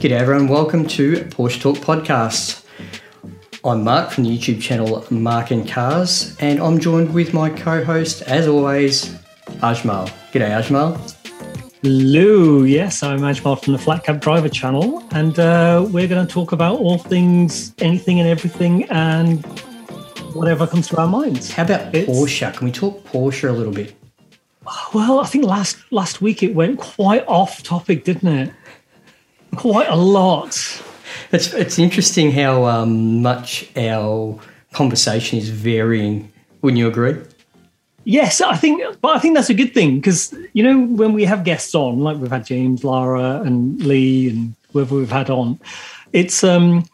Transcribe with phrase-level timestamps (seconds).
[0.00, 2.64] G'day everyone, welcome to Porsche Talk Podcast.
[3.64, 8.22] I'm Mark from the YouTube channel Mark and Cars, and I'm joined with my co-host,
[8.22, 9.06] as always,
[9.62, 10.08] Ajmal.
[10.32, 10.96] G'day Ajmal.
[11.82, 16.32] Hello, yes, I'm Ajmal from the Flat Cap Driver channel, and uh, we're going to
[16.32, 19.44] talk about all things, anything and everything, and
[20.34, 21.50] whatever comes to our minds.
[21.52, 22.54] How about It's- Porsche?
[22.56, 23.94] Can we talk Porsche a little bit?
[24.92, 28.52] Well, I think last last week it went quite off topic, didn't it?
[29.56, 30.82] Quite a lot.
[31.32, 34.38] It's it's interesting how um, much our
[34.72, 36.32] conversation is varying.
[36.62, 37.16] Wouldn't you agree?
[38.04, 41.24] Yes, I think, but I think that's a good thing because you know when we
[41.24, 45.60] have guests on, like we've had James, Lara, and Lee, and whoever we've had on,
[46.12, 46.84] it's um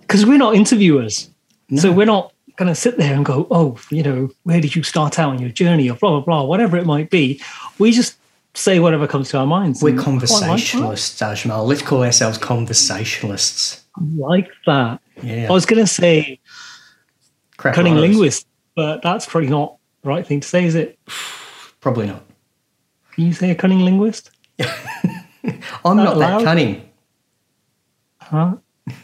[0.00, 1.30] because we're not interviewers,
[1.76, 4.82] so we're not going to sit there and go, oh, you know, where did you
[4.82, 7.40] start out on your journey, or blah blah blah, whatever it might be.
[7.78, 8.16] We just
[8.54, 9.82] say whatever comes to our minds.
[9.82, 11.66] We're quite like conversationalists, Ajmal.
[11.66, 13.84] Let's call ourselves conversationalists.
[13.96, 15.00] I like that.
[15.22, 15.48] Yeah.
[15.48, 16.40] I was going to say
[17.56, 18.10] Crap cunning writers.
[18.10, 20.98] linguist, but that's probably not the right thing to say, is it?
[21.80, 22.24] Probably not.
[23.12, 24.30] Can you say a cunning linguist?
[25.84, 26.88] I'm not that cunning.
[28.20, 28.56] Huh?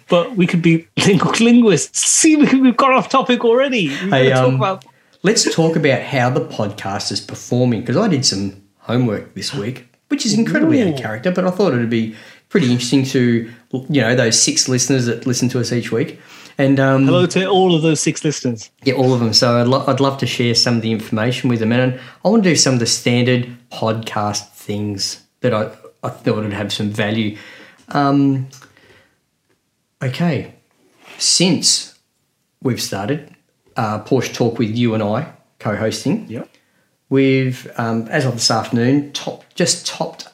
[0.08, 2.00] But we could be ling- linguists.
[2.00, 3.88] See, we've got off topic already.
[3.88, 4.84] Hey, to talk um, about.
[5.22, 9.86] Let's talk about how the podcast is performing because I did some homework this week,
[10.08, 12.16] which is incredibly out of character, but I thought it'd be
[12.48, 13.50] pretty interesting to,
[13.88, 16.18] you know, those six listeners that listen to us each week.
[16.56, 18.70] And um, Hello to all of those six listeners.
[18.82, 19.32] Yeah, all of them.
[19.32, 21.70] So I'd, lo- I'd love to share some of the information with them.
[21.70, 25.70] And I want to do some of the standard podcast things that I,
[26.02, 27.36] I thought would have some value.
[27.90, 28.48] Um,
[30.02, 30.54] okay.
[31.18, 31.98] Since
[32.62, 33.34] we've started
[33.76, 36.48] uh, Porsche Talk with you and I co hosting, Yep.
[37.08, 40.28] We've, um, as of this afternoon, top, just topped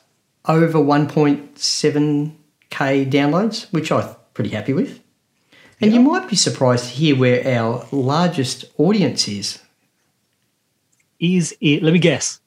[0.47, 2.33] over 1.7k
[3.11, 5.01] downloads, which I'm pretty happy with.
[5.81, 9.61] And you might be surprised to hear where our largest audience is.
[11.19, 12.41] Is it, let me guess,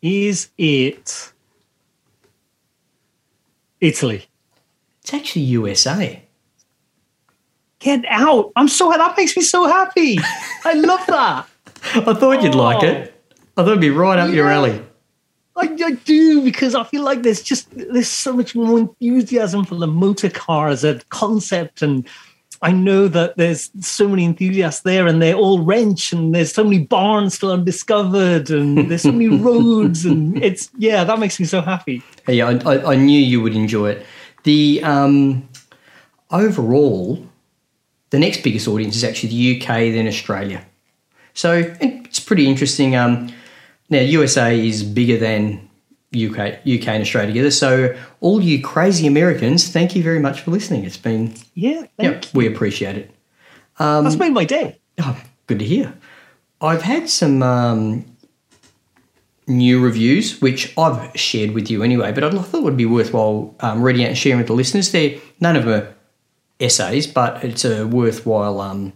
[0.00, 1.32] is it
[3.80, 4.26] Italy?
[5.02, 6.22] It's actually USA.
[7.78, 8.52] Get out.
[8.54, 10.18] I'm so, that makes me so happy.
[10.64, 11.48] I love that.
[11.94, 12.86] I thought you'd like Oh.
[12.86, 13.11] it.
[13.62, 14.84] I thought it'd be right up your alley.
[15.54, 19.76] I, I do because I feel like there's just there's so much more enthusiasm for
[19.76, 22.04] the motor car as a concept, and
[22.60, 26.64] I know that there's so many enthusiasts there, and they're all wrench, and there's so
[26.64, 31.46] many barns still undiscovered, and there's so many roads, and it's yeah, that makes me
[31.46, 32.02] so happy.
[32.26, 34.06] Yeah, I, I, I knew you would enjoy it.
[34.42, 35.48] The um,
[36.32, 37.24] overall,
[38.10, 40.66] the next biggest audience is actually the UK, then Australia.
[41.34, 42.96] So it's pretty interesting.
[42.96, 43.32] Um,
[43.92, 45.68] now USA is bigger than
[46.14, 47.50] UK, UK and Australia together.
[47.50, 50.84] So all you crazy Americans, thank you very much for listening.
[50.84, 53.10] It's been Yeah, thank yeah, we appreciate it.
[53.78, 54.02] you.
[54.02, 54.80] That's made my day.
[54.98, 55.94] Oh, good to hear.
[56.60, 58.04] I've had some um,
[59.46, 63.54] new reviews, which I've shared with you anyway, but I thought it would be worthwhile
[63.60, 64.92] um, reading out and sharing with the listeners.
[64.92, 65.94] They're, none of them are
[66.60, 68.92] essays, but it's a worthwhile, um,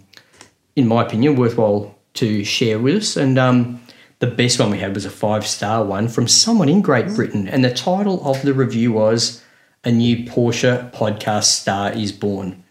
[0.76, 3.16] in my opinion, worthwhile to share with us.
[3.16, 3.80] And um,
[4.18, 7.46] the best one we had was a five star one from someone in Great Britain.
[7.48, 9.42] And the title of the review was
[9.84, 12.64] A New Porsche Podcast Star is Born.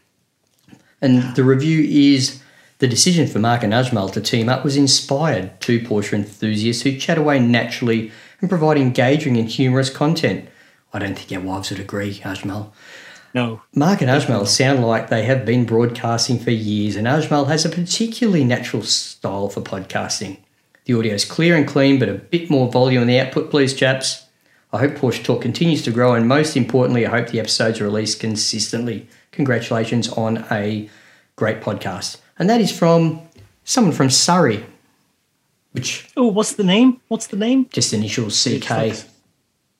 [1.01, 2.41] And the review is
[2.79, 6.97] the decision for Mark and Ajmal to team up was inspired two Porsche enthusiasts who
[6.97, 10.49] chat away naturally and provide engaging and humorous content.
[10.93, 12.71] I don't think our wives would agree, Ajmal.
[13.33, 17.65] No, Mark and Ajmal sound like they have been broadcasting for years, and Ajmal has
[17.65, 20.37] a particularly natural style for podcasting.
[20.85, 23.73] The audio is clear and clean, but a bit more volume in the output, please,
[23.73, 24.25] chaps.
[24.71, 27.85] I hope Porsche Talk continues to grow, and most importantly, I hope the episodes are
[27.85, 29.07] released consistently.
[29.31, 30.87] Congratulations on a
[31.37, 32.17] great podcast.
[32.37, 33.21] And that is from
[33.63, 34.63] someone from Surrey,
[35.71, 37.01] which oh, what's the name?
[37.07, 37.67] What's the name?
[37.71, 38.95] just initials CK.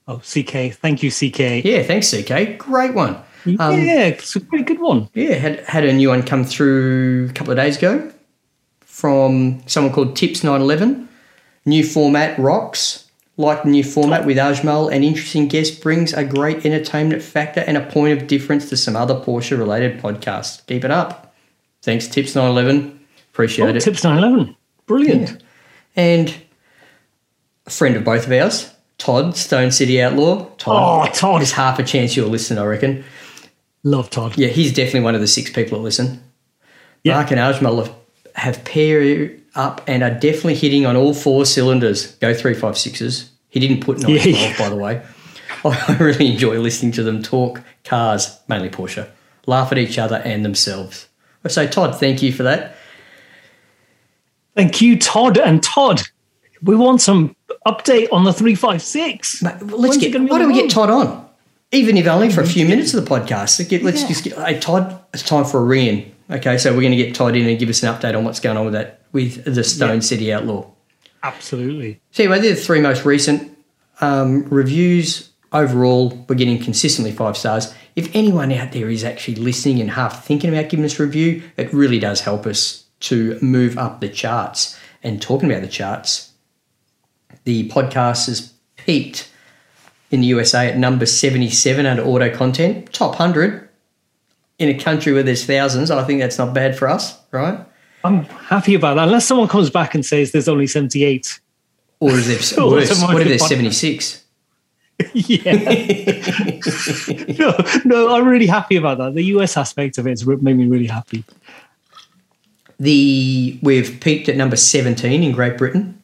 [0.08, 0.74] Oh, CK.
[0.74, 1.64] Thank you, CK.
[1.64, 2.58] Yeah, thanks, CK.
[2.58, 3.18] Great one.
[3.60, 5.10] Um, yeah, it's a pretty good one.
[5.14, 8.12] Yeah, had had a new one come through a couple of days ago
[8.96, 11.10] from someone called Tips Nine Eleven.
[11.66, 13.02] New format rocks.
[13.38, 17.76] Like the new format with Ajmal, an interesting guest brings a great entertainment factor and
[17.76, 20.66] a point of difference to some other Porsche related podcasts.
[20.68, 21.36] Keep it up.
[21.82, 22.98] Thanks, Tips Nine Eleven.
[23.34, 23.82] Appreciate Oh, it.
[23.82, 24.56] tips 911.
[24.86, 25.44] Brilliant.
[25.98, 26.34] And
[27.66, 30.46] a friend of both of ours, Todd, Stone City Outlaw.
[30.58, 31.10] Todd.
[31.10, 31.42] Oh, Todd.
[31.42, 33.04] There's half a chance you'll listen, I reckon.
[33.84, 34.38] Love Todd.
[34.38, 36.24] Yeah, he's definitely one of the six people that listen.
[37.04, 37.16] Yeah.
[37.16, 37.94] Mark and Ajmal
[38.36, 42.16] have, have paired up and are definitely hitting on all four cylinders.
[42.18, 43.32] Go three five sixes.
[43.50, 44.54] He didn't put nine Yeah.
[44.54, 45.02] twelve, by the way.
[45.66, 49.10] I really enjoy listening to them talk cars, mainly Porsche,
[49.48, 51.08] laugh at each other and themselves.
[51.48, 52.76] So, Todd, thank you for that.
[54.56, 55.38] Thank you, Todd.
[55.38, 56.02] And Todd,
[56.62, 57.36] we want some
[57.68, 59.44] update on the 356.
[59.44, 60.20] Mate, let's When's get.
[60.22, 60.72] Why don't we get?
[60.72, 61.30] Todd on?
[61.72, 62.72] Even if only for a few mm-hmm.
[62.72, 63.60] minutes of the podcast.
[63.60, 64.08] Let's, get, let's Yeah.
[64.08, 64.38] just get.
[64.38, 66.15] Hey, Todd, it's time for a ring.
[66.30, 68.40] Okay, so we're going to get Todd in and give us an update on what's
[68.40, 70.00] going on with that with the Stone Yeah.
[70.00, 70.66] City Outlaw.
[71.24, 72.02] Absolutely.
[72.12, 73.56] So anyway, they're the three most recent
[74.02, 75.32] um, reviews.
[75.52, 77.74] Overall, we're getting consistently five stars.
[77.96, 81.44] If anyone out there is actually listening and half thinking about giving us a review,
[81.58, 84.78] it really does help us to move up the charts.
[85.04, 86.34] And talking about the charts,
[87.44, 89.32] the podcast has peaked
[90.12, 93.65] in the USA at number 77 under auto content, top 100
[94.60, 95.92] in a country where there's thousands.
[95.92, 97.60] I think that's not bad for us, right?
[98.04, 99.06] I'm happy about that.
[99.08, 101.40] Unless someone comes back and says there's only 78.
[102.00, 103.02] Or is there Or worse?
[103.02, 104.24] What if there's 76?
[105.14, 105.54] yeah.
[107.38, 109.14] no, no, I'm really happy about that.
[109.14, 111.26] The US aspect of it has made me really happy.
[112.80, 116.02] The we've peaked at number 17 in Great Britain.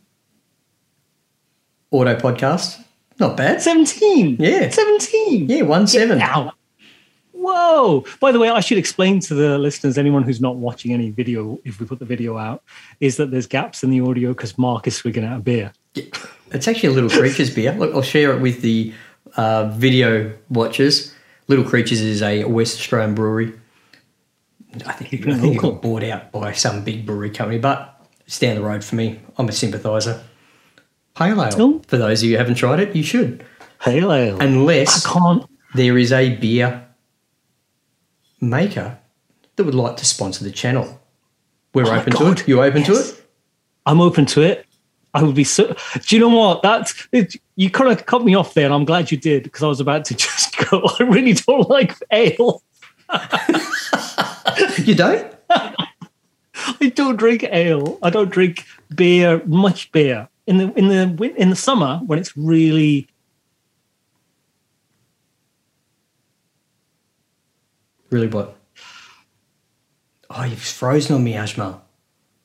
[1.91, 2.83] Auto podcast.
[3.19, 3.61] Not bad.
[3.61, 4.37] 17.
[4.39, 4.69] Yeah.
[4.69, 5.49] 17.
[5.49, 6.17] Yeah, one seven.
[6.17, 6.53] Now.
[7.41, 8.05] Whoa.
[8.19, 11.59] By the way, I should explain to the listeners, anyone who's not watching any video,
[11.65, 12.63] if we put the video out,
[12.99, 15.73] is that there's gaps in the audio because Mark is swigging out a beer.
[15.95, 17.73] It's actually a Little Creatures beer.
[17.73, 18.93] Look, I'll share it with the
[19.37, 21.15] uh, video watchers.
[21.47, 23.53] Little Creatures is a West Australian brewery.
[24.85, 28.37] I think, I think it got bought out by some big brewery company, but it's
[28.37, 29.19] down the road for me.
[29.37, 30.23] I'm a sympathiser.
[31.15, 31.55] Pale ale.
[31.57, 31.81] Oh.
[31.87, 33.43] For those of you who haven't tried it, you should.
[33.79, 34.39] Pale ale.
[34.39, 35.07] Unless
[35.73, 36.87] there is a beer
[38.41, 38.97] maker
[39.55, 40.99] that would like to sponsor the channel.
[41.73, 42.47] We're Oh open to it.
[42.47, 43.25] You open to it?
[43.85, 44.65] I'm open to it.
[45.13, 45.75] I would be so.
[46.07, 46.61] Do you know what?
[46.61, 49.63] That's it, you kind of cut me off there, and I'm glad you did because
[49.63, 50.81] I was about to just go.
[50.99, 52.63] I really don't like ale.
[54.77, 55.33] You don't?
[55.49, 57.97] I don't drink ale.
[58.03, 58.65] I don't drink
[58.95, 60.27] beer, much beer.
[60.47, 63.07] In the in the in the summer when it's really
[68.11, 68.57] Really what?
[70.29, 71.79] Oh, you've frozen on me, Ajmal.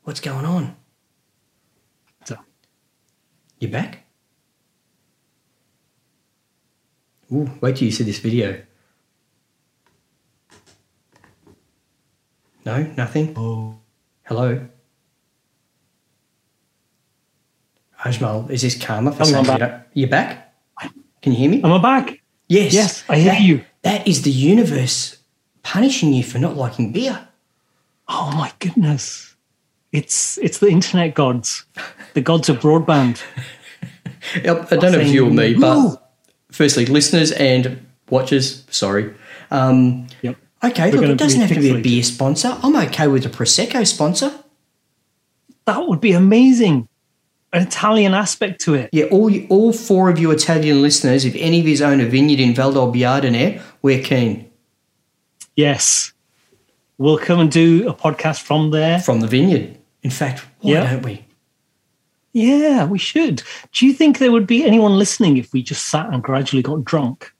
[0.04, 0.76] What's going on?
[2.24, 2.38] So-
[3.58, 4.04] You back?
[7.32, 8.62] Ooh, wait till you see this video.
[12.64, 13.34] No, nothing.
[13.36, 13.78] oh
[14.24, 14.66] Hello.
[18.04, 19.88] Ajmal, is this karma for saying back.
[19.94, 20.54] you You're back?
[21.22, 21.60] Can you hear me?
[21.64, 22.20] I'm I back?
[22.48, 22.72] Yes.
[22.72, 23.64] Yes, I hear That- you.
[23.82, 25.15] That is the universe
[25.66, 27.26] punishing you for not liking beer.
[28.08, 29.34] Oh my goodness!
[29.90, 31.64] It's it's the internet gods,
[32.14, 33.20] the gods of broadband.
[34.34, 35.60] I don't know if you or me, Ooh.
[35.60, 36.12] but
[36.52, 39.12] firstly, listeners and watchers, sorry.
[39.50, 40.36] Um, Yep.
[40.64, 42.56] okay, We're look, it doesn't have to be a beer sponsor.
[42.62, 44.32] I'm okay with a Prosecco sponsor.
[45.64, 46.88] That would be amazing.
[47.52, 48.90] An Italian aspect to it.
[48.92, 52.40] Yeah, all all four of you Italian listeners, if any of you own a vineyard
[52.40, 54.50] in Valdobbiadene, we're keen.
[55.56, 56.12] Yes.
[56.98, 59.00] We'll come and do a podcast from there.
[59.00, 59.76] From the vineyard.
[60.02, 60.90] In fact, why Yeah.
[60.92, 61.24] don't we?
[62.32, 63.42] Yeah, we should.
[63.72, 66.84] Do you think there would be anyone listening if we just sat and gradually got
[66.84, 67.32] drunk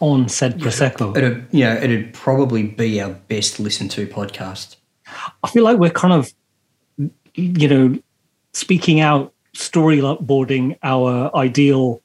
[0.00, 1.16] on said Prosecco?
[1.16, 4.76] It'd, you know, it'd probably be our best listened to podcast.
[5.44, 6.32] I feel like we're kind of,
[7.34, 7.98] you know,
[8.52, 12.00] speaking out, storyboarding our ideal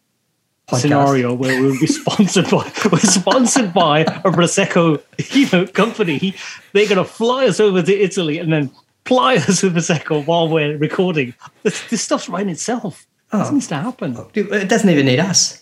[0.68, 0.80] Podcast.
[0.82, 5.00] scenario where we'll be sponsored by we're sponsored by a prosecco
[5.36, 6.34] you know company
[6.74, 8.72] they're going to fly us over to italy and then
[9.04, 13.52] ply us with prosecco while we're recording this, this stuff's writing itself this Oh.
[13.54, 15.62] needs to happen It doesn't even need us.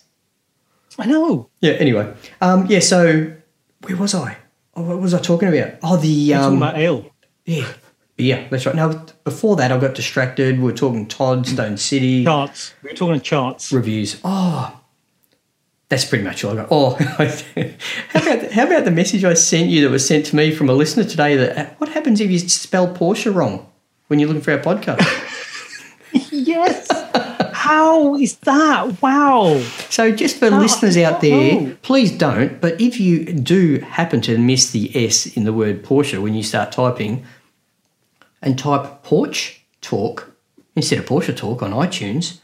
[1.00, 1.72] i know Yeah.
[1.74, 2.80] Anyway, um, yeah.
[2.80, 3.34] So
[3.82, 4.38] where was I?
[4.76, 5.74] Oh, what was I talking about?
[5.84, 7.06] Oh, the We're talking um, about ale
[7.46, 7.68] yeah,
[8.16, 8.48] beer.
[8.50, 8.76] That's right.
[8.76, 10.60] Now before that, I got distracted.
[10.60, 14.20] We were talking Todd Stone City charts we were talking charts reviews.
[14.24, 14.80] Oh,
[15.94, 16.68] that's pretty much all I got.
[16.72, 20.52] Oh, how about how about the message I sent you that was sent to me
[20.52, 21.36] from a listener today?
[21.36, 23.72] That uh, what happens if you spell Porsche wrong
[24.08, 25.02] when you're looking for our podcast?
[26.32, 26.88] yes
[27.54, 29.58] how is that wow
[29.90, 31.78] So, just for listeners out there, oh.
[31.82, 32.60] please don't.
[32.60, 36.44] But if you do happen to miss the S in the word Porsche when you
[36.44, 37.26] start typing,
[38.42, 40.36] and type Porch Talk
[40.76, 42.40] instead of Porsche Talk on iTunes,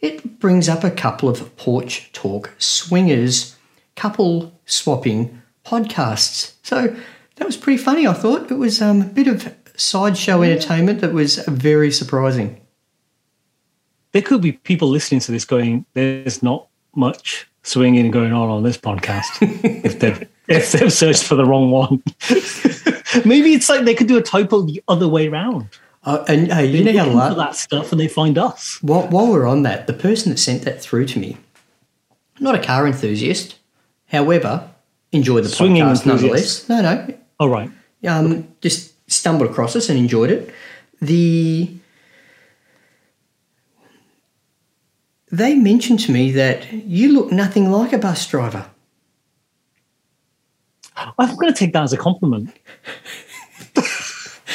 [0.00, 3.56] it brings up a couple of Porch Talk swingers,
[3.96, 6.54] couple swapping podcasts.
[6.62, 6.96] So
[7.36, 8.06] that was pretty funny.
[8.06, 12.60] I thought it was um, a bit of sideshow entertainment that was very surprising.
[14.12, 18.62] there could be people listening to this going there's not much swinging going on on
[18.62, 19.28] this podcast
[19.84, 22.02] if they've if they've searched for the wrong one.
[23.24, 25.68] Maybe it's like they could do a typo the other way around.
[26.02, 28.78] Uh, and hey, you know how look la- into that stuff and they find us.
[28.82, 31.36] While, while we're on that, the person that sent that through to me,
[32.38, 33.56] not a car enthusiast,
[34.08, 34.70] however,
[35.12, 36.68] enjoyed the Swinging podcast enthusiast.
[36.68, 36.68] nonetheless.
[36.68, 37.70] No, no, All right.
[38.08, 40.54] um, just stumbled across us and enjoyed it.
[41.02, 41.70] The
[45.32, 48.66] they mentioned to me that you look nothing like a bus driver.
[50.96, 52.54] I'm going to take that as a compliment.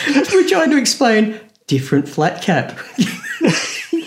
[0.56, 2.78] I had to explain different flat cap.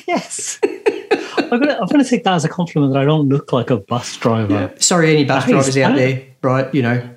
[0.06, 0.58] Yes.
[0.62, 3.52] I'm going, to, I'm going to take that as a compliment that I don't look
[3.52, 4.72] like a bus driver.
[4.78, 6.74] Sorry, any bus That is drivers out there, right?
[6.74, 7.10] You know,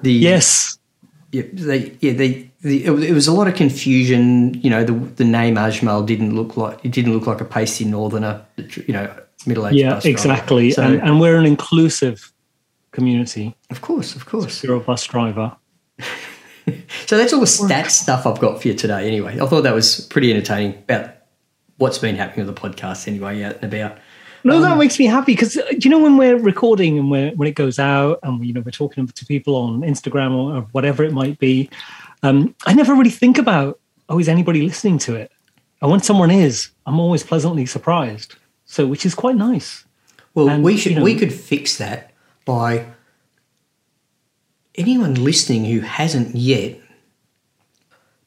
[0.00, 0.78] the Yes.
[1.30, 4.54] yeah, they, yeah, they, the, it, was- it was a lot of confusion.
[4.54, 7.84] You know, the the name Ajmal didn't look like it didn't look like a pasty
[7.84, 8.42] northerner.
[8.56, 9.14] You know,
[9.46, 9.76] middle aged.
[9.76, 10.70] Yeah, exactly.
[10.70, 12.32] So, and, and we're an inclusive
[12.92, 13.54] community.
[13.70, 14.64] of course, of course.
[14.64, 15.54] You're a bus driver.
[17.06, 19.06] So that's all the stats stuff I've got for you today.
[19.06, 21.10] Anyway, I thought that was pretty entertaining about
[21.76, 23.06] what's been happening with the podcast.
[23.06, 23.98] Anyway, out and about.
[24.44, 27.48] No, Um, that makes me happy because you know when we're recording and when when
[27.48, 31.02] it goes out and you know we're talking to people on Instagram or, or whatever
[31.04, 31.68] it might be,
[32.22, 33.78] um, I never really think about
[34.08, 35.30] oh is anybody listening to it,
[35.82, 38.36] and when someone is, I'm always pleasantly surprised.
[38.66, 39.84] So which is quite nice.
[40.34, 42.12] Well, And, we should you know- we could fix that
[42.46, 42.86] by
[44.76, 46.78] anyone listening who hasn't yet.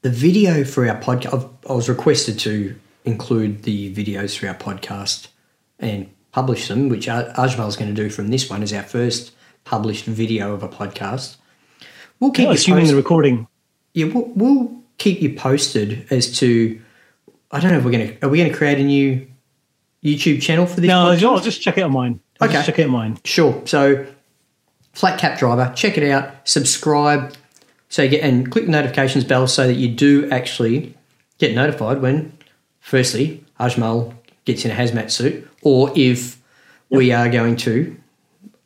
[0.01, 2.75] The video for our podcast, I was requested to
[3.06, 5.27] include the videos for our podcast
[5.80, 8.84] and publish them, which Aj- Ajmal is going to do from this one as our
[8.84, 9.34] first
[9.66, 11.38] published video of a podcast.
[12.20, 12.94] We'll keep you assuming posted.
[12.94, 13.48] the recording.
[13.94, 16.80] Yeah, we'll, we'll keep you posted as to.
[17.51, 18.25] I don't know if we're going to.
[18.25, 19.27] Are we going to create a new
[20.04, 20.88] YouTube channel for this?
[20.88, 21.24] No, podcast?
[21.24, 22.20] I'll just check it on mine.
[22.39, 22.66] I'll just Okay.
[22.68, 23.18] check it on mine.
[23.24, 23.62] Sure.
[23.66, 24.06] So,
[24.98, 27.36] Flat Cap Driver, check it out, subscribe,
[27.88, 30.98] so you get and click the notifications bell so that you do actually
[31.38, 32.36] get notified when,
[32.80, 36.42] firstly, Ajmal gets in a hazmat suit, or if
[36.89, 37.96] we are going to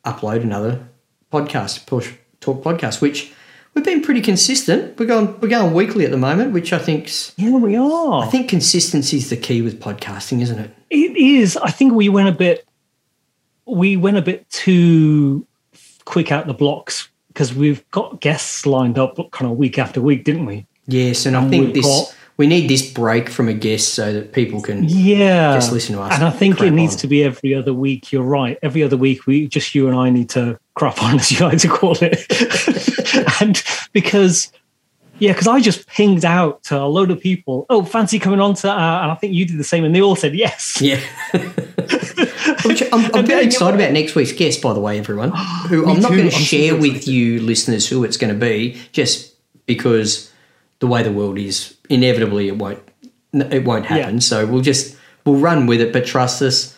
[0.06, 0.88] upload another
[1.30, 3.30] podcast, Porsche Talk podcast, which
[3.74, 4.98] we've been pretty consistent.
[4.98, 8.24] We're going we're going weekly at the moment, which I think's Yeah, we are.
[8.24, 10.74] I think consistency is the key with podcasting, isn't it?
[10.88, 11.58] It is.
[11.58, 12.66] I think we went a bit.
[13.66, 15.46] We went a bit too
[16.04, 20.24] quick out the blocks because we've got guests lined up, kind of week after week,
[20.24, 20.66] didn't we?
[20.86, 24.32] Yes, and I think this got- we need this break from a guest so that
[24.32, 25.54] people can Yeah.
[25.54, 26.98] Just listen to us And I think it needs on.
[27.00, 28.10] to be every other week.
[28.10, 28.58] You're right.
[28.62, 31.58] Every other week, we just you and I need to crap on, as you like
[31.58, 32.26] to call it,
[33.40, 34.50] and because.
[35.18, 37.64] Yeah, because I just pinged out to a load of people.
[37.70, 40.00] Oh, fancy coming on to, uh, and I think you did the same, and they
[40.02, 40.78] all said yes.
[40.80, 40.98] Yeah.
[42.64, 45.30] Which I'm, I'm very excited about next week's guest, by the way, everyone.
[45.68, 49.34] Who I'm not going to share with you, listeners, who it's going to be, just
[49.66, 50.30] because
[50.80, 52.80] the way the world is, inevitably it won't
[53.32, 54.14] it won't happen.
[54.14, 54.20] Yeah.
[54.20, 55.92] So we'll just we'll run with it.
[55.92, 56.76] But trust us,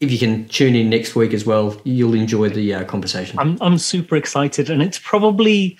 [0.00, 3.38] if you can tune in next week as well, you'll enjoy the uh, conversation.
[3.38, 5.78] I'm I'm super excited, and it's probably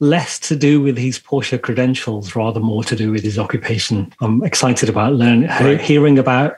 [0.00, 4.12] less to do with his Porsche credentials, rather more to do with his occupation.
[4.20, 5.80] I'm excited about learning, Right.
[5.80, 6.56] hearing about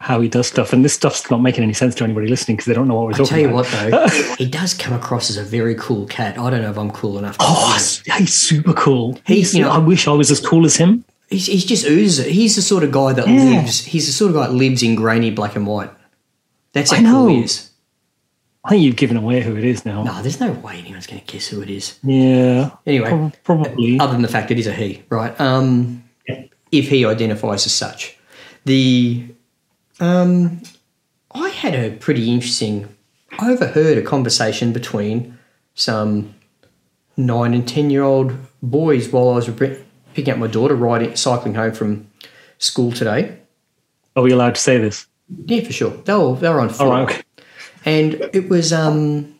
[0.00, 2.66] how he does stuff, and this stuff's not making any sense to anybody listening because
[2.66, 3.56] they don't know what we're talking about.
[3.58, 4.02] I'll talking tell you about.
[4.04, 6.38] what, though, he does come across as a very cool cat.
[6.38, 7.36] I don't know if I'm cool enough.
[7.38, 7.74] To Oh,
[8.18, 9.18] he's super cool.
[9.26, 11.04] He's, you know- I wish I was as cool as him.
[11.28, 12.32] He's, he's just oozes it.
[12.32, 13.42] He's the sort of guy that Yeah.
[13.60, 13.84] lives.
[13.84, 15.90] He's the sort of guy that lives in grainy black and white.
[16.72, 17.70] That's how I cool he is.
[18.64, 20.02] I think you've given away who it is now.
[20.04, 21.98] No, there's no way anyone's going to guess who it is.
[22.02, 22.70] Yeah.
[22.86, 23.98] Anyway, Prob- probably.
[24.00, 25.38] Other than the fact it is a he, right?
[25.40, 26.04] Um,
[26.70, 28.16] if he identifies as such,
[28.64, 29.26] the
[30.00, 30.62] um,
[31.30, 32.94] I had a pretty interesting.
[33.38, 35.38] I overheard a conversation between
[35.74, 36.34] some
[37.16, 39.48] nine and ten year old boys while I was
[40.14, 42.10] picking up my daughter riding cycling home from
[42.58, 43.38] school today.
[44.16, 45.06] Are we allowed to say this?
[45.46, 45.90] Yeah, for sure.
[45.90, 47.02] They were they were on foot, right.
[47.02, 47.22] Okay.
[47.84, 49.34] and it was um,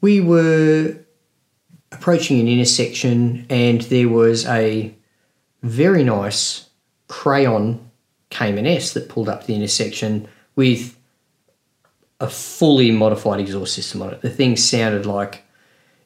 [0.00, 0.96] we were
[1.92, 4.94] approaching an intersection, and there was a
[5.62, 6.68] very nice
[7.08, 7.83] crayon
[8.34, 10.98] Cayman S that pulled up to the intersection with
[12.20, 14.20] a fully modified exhaust system on it.
[14.22, 15.44] The thing sounded like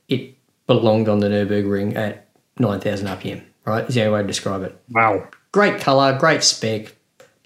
[0.08, 0.35] it
[0.66, 3.88] belonged on the Nürburgring at 9,000 RPM, right?
[3.88, 5.28] Is the only way to describe it Wow.
[5.52, 6.94] great color, great spec.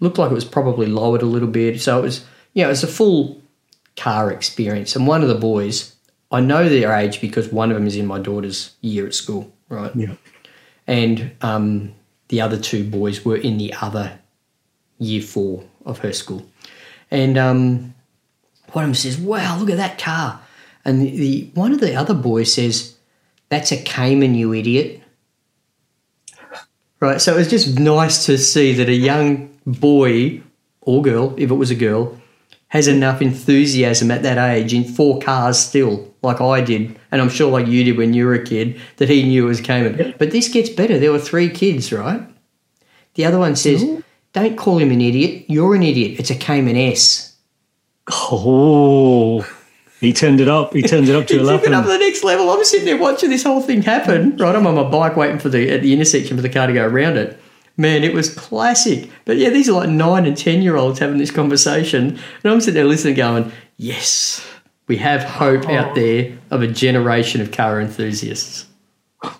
[0.00, 1.80] Looked like it was probably lowered a little bit.
[1.80, 2.24] So it was,
[2.54, 3.40] yeah, it was a full
[3.96, 4.96] car experience.
[4.96, 5.94] And one of the boys,
[6.32, 9.52] I know their age because one of them is in my daughter's year at school,
[9.68, 9.94] right?
[9.94, 10.14] Yeah.
[10.88, 11.94] And um,
[12.28, 14.18] the other two boys were in the other
[15.02, 16.46] year four of her school.
[17.10, 17.94] And um,
[18.72, 20.40] one of them says, "Wow, look at that car,"
[20.84, 22.96] and the, the one of the other boys says,
[23.48, 25.02] "That's a Cayman, you idiot."
[27.00, 30.40] Right, so it was just nice to see that a young boy
[30.80, 32.16] or girl, if it was a girl,
[32.68, 37.28] has enough enthusiasm at that age in four cars still, like I did, and I'm
[37.28, 40.14] sure like you did when you were a kid, that he knew it was Cayman.
[40.16, 40.98] But this gets better.
[40.98, 42.22] There were three kids, right?
[43.14, 43.84] The other one says,
[44.32, 45.44] "Don't call him an idiot.
[45.48, 46.18] You're an idiot.
[46.18, 47.36] It's a Cayman S."
[48.10, 49.46] Oh,
[50.00, 50.72] he turned it up.
[50.72, 52.50] He turned it up to He took it up to the next level.
[52.50, 54.36] I'm sitting there watching this whole thing happen.
[54.36, 56.72] Right, I'm on my bike waiting for the at the intersection for the car to
[56.72, 57.38] go around it.
[57.76, 59.08] Man, it was classic.
[59.24, 62.60] But yeah, these are like nine and ten year olds having this conversation, and I'm
[62.60, 64.44] sitting there listening, going, "Yes,
[64.88, 65.94] we have hope out oh.
[65.94, 68.66] there of a generation of car enthusiasts."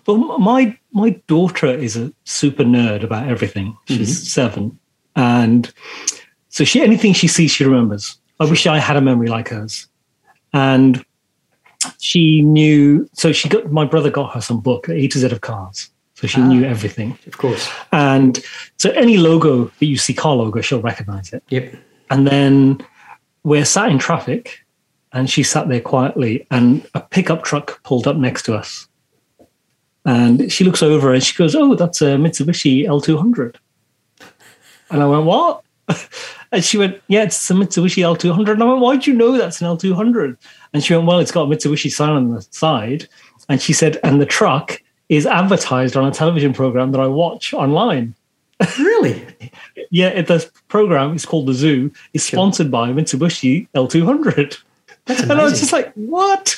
[0.07, 3.77] Well, my my daughter is a super nerd about everything.
[3.87, 4.27] She's mm-hmm.
[4.27, 4.79] seven,
[5.17, 5.73] and
[6.49, 8.19] so she anything she sees, she remembers.
[8.41, 9.87] I wish I had a memory like hers.
[10.53, 11.05] And
[11.99, 13.09] she knew.
[13.13, 15.91] So she got my brother got her some book, A to Z of cars.
[16.15, 16.47] So she ah.
[16.47, 17.19] knew everything.
[17.27, 17.69] Of course.
[17.91, 18.39] And
[18.77, 21.43] so any logo that you see, car logo, she'll recognize it.
[21.49, 21.75] Yep.
[22.11, 22.85] And then
[23.45, 24.61] we're sat in traffic,
[25.13, 28.87] and she sat there quietly, and a pickup truck pulled up next to us.
[30.05, 33.57] And she looks over and she goes, "Oh, that's a Mitsubishi L200."
[34.93, 35.63] And I went, "What?"
[36.53, 39.33] And she went, "Yeah, it's a Mitsubishi L200." And I went, "Why do you know
[39.39, 40.37] that's an L200?"
[40.75, 43.09] And she went, "Well, it's got a Mitsubishi sign on the side."
[43.49, 47.55] And she said, "And the truck is advertised on a television program that I watch
[47.55, 48.15] online."
[48.79, 49.27] Really?
[49.91, 51.91] Yeah, it, the program is called The Zoo.
[52.15, 54.59] is sponsored by Mitsubishi L200.
[55.07, 56.57] That's And I was just like, what?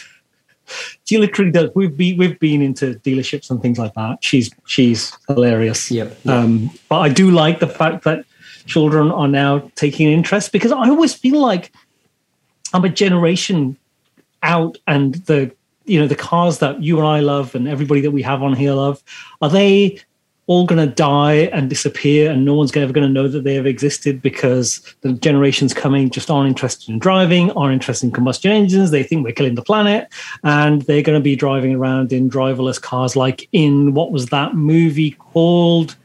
[1.04, 1.70] She literally does.
[1.74, 4.22] We've been we've been into dealerships and things like that.
[4.22, 5.90] She's she's hilarious.
[5.90, 6.34] Yep, yep.
[6.34, 8.24] Um, but I do like the fact that
[8.66, 11.72] children are now taking interest because I always feel like
[12.72, 13.76] I'm a generation
[14.42, 18.10] out, and the you know the cars that you and I love and everybody that
[18.10, 19.02] we have on here love
[19.42, 20.00] are they
[20.46, 23.54] all going to die and disappear and no one's ever going to know that they
[23.54, 28.52] have existed because the generations coming just aren't interested in driving aren't interested in combustion
[28.52, 28.90] engines.
[28.90, 30.08] They think we're killing the planet
[30.42, 34.54] and they're going to be driving around in driverless cars like in what was that
[34.54, 35.96] movie called?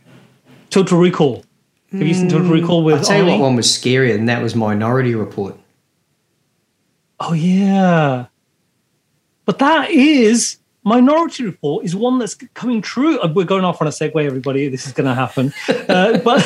[0.70, 1.44] Total recall.
[1.92, 2.54] Have you seen total hmm.
[2.54, 5.58] recall with I'll tell you what one was scarier than that was Minority Report.
[7.20, 8.28] Oh yeah,
[9.46, 13.20] but that is Minority Report is one that's coming true.
[13.20, 14.68] Uh, We're going off on a segue, everybody.
[14.70, 15.54] This is going to happen,
[15.88, 16.44] uh, but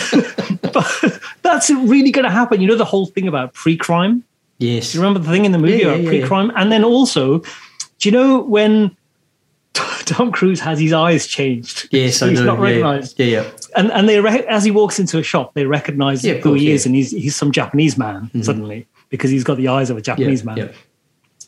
[0.74, 2.60] but that's really going to happen.
[2.62, 4.24] You know the whole thing about pre-crime.
[4.60, 4.92] Yes.
[4.92, 6.52] Do you remember the thing in the movie Yeah, yeah, about yeah, pre-crime?
[6.56, 8.96] And then also, do you know when
[9.74, 11.88] Tom Cruise has his eyes changed?
[11.92, 12.64] Yes, I he's not yeah.
[12.66, 13.20] recognized.
[13.20, 13.52] Yeah, yeah.
[13.76, 16.60] And and they re- as he walks into a shop, they recognize Yeah, who course,
[16.62, 16.74] he yeah.
[16.76, 20.00] is, and he's he's some Japanese man suddenly because he's got the eyes of a
[20.02, 20.74] Yeah, Japanese man.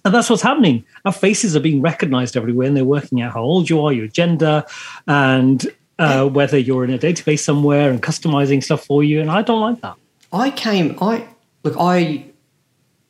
[0.06, 0.86] And that's what's happening.
[1.04, 4.08] Our faces are being recognized everywhere, and they're working out how old you are, your
[4.08, 4.64] gender,
[5.08, 5.66] and
[5.98, 9.20] uh, whether you're in a database somewhere and customizing stuff for you.
[9.20, 9.96] And I don't like that.
[10.32, 10.96] I came.
[11.02, 11.28] I
[11.64, 11.76] look.
[11.80, 12.26] I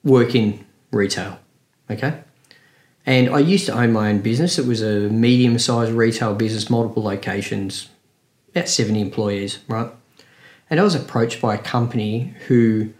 [0.06, 1.38] work in retail.
[1.92, 2.24] Okay,
[3.06, 4.58] and I used to own my own business.
[4.58, 7.90] It was a medium-sized retail business, multiple locations,
[8.52, 9.92] about seventy employees, right?
[10.70, 12.94] And I was approached by a company who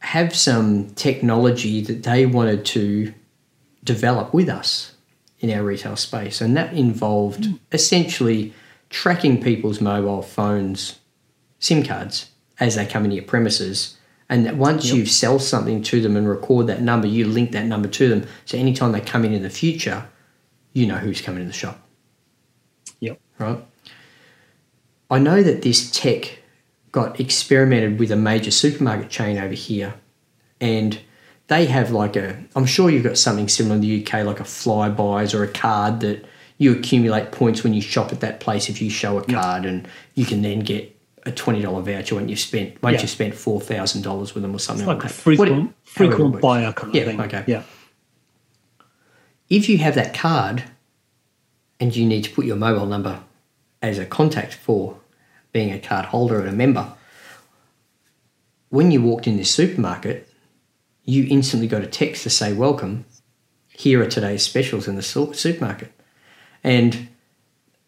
[0.00, 3.14] have some technology that they wanted to
[3.84, 4.94] develop with us
[5.40, 7.54] in our retail space, and that involved hmm.
[7.72, 8.52] essentially
[8.90, 10.98] tracking people's mobile phones
[11.60, 13.96] SIM cards as they come into your premises.
[14.28, 17.66] And that once you sell something to them and record that number, you link that
[17.66, 18.28] number to them.
[18.44, 20.06] So anytime they come in in the future,
[20.72, 21.80] you know who's coming in the shop,
[23.00, 23.18] Yep.
[23.38, 23.58] right?
[25.10, 26.39] I know that this tech
[26.92, 29.94] got experimented with a major supermarket chain over here.
[30.60, 30.98] And
[31.46, 34.44] they have like a, I'm sure you've got something similar in the UK, like a
[34.44, 36.24] Flybuys or a card that
[36.58, 39.88] you accumulate points when you shop at that place if you show a card and
[40.14, 40.94] you can then get
[41.26, 43.00] a twenty dollar voucher when you've spent once Yeah.
[43.02, 45.52] you've spent four thousand dollars with them or something It's like a frequent What it-
[45.52, 47.20] however it frequent buyer kind of Yeah, thing.
[47.20, 47.44] okay.
[47.46, 47.62] Yeah.
[49.48, 50.64] If you have that card
[51.80, 53.22] and you need to put your mobile number
[53.82, 54.99] as a contact for
[55.52, 56.92] being a card holder and a member,
[58.68, 60.28] when you walked in this supermarket,
[61.04, 63.04] you instantly got a text to say, Welcome,
[63.68, 65.92] here are today's specials in the supermarket.
[66.62, 67.08] And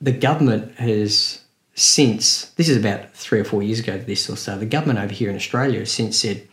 [0.01, 1.43] the government has
[1.75, 5.13] since, this is about three or four years ago, this or so, the government over
[5.13, 6.47] here in Australia has since said,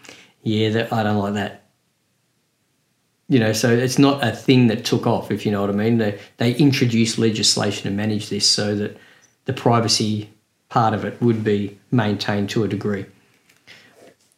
[0.44, 1.64] Yeah, I don't like that.
[3.28, 5.74] You know, so it's not a thing that took off, if you know what I
[5.74, 6.00] mean.
[6.00, 8.98] They, they introduced legislation to manage this so that
[9.46, 10.32] the privacy
[10.70, 13.06] part of it would be maintained to a degree.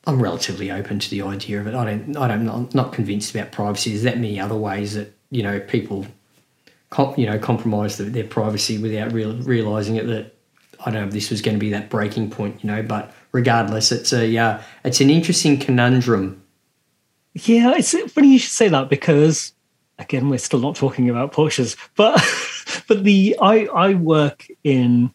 [0.07, 1.75] I'm relatively open to the idea of it.
[1.75, 2.17] I don't.
[2.17, 2.49] I don't.
[2.49, 3.91] I'm not convinced about privacy.
[3.91, 6.07] There's that many other ways that you know people,
[7.17, 10.07] you know, compromise their, their privacy without real, realizing it.
[10.07, 10.33] That
[10.79, 12.81] I don't know if this was going to be that breaking point, you know.
[12.81, 16.41] But regardless, it's a uh, it's an interesting conundrum.
[17.33, 19.53] Yeah, it's funny you should say that because
[19.99, 22.19] again, we're still not talking about Porsches, but
[22.87, 25.13] but the I I work in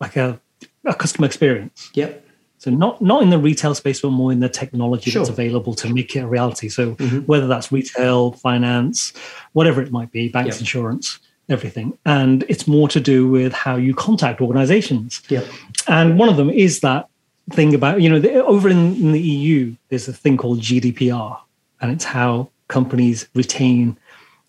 [0.00, 0.40] like a
[0.84, 1.90] a customer experience.
[1.94, 2.26] Yep.
[2.58, 5.22] So not not in the retail space, but more in the technology Sure.
[5.22, 6.68] that's available to make it a reality.
[6.68, 7.18] So mm-hmm.
[7.20, 9.12] whether that's retail, finance,
[9.52, 10.60] whatever it might be, banks, Yep.
[10.60, 11.18] insurance,
[11.48, 15.22] everything, and it's more to do with how you contact organizations.
[15.28, 15.44] Yep.
[15.88, 17.08] And one of them is that
[17.50, 21.40] thing about you know the, over in, in the EU, there's a thing called GDPR,
[21.80, 23.96] and it's how companies retain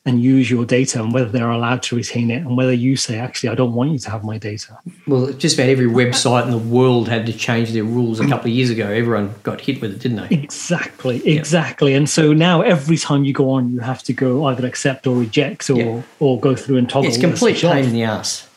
[0.05, 3.17] and use your data and whether they're allowed to retain it and whether you say
[3.17, 4.77] actually I don't want you to have my data.
[5.07, 8.47] Well, just about every website in the world had to change their rules a couple
[8.47, 8.89] of years ago.
[8.89, 10.35] Everyone got hit with it, didn't they?
[10.35, 11.93] Exactly, exactly.
[11.93, 15.15] And so now every time you go on, you have to go either accept or
[15.15, 17.09] reject or or go through and toggle.
[17.09, 18.49] It's complete pain in the ass.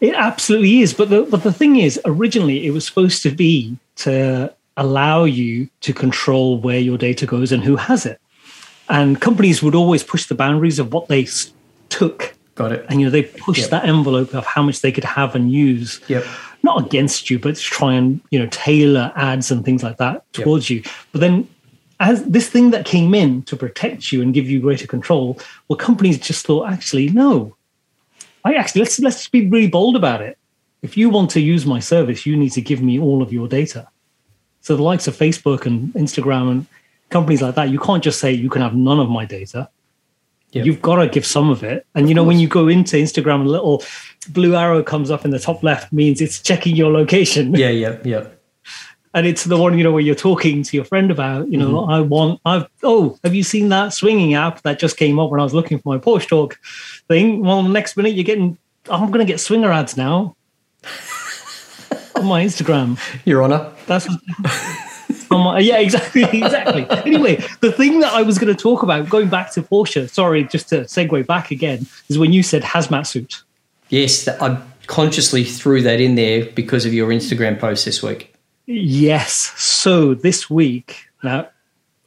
[0.00, 0.92] It absolutely is.
[0.92, 5.68] But the but the thing is, originally it was supposed to be to allow you
[5.80, 8.20] to control where your data goes and who has it.
[8.88, 11.26] And companies would always push the boundaries of what they
[11.88, 12.86] took, Got it.
[12.88, 13.70] and you know they pushed Yep.
[13.70, 16.00] that envelope of how much they could have and use.
[16.08, 16.24] Yep.
[16.62, 20.14] Not against you, but to try and you know tailor ads and things like that
[20.14, 20.44] Yep.
[20.44, 20.82] towards you.
[21.12, 21.48] But then
[22.00, 25.76] as this thing that came in to protect you and give you greater control, well,
[25.76, 27.56] companies just thought, actually, no.
[28.44, 30.36] I actually let's let's be really bold about it.
[30.82, 33.48] If you want to use my service, you need to give me all of your
[33.48, 33.88] data.
[34.60, 36.66] So the likes of Facebook and Instagram and
[37.16, 39.60] companies like that, you can't just say you can have none of my data.
[40.54, 40.66] Yep.
[40.66, 41.84] You've got to give some of it.
[41.94, 43.82] And you know, when you go into Instagram, a little
[44.28, 47.96] blue arrow comes up in the top left means it's checking your location Yeah, yeah,
[48.04, 48.24] yeah.
[49.14, 51.72] and it's the one you know where you're talking to your friend about you know
[51.74, 51.90] Mm-hmm.
[51.96, 55.40] i want i've oh have you seen that swinging app that just came up when
[55.40, 56.58] i was looking for my porsche talk
[57.10, 58.56] thing well next minute you're getting
[58.90, 60.34] i'm going to get swinger ads now
[62.16, 62.88] on my instagram
[63.24, 63.62] Your Honour.
[63.86, 64.08] that's
[65.38, 69.28] my, yeah exactly exactly anyway the thing that i was going to talk about going
[69.28, 73.42] back to porsche sorry just to segue back again is when you said hazmat suit
[73.90, 78.34] Yes, I consciously threw that in there because of your Instagram post this week.
[78.66, 79.52] Yes.
[79.56, 81.48] So this week, now,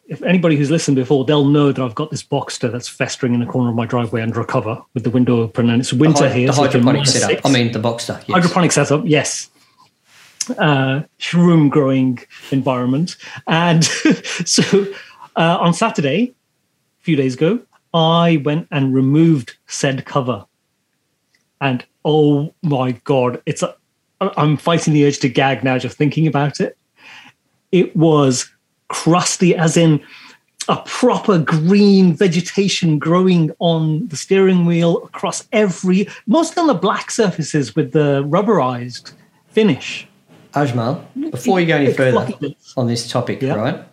[0.07, 3.39] if anybody who's listened before, they'll know that I've got this Boxster that's festering in
[3.39, 6.27] the corner of my driveway under a cover with the window open, and it's winter
[6.27, 6.47] Hy- here.
[6.47, 7.29] the so hydroponic setup.
[7.29, 7.41] six.
[7.45, 8.17] I mean, the Boxster.
[8.27, 8.29] Yes.
[8.29, 9.03] hydroponic setup.
[9.05, 9.49] Yes.
[10.57, 12.19] Uh, shroom growing
[12.51, 13.83] environment, and
[14.45, 14.85] so
[15.35, 16.33] uh, on Saturday,
[17.01, 17.59] a few days ago,
[17.93, 20.45] I went and removed said cover,
[21.59, 23.75] and oh my god, it's a,
[24.21, 26.77] I'm fighting the urge to gag now just thinking about it.
[27.71, 28.49] It was
[28.87, 30.01] crusty, as in
[30.69, 37.09] a proper green vegetation growing on the steering wheel across every, mostly on the black
[37.11, 39.13] surfaces with the rubberized
[39.49, 40.07] finish.
[40.65, 42.35] Ajmal, before you go any further
[42.75, 43.55] on this topic, Yeah.
[43.55, 43.83] right?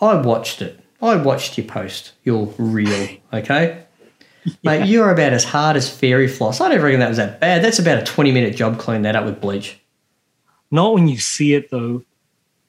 [0.00, 0.80] I watched it.
[1.02, 3.82] I watched your post, your reel, okay?
[4.64, 6.60] Mate, you're about as hard as fairy floss.
[6.60, 7.62] I don't reckon that was that bad.
[7.64, 9.80] That's about a 20 minute job clean that up with bleach.
[10.70, 12.02] Not when you see it though.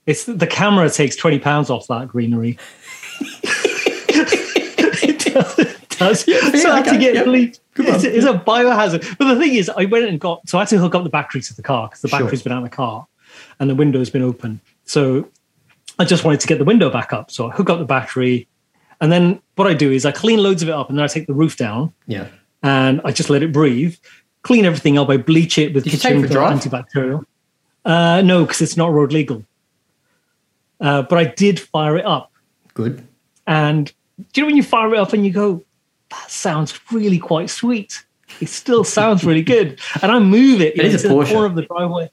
[0.06, 2.58] It's the camera takes 20 pounds off that greenery.
[4.10, 5.77] it does.
[5.98, 6.22] Does.
[6.22, 7.28] so I had to get yep.
[7.28, 9.18] It's, it's a biohazard.
[9.18, 11.10] But the thing is, I went and got, so I had to hook up the
[11.10, 12.20] battery to the car because the Sure.
[12.22, 13.08] battery's been out of the car
[13.60, 14.60] and the window's been open.
[14.86, 15.28] So
[16.00, 17.30] I just wanted to get the window back up.
[17.32, 18.48] So I hook up the battery.
[19.02, 21.08] And then what I do is I clean loads of it up and then I
[21.08, 22.28] take the roof down Yeah.
[22.64, 23.96] and I just let it breathe.
[24.42, 25.10] Clean everything up.
[25.10, 27.26] I bleach it with Did you it kitchen antibacterial.
[27.86, 29.44] Uh, no, because it's not road legal.
[30.80, 32.32] Uh, but I did fire it up,
[32.76, 33.06] Good.
[33.48, 33.92] and
[34.34, 35.64] do you know when you fire it up and you go,
[36.10, 38.04] "That sounds really quite sweet."
[38.42, 40.78] It still sounds really good, and I move it.
[40.78, 42.12] It know, to the corner of the driveway.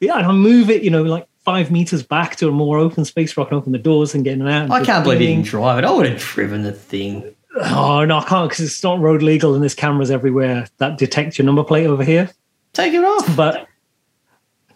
[0.00, 0.82] Yeah, and I move it.
[0.82, 3.72] You know, like five meters back to a more open space where I can open
[3.72, 4.70] the doors and get in and out.
[4.70, 5.84] I can't believe you didn't drive it.
[5.84, 7.34] I would have driven the thing.
[7.58, 11.38] Oh no, I can't because it's not road legal, and there's cameras everywhere that detect
[11.38, 12.30] your number plate over here.
[12.72, 13.34] Take it off.
[13.36, 13.66] But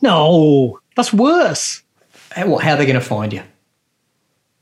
[0.01, 1.83] no, that's worse.
[2.31, 3.43] How, what, how are they going to find you?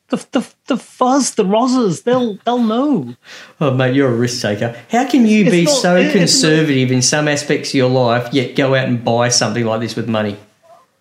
[0.09, 3.14] The, the, the fuzz, the rozzers, they'll they'll know.
[3.61, 4.75] Oh, mate, you're a risk taker.
[4.90, 8.57] How can you It's be not- so conservative in some aspects of your life, yet
[8.57, 10.37] go out and buy something like this with money?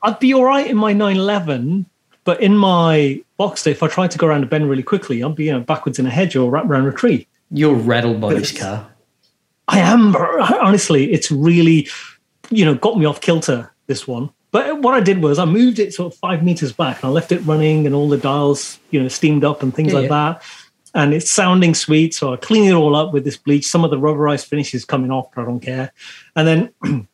[0.03, 1.85] I'd be all right in my 911,
[2.25, 5.35] but in my Boxster, if I tried to go around a bend really quickly, I'd
[5.35, 7.27] be you know, backwards in a hedge or wrap around a tree.
[7.49, 8.87] You're rattled by this car.
[9.69, 11.87] I am, honestly, it's really,
[12.49, 14.31] you know, got me off kilter, this one.
[14.51, 17.11] But what I did was I moved it sort of five meters back and I
[17.11, 20.09] left it running and all the dials, you know, steamed up and things Yeah, like
[20.09, 20.33] yeah.
[20.33, 20.43] that.
[20.93, 22.13] And it's sounding sweet.
[22.15, 23.67] So I clean it all up with this bleach.
[23.67, 25.91] Some of the rubberized finish is coming off, but I don't care.
[26.35, 26.73] And then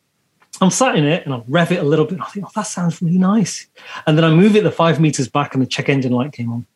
[0.60, 2.14] I'm sat in it and I rev it a little bit.
[2.14, 3.66] And I think, oh, that sounds really nice.
[4.06, 6.52] And then I move it the five meters back and the check engine light came
[6.52, 6.66] on.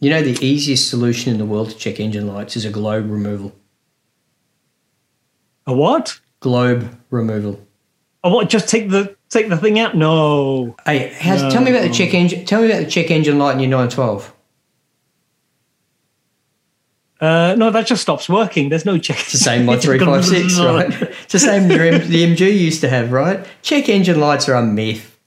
[0.00, 3.08] You know, the easiest solution in the world to check engine lights is a globe
[3.10, 3.54] removal.
[5.66, 6.18] A what?
[6.40, 7.60] Globe removal.
[8.22, 8.50] A what?
[8.50, 9.96] Just take the take the thing out?
[9.96, 10.76] No.
[10.84, 12.44] Hey, how's, tell me about the check engine.
[12.44, 14.34] Tell me about the check engine light in your 912.
[17.20, 18.70] Uh, no, that just stops working.
[18.70, 19.20] There's no check.
[19.20, 20.90] It's the same my 356, right?
[21.02, 23.46] It's the same the MG used to have, right?
[23.62, 25.18] Check engine lights are a myth.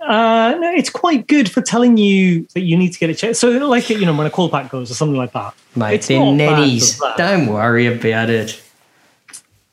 [0.00, 3.36] Uh, no, it's quite good for telling you that you need to get it checked.
[3.36, 5.54] So, like, you know, when a coil pack goes or something like that.
[5.76, 7.00] Mate, it's they're nannies.
[7.16, 8.60] Don't worry about it.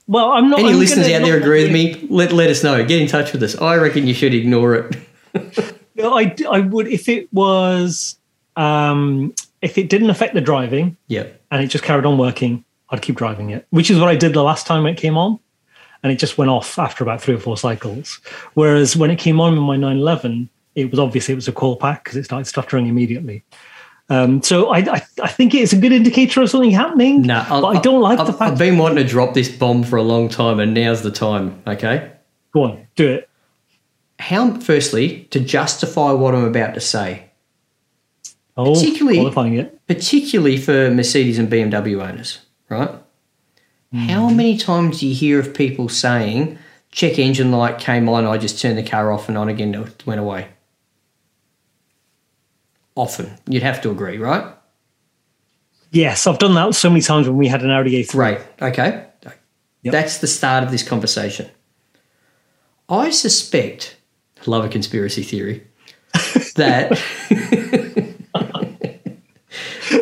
[0.09, 0.59] Well, I'm not.
[0.59, 2.07] Any I'm listeners out there agree with me?
[2.09, 2.83] Let, let us know.
[2.83, 3.55] Get in touch with us.
[3.61, 4.97] I reckon you should ignore it.
[5.95, 8.17] No, I, I would if it was
[8.55, 11.41] um, if it didn't affect the driving Yep.
[11.51, 14.31] and it just carried on working, I'd keep driving it, which is what I did
[14.31, 15.39] the last time it came on,
[16.01, 18.21] and it just went off after about three or four cycles.
[18.53, 21.75] Whereas when it came on in my 911, it was obviously it was a coil
[21.75, 23.43] pack because it started stuttering immediately.
[24.11, 27.21] Um, so I, I I think it's a good indicator of something happening.
[27.21, 28.51] No, but I don't like I've, the fact.
[28.53, 31.61] I've been wanting to drop this bomb for a long time, and now's the time.
[31.67, 32.11] Okay.
[32.51, 33.29] Go on, do it.
[34.19, 34.59] How?
[34.59, 37.25] Firstly, to justify what I'm about to say,
[38.57, 39.79] Oh, Particularly- qualifying it.
[39.87, 42.89] particularly for Mercedes and BMW owners, right?
[43.93, 46.57] How many times do you hear of people saying,
[46.91, 50.05] check engine light came on, I just turned the car off and on again, it
[50.05, 50.49] went away?
[52.99, 53.31] Often.
[53.47, 54.53] You'd have to agree, right?
[55.91, 58.11] Yes, I've done that so many times when we had an Audi A3.
[58.11, 58.39] Great.
[58.61, 59.05] Okay.
[59.83, 59.91] Yep.
[59.93, 61.49] That's the start of this conversation.
[62.89, 63.95] I suspect,
[64.45, 65.65] love a conspiracy theory,
[66.55, 66.89] that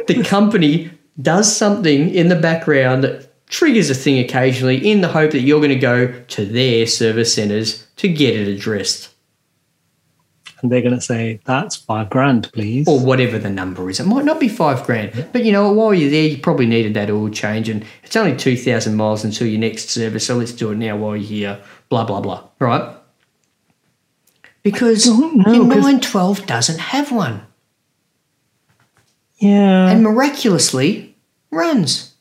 [0.08, 0.90] the company
[1.22, 5.60] does something in the background that triggers a thing occasionally in the hope that you're
[5.60, 9.14] going to go to their service centers to get it addressed
[10.62, 12.88] And they're going to say, that's five grand, please.
[12.88, 14.00] or whatever the number is.
[14.00, 16.96] It might not be five grand, but you know, while you're there, you probably needed
[16.96, 20.72] that oil change, and it's only 2,000 miles until your next service, so let's do
[20.72, 22.44] it now while you're here, blah, blah, blah.
[22.58, 22.96] Right?
[24.64, 27.42] Because know, your 'cause- 912 doesn't have one,
[29.38, 29.90] yeah.
[29.90, 31.16] and miraculously
[31.52, 32.14] runs.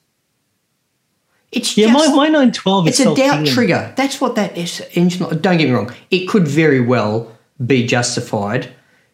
[1.53, 3.93] It's yeah, just, my, my 912 it's is a doubt trigger.
[3.97, 4.83] That's what that is.
[4.93, 5.93] Engine, don't get me wrong.
[6.11, 7.33] It could very well
[7.65, 8.69] be justified,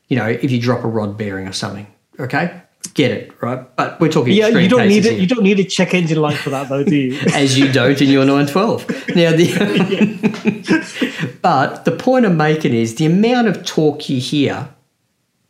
[0.08, 1.86] you know, if you drop a rod bearing or something.
[2.18, 2.60] Okay,
[2.94, 3.74] get it right.
[3.76, 4.34] But we're talking.
[4.34, 5.12] Yeah, you don't need it.
[5.12, 7.18] here, You don't need a check engine light for that, though, do you?
[7.34, 9.08] as you don't in your 912.
[9.16, 14.68] Now, the but the point I'm making is the amount of talk you hear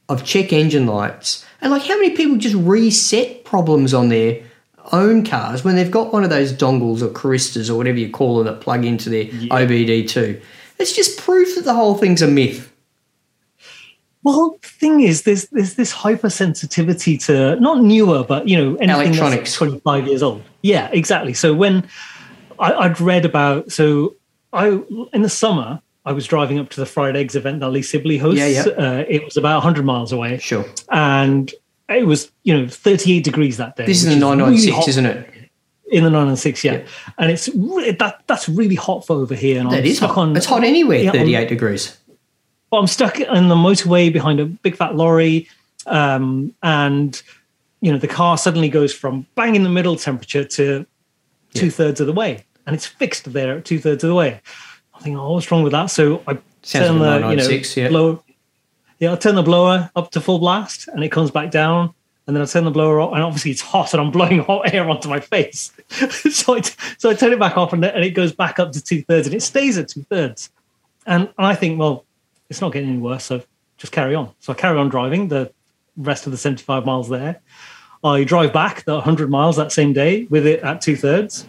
[0.08, 4.42] of check engine lights, and like how many people just reset problems on their
[4.90, 8.38] own cars when they've got one of those dongles or Caristas or whatever you call
[8.38, 10.40] them that plug into their OBD2.
[10.78, 12.71] It's just proof that the whole thing's a myth.
[14.22, 19.12] Well, the thing is, there's there's this hypersensitivity to not newer, but you know, anything
[19.30, 20.42] that's 25 years old.
[20.62, 21.34] Yeah, exactly.
[21.34, 21.88] So when
[22.58, 24.16] I, I'd read about, so
[24.52, 24.80] I
[25.12, 25.80] in the summer.
[26.04, 28.40] I was driving up to the fried eggs event that Lee Sibley hosts.
[28.40, 28.62] Yeah, yeah.
[28.72, 30.38] Uh, it was about 100 miles away.
[30.38, 30.64] Sure.
[30.90, 31.52] and
[31.88, 33.86] it was you know 38 degrees that day.
[33.86, 35.28] This is the really 996, hot isn't it?
[35.92, 36.84] In the 996, yeah,
[37.18, 39.60] and it's re- that that's really hot for over here.
[39.60, 40.16] And That I'm is hot.
[40.18, 40.36] on.
[40.36, 41.96] it's hot anywhere, Yeah, I'm- 38 degrees.
[42.72, 45.46] But I'm stuck in the motorway behind a big fat lorry,
[45.84, 47.22] um, and
[47.82, 50.86] you know the car suddenly goes from bang in the middle temperature to
[51.52, 54.40] two thirds of the way, and it's fixed there at two thirds of the way.
[54.94, 55.90] I think, oh, what's wrong with that?
[55.90, 57.88] So I Sounds turn like the you know 996, yeah.
[57.88, 58.20] blower,
[59.00, 61.92] yeah, I turn the blower up to full blast, and it comes back down.
[62.26, 64.72] And then I turn the blower off, and obviously it's hot, and I'm blowing hot
[64.72, 65.72] air onto my face.
[66.30, 68.72] so, I t- so I turn it back off, and, and it goes back up
[68.72, 70.48] to two thirds, and it stays at two thirds.
[71.04, 72.06] And I think, well,
[72.52, 73.42] it's not getting any worse, so
[73.78, 74.30] just carry on.
[74.40, 75.50] So I carry on driving the
[75.96, 77.40] rest of the 75 miles there.
[78.04, 81.48] I drive back the 100 miles that same day with it at two thirds.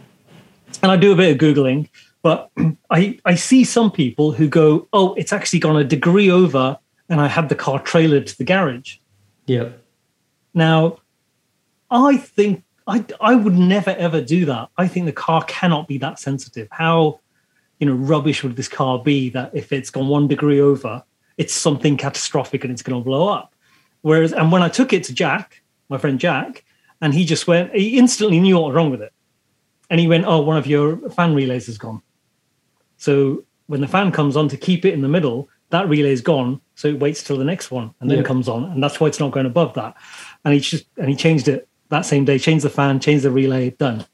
[0.82, 1.90] And I do a bit of Googling,
[2.22, 2.50] but
[2.90, 7.20] I, I see some people who go, oh, it's actually gone a degree over, and
[7.20, 8.96] I had the car trailered to the garage.
[9.48, 9.78] Yep.
[10.54, 11.00] Now,
[11.92, 14.70] I think I, I would never ever do that.
[14.78, 16.70] I think the car cannot be that sensitive.
[16.72, 17.20] How,
[17.84, 21.04] you know, rubbish would this car be that if it's gone one degree over,
[21.38, 23.54] it's something catastrophic and it's going to blow up?
[24.02, 26.64] Whereas, and when I took it to Jack, my friend Jack,
[27.02, 29.12] and he just went, he instantly knew what was wrong with it.
[29.90, 32.02] And he went, oh, one of your fan relays has gone.
[32.98, 36.22] So when the fan comes on to keep it in the middle, that relay is
[36.22, 38.24] gone, so it waits till the next one and then Yeah.
[38.24, 39.96] comes on, and that's why it's not going above that.
[40.46, 43.32] And he just and he changed it that same day, changed the fan, changed the
[43.32, 44.06] relay, done.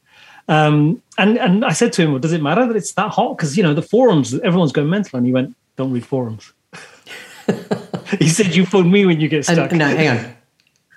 [0.50, 3.38] Um, and and I said to him, well, "Does it matter that it's that hot?
[3.38, 6.52] Because you know the forums, everyone's going mental." And he went, "Don't read forums."
[8.20, 10.36] he said, "You phone me when you get And, stuck." no, hang on.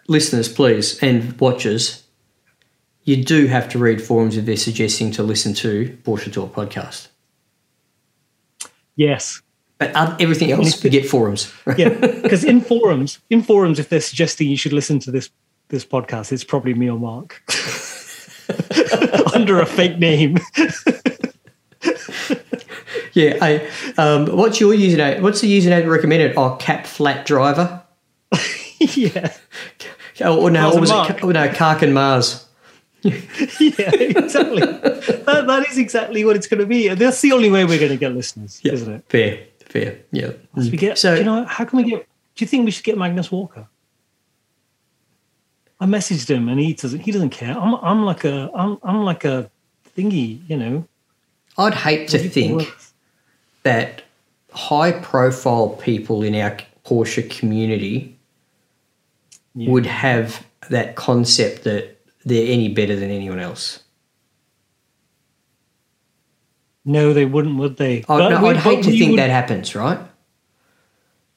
[0.09, 2.03] Listeners, please, and watchers,
[3.05, 7.09] you do have to read forums if they're suggesting to listen to Porsche Talk podcast.
[8.97, 9.41] yes,
[9.79, 11.53] But everything else, forget forums.
[11.77, 15.31] yeah, because in forums, in forums, if they're suggesting you should listen to this
[15.69, 17.43] this podcast, it's probably me or Mark
[19.35, 20.39] under a fake name.
[23.13, 23.39] yeah.
[23.41, 25.21] I, um, what's your username?
[25.21, 26.35] What's the username recommended?
[26.37, 27.83] Oh, Cap Flat Driver.
[28.81, 29.33] yeah,
[30.21, 30.95] Oh, or no, it was it?
[31.25, 32.47] Oh, no, Kark and Mars.
[33.03, 33.13] yeah,
[33.59, 34.61] exactly.
[34.61, 36.89] that, that is exactly what it's going to be.
[36.89, 39.05] That's the only way we're going to get listeners, isn't it?
[39.09, 39.99] Fair, fair.
[40.13, 40.33] Yeah.
[40.55, 42.07] We get, So- do you know, how can we get?
[42.35, 43.67] Do you think we should get Magnus Walker?
[45.83, 47.01] I messaged him and he doesn't.
[47.01, 47.59] He doesn't care.
[47.59, 49.51] I'm, I'm like a, I'm, I'm like a
[49.99, 50.87] thingy, you know.
[51.59, 52.73] I'd hate to think
[53.65, 54.03] that
[54.53, 58.17] high profile people in our Porsche community
[59.57, 59.71] Yeah.
[59.73, 63.81] would have that concept that they're any better than anyone else.
[66.85, 67.99] No, they wouldn't, would they?
[68.09, 69.99] I, But no, we- I'd hate to think would- that happens, right?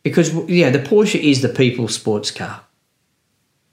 [0.04, 2.62] Because yeah, the Porsche is the people's sports car,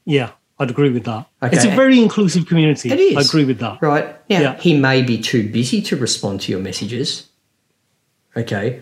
[0.07, 0.31] Yeah,
[0.63, 1.27] I'd agree with that.
[1.43, 1.57] Okay.
[1.57, 2.91] It's a very inclusive community.
[2.91, 3.17] It is.
[3.17, 3.83] I agree with that.
[3.83, 4.07] right?
[4.31, 4.57] Now Yeah.
[4.61, 7.29] he may be too busy to respond to your messages.
[8.37, 8.81] Okay,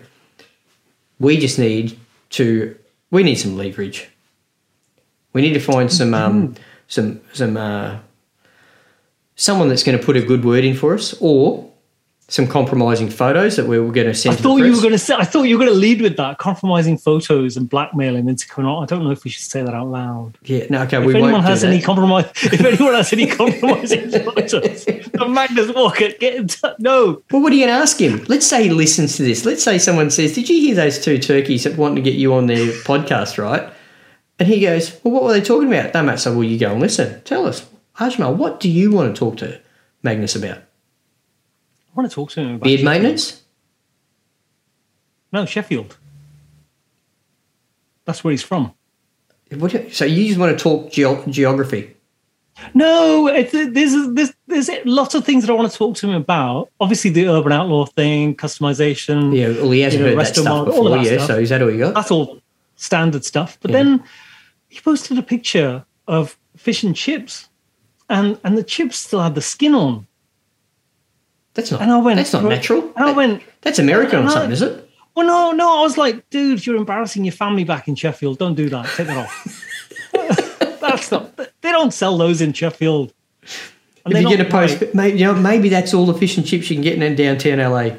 [1.19, 1.97] we just need
[2.31, 2.75] to.
[3.09, 4.09] We need some leverage.
[5.33, 6.55] We need to find some um,
[6.87, 7.99] some some uh,
[9.35, 11.70] someone that's going to put a good word in for us, or
[12.31, 14.31] some compromising photos that we were going to send.
[14.33, 15.15] I to thought you were going to say.
[15.15, 18.71] I thought you were going to lead with that, compromising photos and blackmailing into coming
[18.71, 18.81] on.
[18.81, 20.37] I don't know if we should say that out loud.
[20.43, 21.85] Yeah, no, okay, If we anyone won't has do any that.
[21.85, 26.79] compromise, if anyone has any compromising photos of Magnus Walker, get in touch.
[26.79, 28.23] No, Well, what are you going to ask him?
[28.29, 29.43] Let's say he listens to this.
[29.45, 32.33] Let's say someone says, "Did you hear those two turkeys that want to get you
[32.33, 33.69] on their podcast?" Right?
[34.39, 36.19] And he goes, "Well, what were they talking about?" No, mate.
[36.19, 37.21] So, well, you go and listen.
[37.23, 37.67] Tell us,
[37.99, 39.59] Ajmal, what do you want to talk to
[40.01, 40.59] Magnus about?
[41.93, 43.41] I want to talk to him about Beard maintenance?
[45.33, 45.97] No, Sheffield.
[48.05, 48.73] That's where he's from.
[49.57, 51.95] What, do- so you just want to talk geo- geography?
[52.73, 56.15] No, it's, there's there's there's lots of things that I want to talk to him
[56.15, 56.69] about.
[56.79, 59.35] Obviously, the urban outlaw thing, customization.
[59.35, 61.17] Yeah, well, he hasn't You know, heard that stuff market, all before, of that yeah.
[61.17, 61.27] stuff.
[61.27, 61.93] So is that all you got?
[61.95, 62.39] that's all
[62.75, 63.57] standard stuff.
[63.61, 64.03] But then
[64.69, 67.49] he posted a picture of fish and chips,
[68.09, 70.05] and and the chips still had the skin on.
[71.53, 71.81] That's not.
[71.81, 72.91] And I went, that's not natural.
[72.95, 74.89] and I went, That's American or and I- something, is it?
[75.15, 75.79] well, no, no.
[75.79, 78.37] I was like, dude, you're embarrassing your family back in Sheffield.
[78.39, 78.85] Don't do that.
[78.95, 79.67] Take that off.
[80.81, 81.35] that's not.
[81.35, 83.13] They don't sell those in Sheffield.
[84.05, 84.95] And If going to not post, right.
[84.95, 87.59] maybe, you know, maybe that's all the fish and chips you can get in downtown
[87.59, 87.97] LA.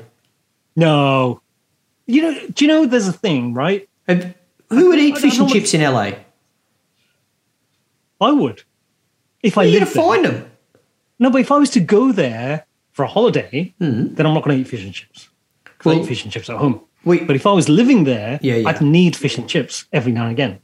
[0.76, 1.40] no.
[2.06, 3.88] You know, do you know there's a thing, right?
[4.08, 4.34] Have-
[4.70, 6.12] Who would eat fish and chips in LA?
[8.20, 8.62] I would.
[9.42, 10.02] If I are you lived to there.
[10.04, 10.50] find them?
[11.18, 14.14] No, but if I was to go there for a holiday, hmm.
[14.14, 15.28] then I'm not going to eat fish and chips.
[15.78, 15.94] 'Cause I.
[15.96, 16.80] Well- eat fish and chips at home.
[17.04, 18.68] We, But if I was living there, Yeah, yeah.
[18.68, 20.60] I'd need fish and chips every now and again.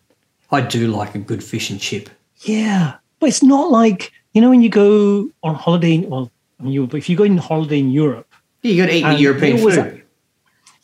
[0.52, 2.08] I do like a good fish and chip.
[2.42, 5.98] Yeah, but it's not like you know when you go on holiday.
[5.98, 8.28] Well, I mean, you, if you go on holiday in Europe,
[8.62, 10.02] Yeah, you got to eat the European always- food.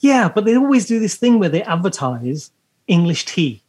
[0.01, 2.51] yeah, but they always do this thing where they advertise
[2.89, 3.63] English tea,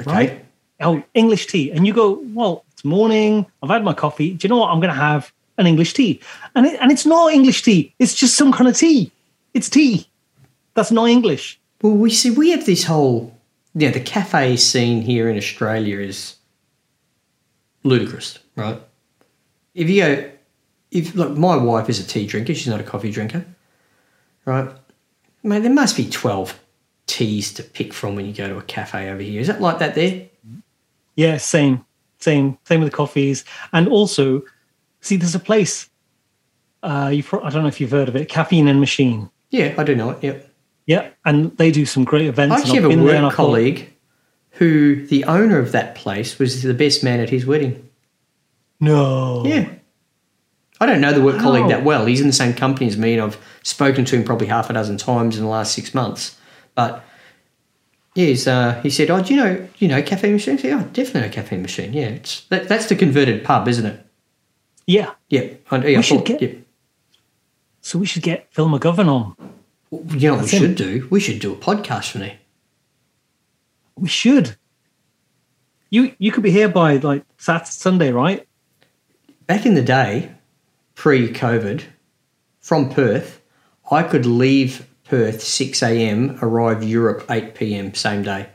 [0.00, 0.10] Okay.
[0.10, 0.44] right?
[0.80, 3.46] Oh, English tea, and you go, well, it's morning.
[3.62, 4.32] I've had my coffee.
[4.34, 4.70] Do you know what?
[4.70, 5.30] I'm going to have
[5.62, 6.20] an English tea,
[6.54, 7.94] and it, and it's not English tea.
[7.98, 9.10] It's just some kind of tea.
[9.54, 10.06] It's tea.
[10.74, 11.58] That's not English.
[11.80, 13.34] Well, we see we have this whole,
[13.74, 16.36] you know, the cafe scene here in Australia is
[17.82, 18.80] ludicrous, right?
[19.74, 20.30] If you go,
[20.90, 23.44] if look, my wife is a tea drinker, she's not a coffee drinker,
[24.44, 24.70] right?
[25.42, 26.58] Mate, there must be twelve
[27.06, 29.40] teas to pick from when you go to a cafe over here.
[29.40, 30.28] Is that like that there?
[31.16, 31.84] Yeah, same,
[32.20, 34.42] same, same with the coffees, and also,
[35.02, 35.90] see, there's a place.
[36.82, 39.30] Uh, you, pro- I don't know if you've heard of it, Caffeine and Machine.
[39.50, 40.22] Yeah, I do know it.
[40.22, 40.48] Yep.
[40.86, 42.54] Yeah, and they do some great events.
[42.54, 43.92] I actually I've a been there and work thought, colleague
[44.52, 47.88] who the owner of that place was the best man at his wedding.
[48.80, 49.44] No.
[49.44, 49.68] Yeah.
[50.80, 52.06] I don't know the work colleague that well.
[52.06, 54.72] He's in the same company as me, and I've spoken to him probably half a
[54.72, 56.36] dozen times in the last six months.
[56.74, 57.04] But
[58.16, 60.60] yeah, he's, uh, he said, "Oh, do you know, do you know caffeine Machine?" I
[60.60, 61.92] said, "Oh, definitely a caffeine Machine.
[61.92, 64.01] Yeah, it's that, that's the converted pub, isn't it?"
[64.92, 65.12] Yeah.
[65.30, 65.66] Yep.
[65.70, 66.58] I, yeah, I should thought- get- yep.
[67.80, 69.34] So we should get Phil McGovern on.
[69.90, 70.60] You know That's we it.
[70.60, 71.08] should do?
[71.10, 72.38] We should do a podcast for me.
[73.96, 74.56] We should.
[75.90, 78.46] You you could be here by like Saturday, Sunday, right?
[79.46, 80.32] Back in the day,
[80.94, 81.84] pre-COVID,
[82.60, 83.40] from Perth,
[83.90, 87.92] I could leave Perth 6 a.m., arrive Europe 8 p.m.
[87.94, 88.48] same day.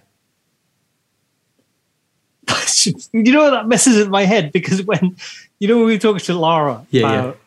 [3.13, 5.15] you know that messes with my head because when
[5.59, 7.39] you know when we were talking to Lara Yeah, about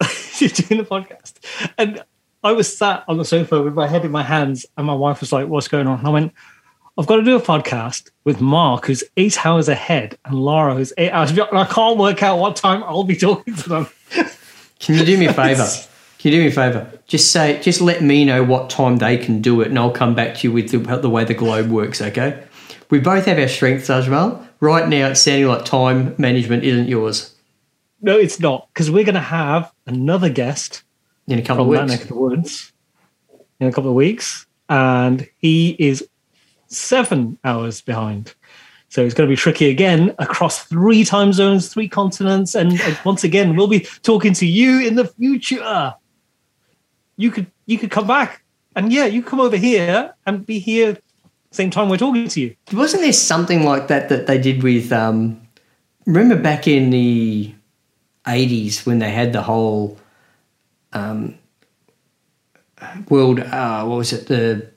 [0.38, 1.34] doing the podcast,
[1.76, 2.02] and
[2.44, 5.20] I was sat on the sofa with my head in my hands, and my wife
[5.20, 6.32] was like, "What's going on?" And I went,
[6.96, 10.92] "I've got to do a podcast with Mark, who's eight hours ahead, and Lara, who's
[10.98, 11.32] eight hours.
[11.32, 13.86] behind, and I can't work out what time I'll be talking to them."
[14.78, 15.66] Can you do me a favour?
[16.18, 16.90] Can you do me a favour?
[17.06, 20.14] Just say, just let me know what time they can do it, and I'll come
[20.14, 22.00] back to you with the, the way the globe works.
[22.02, 22.42] Okay?
[22.90, 24.47] We both have our strengths, Ajmal.
[24.60, 27.34] Right now, it's sounding like time management isn't yours.
[28.00, 30.82] No, it's not because we're going to have another guest
[31.26, 32.02] In a couple of weeks.
[32.02, 32.72] of the woods
[33.60, 36.08] in a couple of weeks, and he is
[36.68, 38.34] seven hours behind.
[38.88, 43.24] So it's going to be tricky again across three time zones, three continents, and once
[43.24, 45.94] again, we'll be talking to you in the future.
[47.16, 48.42] You could you could come back,
[48.76, 50.98] and yeah, you come over here and be here
[51.58, 52.54] same time we're talking to you.
[52.72, 54.92] Wasn't there something like that that they did with?
[54.92, 55.40] Um,
[56.06, 57.52] remember back in the
[58.28, 59.98] eighties when they had the whole
[60.92, 61.34] um,
[63.08, 63.40] world.
[63.40, 64.26] Uh, what was it?
[64.28, 64.70] The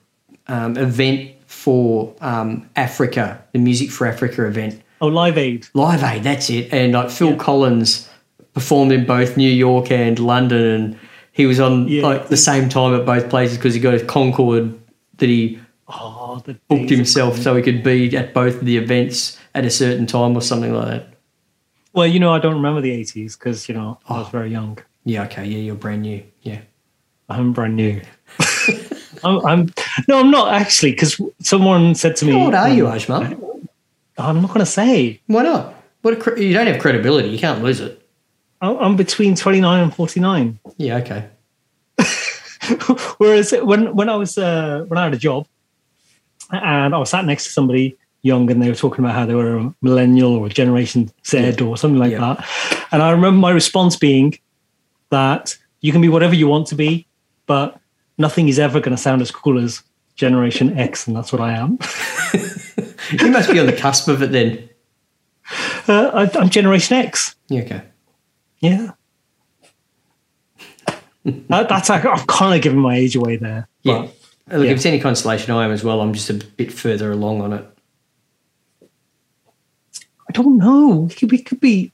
[0.48, 4.82] um, event for um, Africa, the Music for Africa event.
[5.02, 5.68] Oh, Live Aid.
[5.76, 6.74] Live Aid, that's it.
[6.74, 8.10] And like Phil Collins
[8.54, 11.00] performed in both New York and London, and
[11.32, 12.04] he was on Yeah.
[12.04, 14.80] like the same time at both places because he got a Concorde
[15.18, 15.60] that he
[15.94, 19.70] Oh, the booked himself so he could be at both of the events at a
[19.70, 21.08] certain time or something like that.
[21.94, 24.30] Well, you know, I don't remember the eighties because you know I was Oh.
[24.32, 24.78] very young.
[25.04, 26.24] Yeah, okay, yeah, you're brand new.
[26.44, 26.62] Yeah.
[27.30, 28.02] I'm brand new.
[29.24, 29.74] I'm, I'm
[30.08, 33.68] no, I'm not actually because someone said to me, How old are you, um, Ajmal?
[34.18, 35.20] I'm not going to say.
[35.28, 35.76] Why not?
[36.02, 37.30] What a you don't have credibility.
[37.30, 37.98] You can't lose it.
[38.62, 40.60] I'm I'm between 29 and 49.
[40.78, 41.30] Yeah, okay.
[43.18, 45.48] Whereas when when I was uh, when I had a job
[46.52, 49.34] and I was sat next to somebody young and they were talking about how they
[49.36, 52.20] were a millennial or a Generation Z or something like Yeah.
[52.36, 54.38] that, and I remember my response being
[55.10, 57.08] that you can be whatever you want to be,
[57.48, 57.80] but
[58.18, 59.82] nothing is ever going to sound as cool as
[60.16, 61.80] Generation X, and that's what I am.
[63.20, 64.70] You must be on the cusp of it then.
[65.88, 67.36] Uh, I, I'm Generation X.
[67.50, 67.82] Yeah, okay.
[68.60, 68.92] Yeah.
[71.26, 73.68] that, that's I've kind of given my age away there.
[73.84, 74.04] Yeah.
[74.04, 74.16] But
[74.50, 74.72] Uh, look, yeah.
[74.72, 76.02] if it's any consolation, I am as well.
[76.02, 77.66] I'm just a bit further along on it.
[80.30, 81.10] I don't know.
[81.22, 81.92] We could, be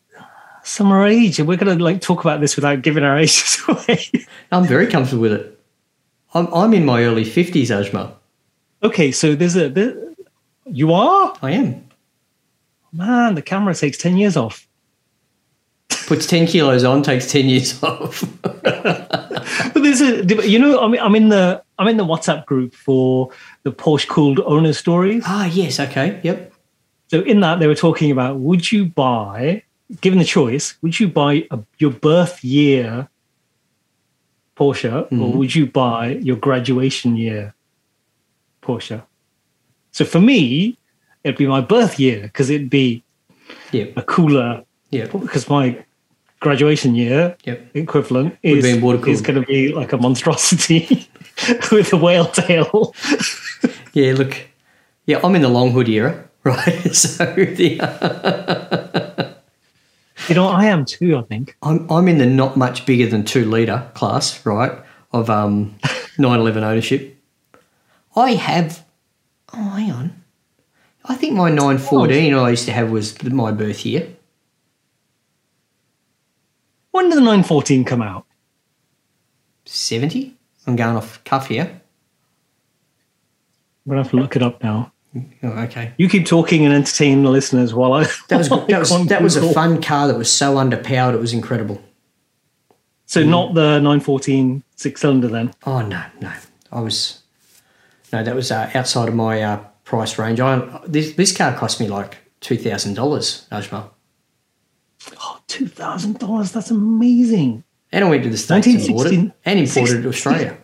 [0.64, 4.10] summer age, and we're going to like talk about this without giving our ages away.
[4.52, 5.60] I'm very comfortable with it.
[6.34, 8.14] I'm, I'm in my early 50s, Ajmal.
[8.84, 9.96] okay, so there's a there,
[10.66, 11.90] you are I am.
[12.92, 13.36] man.
[13.36, 14.68] The camera takes ten years off.
[16.06, 18.24] Puts 10 kilos on, takes 10 years off.
[19.74, 23.30] But there's a you know I'm I'm in the I'm in the WhatsApp group for
[23.64, 25.24] the Porsche cooled owner stories.
[25.26, 26.20] ah, yes, okay.
[26.24, 26.54] Yep.
[27.10, 29.64] So in that they were talking about would you buy,
[30.02, 33.08] given the choice, would you buy a, your birth year
[34.58, 37.54] Porsche or would you buy your graduation year
[38.64, 39.04] Porsche?
[39.92, 40.78] So for me,
[41.24, 43.04] it'd be my birth year because it'd be
[43.72, 43.94] Yep.
[43.98, 45.12] a cooler Yep.
[45.12, 45.84] because my
[46.40, 47.76] graduation year Yep.
[47.76, 51.08] equivalent is, is going to be like a monstrosity
[51.72, 52.94] with a whale tail.
[53.94, 54.38] Yeah, look.
[55.08, 56.94] Yeah, I'm in the long hood era, right?
[56.94, 57.80] so the,
[60.30, 61.58] You know, I am too, I think.
[61.64, 64.72] I'm, I'm in the not much bigger than two litre class, right,
[65.14, 65.76] of um,
[66.20, 67.18] 911 ownership.
[68.16, 68.86] I have,
[69.54, 70.24] oh, hang on.
[71.06, 74.08] I think my 914 I used to have was my birth year.
[76.92, 78.26] When did the 914 come out?
[79.66, 80.37] 70?
[80.68, 81.82] I'm going off cuff here.
[83.86, 84.92] I'm to have to look it up now.
[85.42, 85.94] Oh, okay.
[85.98, 88.04] You keep talking and entertaining the listeners while I.
[88.28, 91.34] That was, that was, that was a fun car that was so underpowered, it was
[91.34, 91.82] incredible.
[93.06, 95.54] So, not the 914 six cylinder then?
[95.66, 96.34] Oh no, no.
[96.72, 97.24] I was
[98.12, 100.42] no, that was uh, outside of my uh, price range.
[100.42, 103.92] I this this car cost me like two thousand dollars, Ajmal.
[105.22, 106.52] Oh, $2,000.
[106.52, 107.64] That's amazing.
[107.92, 110.58] And I went to the states and it and imported it to Australia.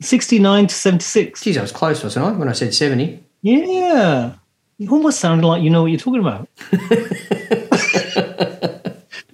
[0.00, 1.42] 69 to 76.
[1.42, 2.32] Geez, I was close, wasn't I?
[2.32, 3.22] When I said seventy.
[3.42, 4.34] Yeah.
[4.78, 6.48] You almost sounded like you know what you're talking about.
[6.72, 7.68] it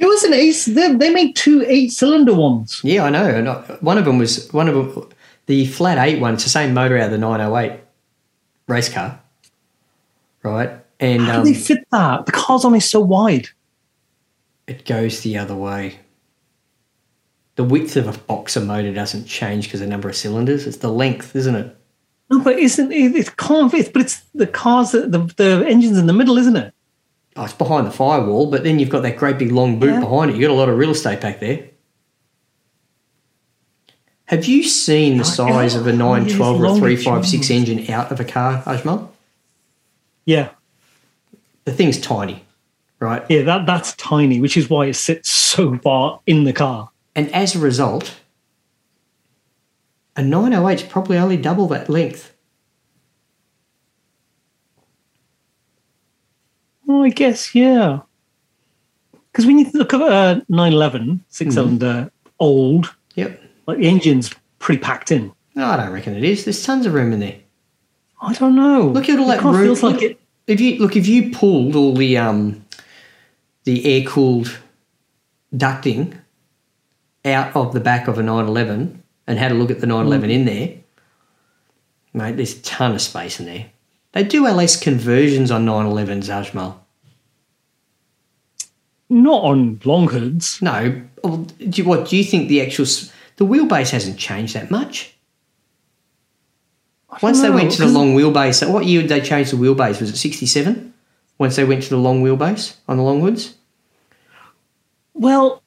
[0.01, 0.65] was an ace.
[0.65, 2.81] They, they made two eight cylinder ones.
[2.83, 3.25] Yeah, I know.
[3.25, 5.09] And I, one of them was one of them.
[5.47, 7.81] The flat eight one, it's the same motor out of the 908
[8.67, 9.21] race car,
[10.43, 10.71] right?
[10.99, 12.27] And How um, do they fit that?
[12.27, 13.49] The car's only so wide.
[14.67, 16.01] it goes the other way.
[17.57, 20.67] The width of a boxer motor doesn't change because of the number of cylinders.
[20.67, 21.77] It's the length, isn't it?
[22.31, 23.15] No, but isn't it?
[23.17, 23.71] It can't.
[23.73, 24.93] But it's the cars.
[24.93, 26.75] that- The the engine's in the middle, isn't it?
[27.37, 30.01] Oh, it's behind the firewall, but then you've got that great big long boot Yeah.
[30.01, 30.37] behind it.
[30.37, 31.65] You've got a lot of real estate back there.
[34.27, 38.19] Have you seen the size of a oh, 912 or a 356 engine out of
[38.19, 39.09] a car, Ajmal?
[40.25, 40.49] Yeah,
[41.65, 42.45] The thing's tiny,
[42.99, 43.23] right?
[43.29, 43.43] yeah.
[43.43, 46.91] That that's tiny, which is why it sits so far in the car.
[47.17, 48.15] And as a result,
[50.17, 52.35] a 908 is probably only double that length.
[56.85, 58.01] Well, I guess yeah.
[59.33, 61.55] Because when you look at uh, a 911 six mm-hmm.
[61.55, 63.43] cylinder uh, old, Yep.
[63.67, 65.33] like the engine's pretty packed in.
[65.55, 66.45] No, I don't reckon it is.
[66.45, 67.37] There's tons of room in there.
[68.21, 68.89] I don't know.
[68.89, 69.65] Look at all It that room.
[69.65, 70.21] Feels like Look- it.
[70.47, 72.65] If you look, if you pulled all the um,
[73.65, 74.57] the air cooled
[75.53, 76.17] ducting
[77.27, 80.45] out of the back of a 911 and had a look at the 911 in
[80.45, 80.77] there,
[82.15, 83.67] mate, there's a ton of space in there.
[84.13, 86.79] They do LS conversions on 911s, Ajmal.
[89.09, 90.61] Not on long hoods.
[90.63, 92.49] No, do you, what do you think?
[92.49, 92.87] The actual
[93.37, 95.15] the wheelbase hasn't changed that much.
[97.23, 100.01] Once they know, went to the long wheelbase, what year did they change the wheelbase?
[100.01, 100.93] Was it 67?
[101.39, 103.55] Once they went to the long wheelbase on the Longhoods?
[105.15, 105.63] Well,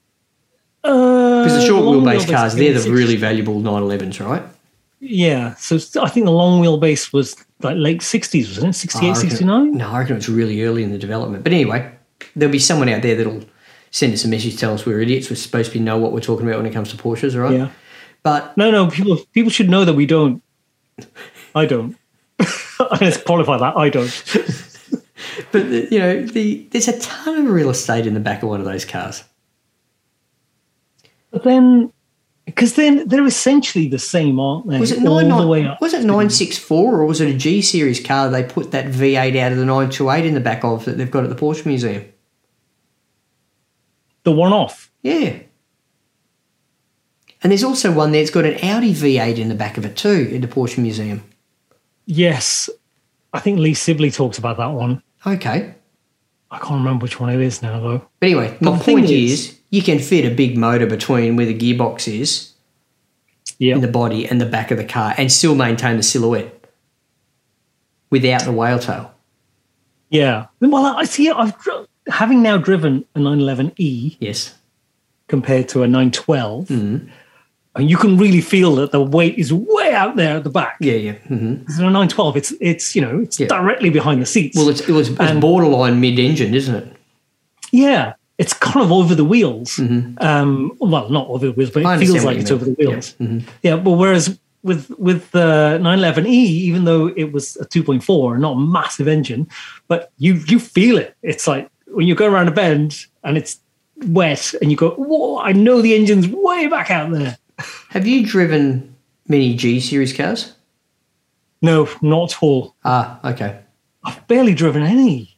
[0.83, 4.43] uh, Because the short wheelbase cars, they're the really valuable 911s, right?
[5.01, 8.77] Yeah, so I think the long wheelbase was like late 60s, wasn't it?
[8.77, 9.71] 68, Oh, I reckon- 69?
[9.77, 11.43] No, I reckon it's really early in the development.
[11.43, 11.89] But anyway,
[12.35, 13.43] there'll be someone out there that'll
[13.91, 15.29] send us a message, tell us we're idiots.
[15.29, 17.53] We're supposed to be know what we're talking about when it comes to Porsches, right?
[17.57, 17.69] Yeah.
[18.23, 20.43] But No, no, people people should know that we don't.
[21.55, 21.95] I don't.
[23.01, 23.77] Let's qualify that.
[23.77, 24.23] I don't.
[25.53, 28.59] but you know, the there's a ton of real estate in the back of one
[28.59, 29.23] of those cars.
[31.31, 31.91] But then,
[32.45, 34.79] because then they're essentially the same, aren't they?
[34.79, 35.81] Was it all nine up?
[35.81, 38.29] Was it nine six four or was it a G series car?
[38.29, 40.85] They put that V eight out of the nine two eight in the back of
[40.85, 42.05] that they've got at the Porsche Museum.
[44.23, 44.91] The one off.
[45.01, 45.39] Yeah.
[47.41, 49.95] And there's also one there that's got an Audi V8 in the back of it
[49.95, 51.23] too in the Porsche Museum.
[52.05, 52.69] Yes,
[53.33, 55.01] I think Lee Sibley talks about that one.
[55.25, 55.73] Okay.
[56.51, 57.99] I can't remember which one it is now, though.
[58.19, 61.45] But anyway, my the point is- is, you can fit a big motor between where
[61.45, 62.53] the gearbox is
[63.59, 66.55] Yeah, in the body and the back of the car and still maintain the silhouette
[68.09, 69.13] without the whale tail.
[70.09, 70.47] yeah.
[70.59, 71.29] Well, I see.
[71.29, 71.53] I've
[72.07, 74.55] having now driven a 911e Yes.
[75.27, 77.07] compared to a 912, Mm-hmm.
[77.75, 80.77] and you can really feel that the weight is way out there at the back.
[80.79, 81.11] Yeah, yeah.
[81.27, 83.47] hmm Because in a 912, it's it's you know it's Yeah.
[83.47, 84.57] directly behind the seats.
[84.57, 86.95] Well, it's, it was it's borderline mid engine, isn't it?
[87.71, 89.77] yeah, it's kind of over the wheels.
[89.79, 92.01] Um, well, not over the wheels, but Mm-hmm.
[92.01, 92.55] It feels like it's mean.
[92.59, 93.15] over the wheels.
[93.19, 93.27] Yeah.
[93.27, 93.43] Mhm.
[93.61, 96.25] Yeah, but whereas with with the 911e,
[96.69, 99.47] even though it was a 2.4, not a massive engine,
[99.87, 101.15] but you you feel it.
[101.21, 103.59] It's like when you go around a bend and it's
[104.07, 105.39] wet, and you go, "Whoa!
[105.39, 107.37] I know the engine's way back out there."
[107.89, 108.95] Have you driven
[109.27, 110.53] many G series cars?
[111.61, 112.75] No, not at all.
[112.85, 113.59] Ah, okay.
[114.03, 115.37] I've barely driven any.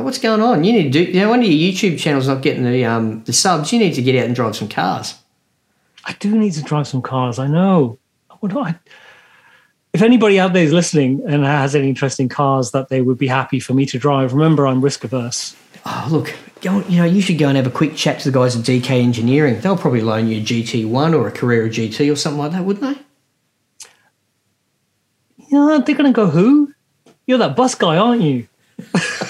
[0.00, 0.64] What's going on?
[0.64, 1.12] You need to do.
[1.12, 3.72] You know, one of your YouTube channel's not getting the um the subs.
[3.72, 5.14] You need to get out and drive some cars.
[6.04, 7.38] I do need to drive some cars.
[7.38, 7.98] I know.
[8.40, 8.74] What do I?
[9.92, 13.18] If anybody out there is listening and has any interest in cars that they would
[13.18, 15.54] be happy for me to drive, remember I'm risk averse.
[15.84, 18.38] Oh, look, go, you know, you should go and have a quick chat to the
[18.38, 19.60] guys at DK Engineering.
[19.60, 22.96] They'll probably loan you a GT1 or a Carrera GT or something like that, wouldn't
[22.96, 23.88] they?
[25.48, 26.72] Yeah, they're going to go, who?
[27.26, 28.48] You're that bus guy, aren't you?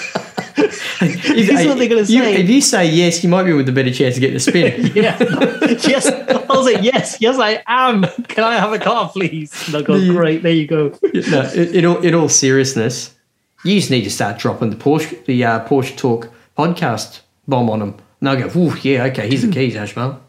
[1.25, 2.35] Is what they're gonna you- say.
[2.35, 4.91] if you say yes, you might be with a better chance of getting a spin.
[4.95, 5.17] Yeah.
[5.87, 6.07] yes.
[6.49, 8.03] I'll say, yes, yes, I am.
[8.27, 9.51] Can I have a car, please?
[9.65, 10.97] And they'll go, great, there you go.
[11.13, 13.15] no, in, in, all, in all seriousness,
[13.63, 17.79] you just need to start dropping the Porsche, the uh, Porsche Talk podcast bomb on
[17.79, 17.97] them.
[18.21, 20.19] And they'll go, Ooh, yeah, okay, here's the keys, Ajmal.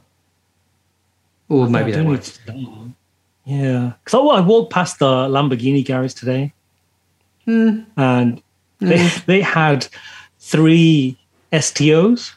[1.48, 2.38] Or maybe I do won't.
[3.44, 3.92] Yeah.
[4.02, 6.52] Because I, I walked past the Lamborghini garage today.
[7.44, 7.80] Hmm.
[7.96, 8.42] And
[8.80, 9.86] they, they had
[10.44, 11.16] three
[11.52, 12.34] STOs.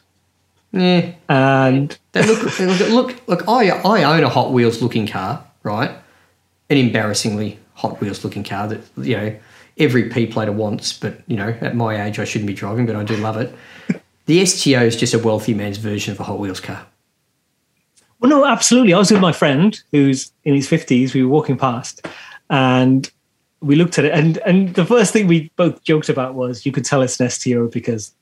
[0.72, 1.12] Yeah.
[1.28, 5.90] And They look, look, look, look I, I own a Hot Wheels looking car, right?
[6.70, 9.36] An embarrassingly Hot Wheels looking car that, you know,
[9.76, 12.96] every P plater wants, but, you know, at my age I shouldn't be driving, but
[12.96, 13.54] I do love it.
[14.26, 16.84] The STO is just a wealthy man's version of a Hot Wheels car.
[18.20, 18.92] Well, no, absolutely.
[18.92, 21.14] I was with my friend who's in his fifties.
[21.14, 22.06] We were walking past,
[22.50, 23.10] and
[23.60, 26.72] we looked at it, and and the first thing we both joked about was you
[26.72, 28.12] could tell it's an STO because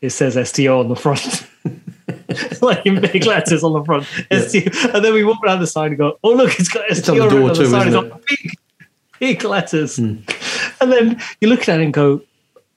[0.00, 1.46] it says STO on the front.
[2.62, 4.90] like in big letters on the front, STO.
[4.94, 7.18] And then we walk around the side and go, "Oh look, it's got STO on
[7.18, 7.86] the door on too, the side.
[7.88, 8.50] It's isn't got big,
[9.18, 10.16] big letters." Hmm.
[10.80, 12.22] And then you look at it and go,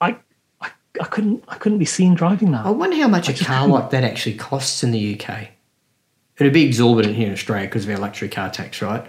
[0.01, 0.15] "I,
[0.61, 3.68] I, I couldn't, I couldn't be seen driving that." I wonder how much a car
[3.68, 5.49] like that actually costs in the UK.
[6.39, 9.05] It'd be exorbitant here in Australia because of our luxury car tax, right?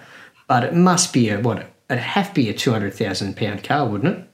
[0.47, 1.71] But it must be a what?
[1.91, 4.25] It'd have to be a two hundred thousand pound car, wouldn't it?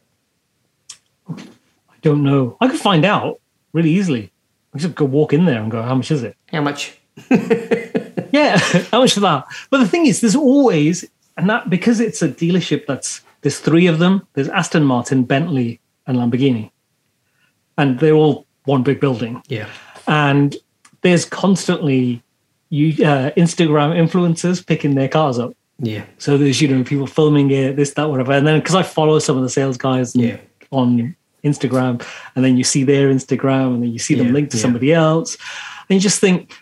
[1.29, 2.57] I don't know.
[2.61, 3.41] I could find out
[3.73, 4.33] really easily.
[4.73, 6.99] I could just go walk in there and go, "How much is it?" How much?
[8.35, 8.59] Yeah,
[8.91, 9.47] how much for that?
[9.71, 11.05] But the thing is, there's always,
[11.37, 14.27] and that because it's a dealership that's there's three of them.
[14.33, 16.73] There's Aston Martin, Bentley, and Lamborghini,
[17.79, 19.41] and they're all one big building.
[19.47, 19.69] Yeah.
[20.09, 20.57] And
[21.03, 22.23] there's constantly
[22.71, 25.53] you uh, Instagram influencers picking their cars up.
[25.79, 26.05] Yeah.
[26.19, 28.33] So there's you know people filming it, this, that, whatever.
[28.33, 30.39] And then because I follow some of the sales guys Yeah.
[30.71, 32.05] on Instagram,
[32.35, 34.63] and then you see their Instagram, and then you see them Yeah, linked to yeah.
[34.63, 35.37] somebody else,
[35.89, 36.55] and you just think,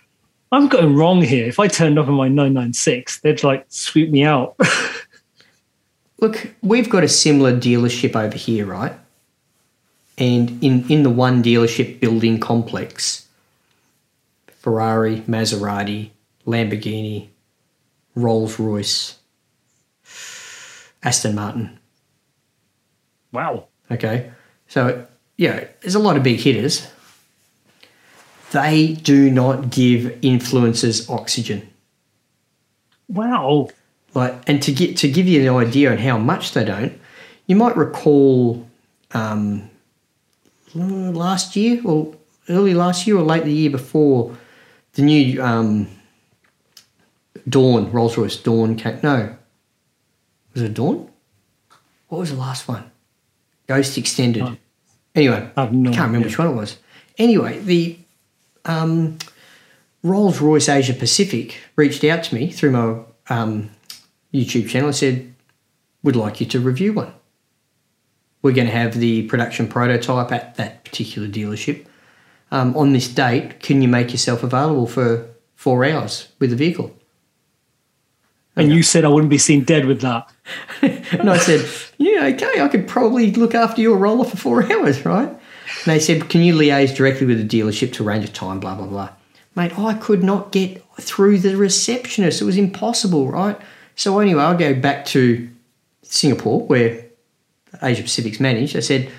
[0.51, 1.47] I'm going wrong here.
[1.47, 4.57] If I turned up in my 996, they'd like sweep me out.
[6.21, 8.93] Look, we've got a similar dealership over here, right?
[10.19, 13.27] And in, in the one dealership building complex,
[14.49, 16.11] Ferrari, Maserati,
[16.47, 17.29] Lamborghini,
[18.15, 19.19] Rolls Royce,
[21.03, 21.79] Aston Martin.
[23.33, 23.67] wow.
[23.91, 24.31] Okay.
[24.69, 25.07] So,
[25.37, 26.91] yeah, there's a lot of big hitters.
[28.53, 31.69] They do not give influencers oxygen.
[33.09, 33.69] Wow.
[34.15, 36.99] Like, and to get to give you an idea on how much they don't,
[37.47, 38.67] you might recall
[39.13, 39.71] um,
[40.75, 42.15] last year or
[42.49, 44.37] early last year or late the year before
[44.95, 45.89] the new um,
[47.49, 48.99] Dawn Rolls Royce Dawn came.
[49.03, 49.37] No,
[50.53, 51.09] was it Dawn?
[52.09, 52.91] What was the last one?
[53.67, 54.43] Ghost Extended.
[54.43, 54.57] Oh.
[55.15, 56.29] Anyway, I no can't remember idea.
[56.29, 56.79] which one it was.
[57.19, 57.99] Anyway, the
[58.65, 59.19] um,
[60.03, 63.71] Rolls Royce Asia Pacific reached out to me through my um,
[64.33, 65.35] YouTube channel and said,
[66.03, 67.15] We'd like you to review one.
[68.43, 71.87] We're going to have the production prototype at that particular dealership.
[72.51, 76.95] Um, on this date, can you make yourself available for four hours with the vehicle?
[78.55, 80.29] And you said I wouldn't be seen dead with that.
[80.83, 85.05] And I said, Yeah, okay, I could probably look after your roller for four hours,
[85.05, 85.29] right?
[85.29, 85.39] And
[85.87, 88.87] they said, Can you liaise directly with the dealership to arrange a time, blah, blah,
[88.87, 89.11] blah.
[89.55, 92.41] Mate, I could not get through the receptionist.
[92.41, 93.59] It was impossible, right?
[93.97, 95.49] So anyway, I'll go back to
[96.03, 97.05] Singapore where
[97.83, 98.77] Asia Pacific's managed.
[98.77, 99.11] I said,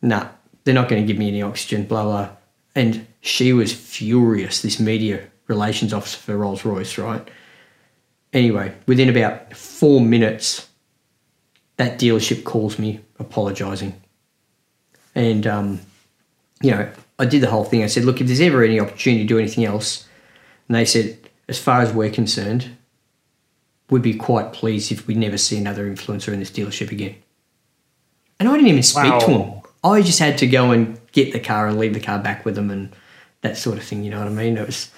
[0.00, 0.28] nah,
[0.64, 2.28] they're not going to give me any oxygen, blah, blah.
[2.74, 7.28] And she was furious, this media relations officer for Rolls Royce, right?
[8.32, 10.68] Anyway, within about four minutes,
[11.76, 14.00] that dealership calls me apologising.
[15.14, 15.80] And, um,
[16.62, 17.82] you know, I did the whole thing.
[17.82, 20.06] I said, look, if there's ever any opportunity to do anything else,
[20.68, 21.18] and they said,
[21.48, 22.76] as far as we're concerned,
[23.90, 27.16] we'd be quite pleased if we never see another influencer in this dealership again.
[28.40, 29.38] And I didn't even speak to Wow.
[29.38, 29.62] them.
[29.84, 32.54] I just had to go and get the car and leave the car back with
[32.54, 32.90] them and
[33.42, 34.02] that sort of thing.
[34.04, 34.56] You know what I mean?
[34.56, 34.90] It was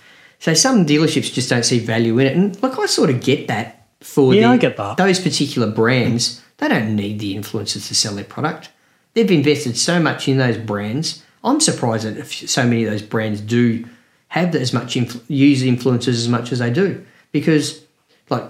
[0.45, 2.36] so some dealerships just don't see value in it.
[2.36, 4.99] And look, I sort of get that for Yeah, the- I get that.
[4.99, 6.42] those particular brands.
[6.59, 8.68] They don't need the influencers to sell their product.
[9.14, 11.22] They've invested so much in those brands.
[11.42, 13.86] I'm surprised that if so many of those brands do
[14.28, 17.80] have as much influ- use influencers as much as they do because
[18.28, 18.45] like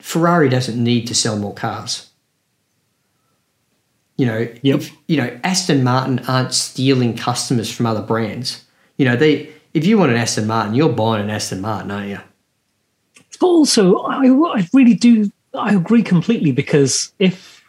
[0.00, 2.08] Ferrari doesn't need to sell more cars.
[4.18, 4.80] You know, Yep.
[4.80, 8.64] if, you know, Aston Martin aren't stealing customers from other brands.
[8.98, 12.08] You know, they if you want an Aston Martin, you're buying an Aston Martin, aren't
[12.08, 12.20] you?
[13.40, 17.64] But also, I, I really do, I agree completely because if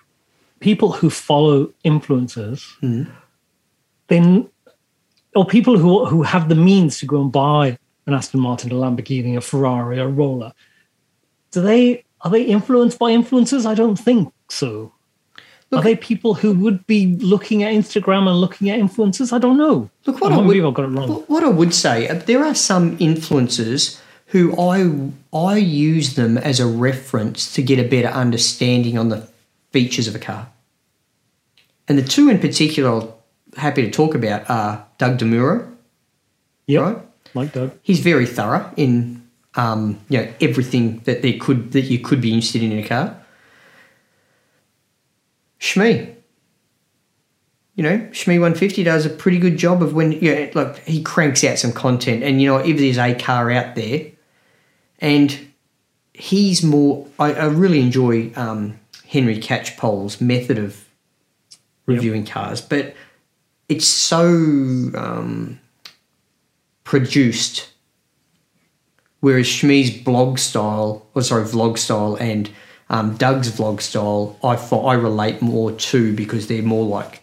[0.59, 3.03] people who follow influencers, hmm.
[4.07, 4.49] then,
[5.35, 8.75] or people who, who have the means to go and buy an Aston Martin, a
[8.75, 10.53] Lamborghini, a Ferrari, a roller,
[11.51, 13.65] do they, are they influenced by influencers?
[13.65, 14.93] I don't think so.
[15.73, 19.33] Are they people who would be looking at Instagram and looking at influencers?
[19.33, 19.89] I don't know.
[20.05, 21.09] Look, what I I would- got it wrong.
[21.27, 24.89] What I would say, uh, there are some influencers who I
[25.35, 29.27] I use them as a reference to get a better understanding on the
[29.71, 30.47] features of a car.
[31.87, 33.07] And the two in particular I'm
[33.57, 35.67] happy to talk about are Doug DeMuro,
[36.67, 36.81] Yep.
[36.81, 36.97] right?
[37.35, 37.71] Like Doug.
[37.81, 39.21] He's very thorough in
[39.55, 42.87] um, you know everything that there could that you could be interested in in a
[42.87, 43.15] car.
[45.63, 46.13] Shmee,
[47.75, 51.01] you know, Shmee 150 does a pretty good job of when, you know, like he
[51.01, 52.21] cranks out some content.
[52.21, 54.07] And, you know, if there's a car out there
[54.99, 55.39] and
[56.13, 57.07] he's more.
[57.17, 60.83] I, I really enjoy um, Henry Catchpole's method of
[61.85, 62.93] reviewing cars, but
[63.69, 65.61] it's so um,
[66.83, 67.69] produced.
[69.21, 72.49] Whereas Shmee's blog style, or sorry, vlog style, and
[72.89, 77.21] um, Doug's vlog style, I I relate more to because they're more like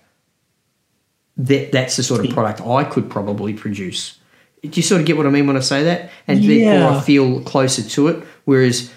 [1.36, 1.72] that.
[1.72, 4.18] That's the sort of product I could probably produce.
[4.62, 6.10] Do you sort of get what I mean when I say that?
[6.28, 8.24] And therefore, I feel closer to it.
[8.44, 8.92] Whereas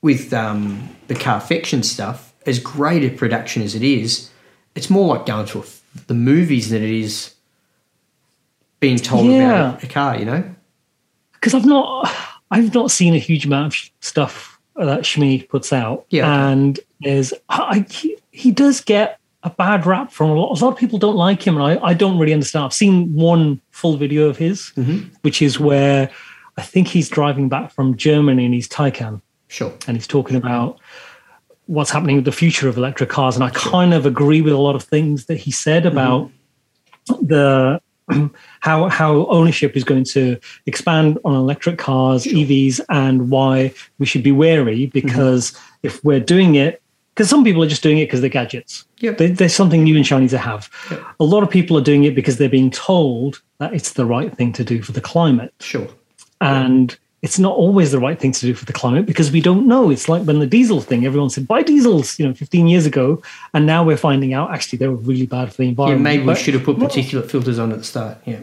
[0.00, 4.30] with um, the Carfection stuff, as great a production as it is,
[4.74, 5.64] it's more like going to a,
[6.06, 7.34] the movies than it is
[8.78, 9.70] being told Yeah.
[9.70, 10.16] about a car.
[10.18, 10.54] You know?
[11.34, 12.10] because I've not
[12.50, 16.06] I've not seen a huge amount of stuff Uh, that Shmee puts out.
[16.10, 20.58] Yeah, and is I, he, he does get a bad rap from a lot.
[20.60, 22.66] A lot of people don't like him, and I, I don't really understand.
[22.66, 25.08] I've seen one full video of his, mm-hmm.
[25.22, 26.10] which is where
[26.56, 29.72] I think he's driving back from Germany in his Taycan, Sure.
[29.86, 30.78] and he's talking about
[31.66, 33.34] what's happening with the future of electric cars.
[33.36, 36.30] And I kind of agree with a lot of things that he said about
[37.08, 37.26] mm-hmm.
[37.26, 37.80] the
[38.60, 44.22] how how ownership is going to expand on electric cars, EVs, and why we should
[44.22, 44.90] be wary mm-hmm.
[44.90, 46.82] because if we're doing it,
[47.14, 48.84] because some people are just doing it because they're gadgets.
[48.98, 49.18] Yep.
[49.18, 50.70] There- there's something new and shiny to have.
[51.18, 54.34] A lot of people are doing it because they're being told that it's the right
[54.36, 55.88] thing to do for the climate Sure.
[56.40, 59.66] and it's not always the right thing to do for the climate because we don't
[59.66, 59.90] know.
[59.90, 63.22] It's like when the diesel thing, everyone said buy diesels, you know, 15 years ago,
[63.52, 66.00] and now we're finding out actually they were really bad for the environment.
[66.00, 68.18] Yeah, maybe we should have put particulate filters on at the start.
[68.24, 68.40] Yeah.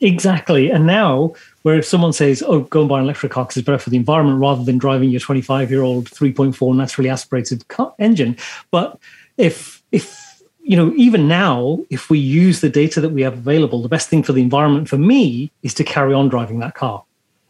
[0.00, 0.70] Exactly.
[0.70, 1.32] And now,
[1.62, 3.90] where if someone says, "Oh, go and buy an electric car because it's better for
[3.90, 8.36] the environment," rather than driving your 25-year-old 3.4 naturally aspirated car engine,
[8.70, 8.98] but
[9.38, 10.26] if if
[10.62, 14.08] you know, even now, if we use the data that we have available, the best
[14.08, 17.04] thing for the environment for me is to carry on driving that car.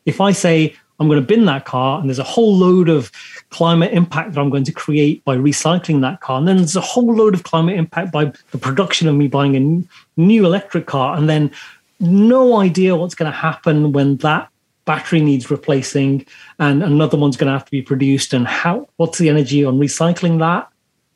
[0.06, 3.12] If I say I'm going to bin that car and there's a whole load of
[3.50, 6.80] climate impact that I'm going to create by recycling that car, and then there's a
[6.80, 11.16] whole load of climate impact by the production of me buying a new electric car,
[11.16, 11.50] and then
[12.00, 14.48] no idea what's going to happen when that
[14.84, 16.24] battery needs replacing
[16.58, 19.78] and another one's going to have to be produced and how what's the energy on
[19.78, 20.68] recycling that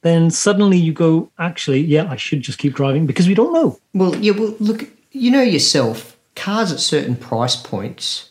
[0.03, 3.78] then suddenly you go actually yeah i should just keep driving because we don't know
[3.95, 4.32] Well, yeah.
[4.32, 4.88] Well, look.
[5.12, 6.16] You know yourself.
[6.36, 8.30] Cars at certain price points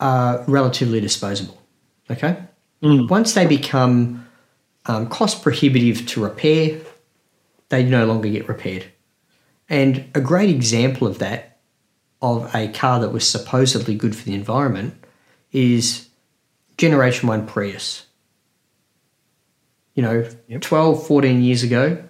[0.00, 1.60] are relatively disposable.
[2.10, 2.36] Okay.
[2.82, 4.26] Once they become
[4.86, 6.80] um, cost prohibitive to repair,
[7.68, 8.86] they no longer get repaired.
[9.68, 11.58] And a great example of that,
[12.20, 14.94] of a car that was supposedly good for the environment,
[15.52, 16.08] is
[16.76, 18.06] Generation 1 Prius.
[19.94, 20.28] You know,
[20.60, 22.02] 12, 14 years ago,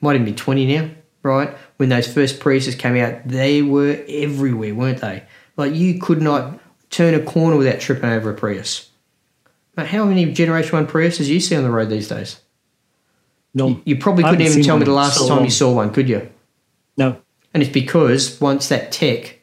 [0.00, 0.90] might even be 20 now,
[1.22, 1.56] right?
[1.78, 5.24] When those first Priuses came out, they were everywhere, weren't they?
[5.56, 8.90] Like you could not turn a corner without tripping over a Prius.
[9.76, 12.40] Mate, how many Generation 1 Priuses do you see on the road these days?
[13.54, 15.44] no You probably couldn't even tell me the last so time long.
[15.44, 16.28] you saw one, could you?
[16.96, 17.16] no
[17.54, 19.38] And it's because once that tech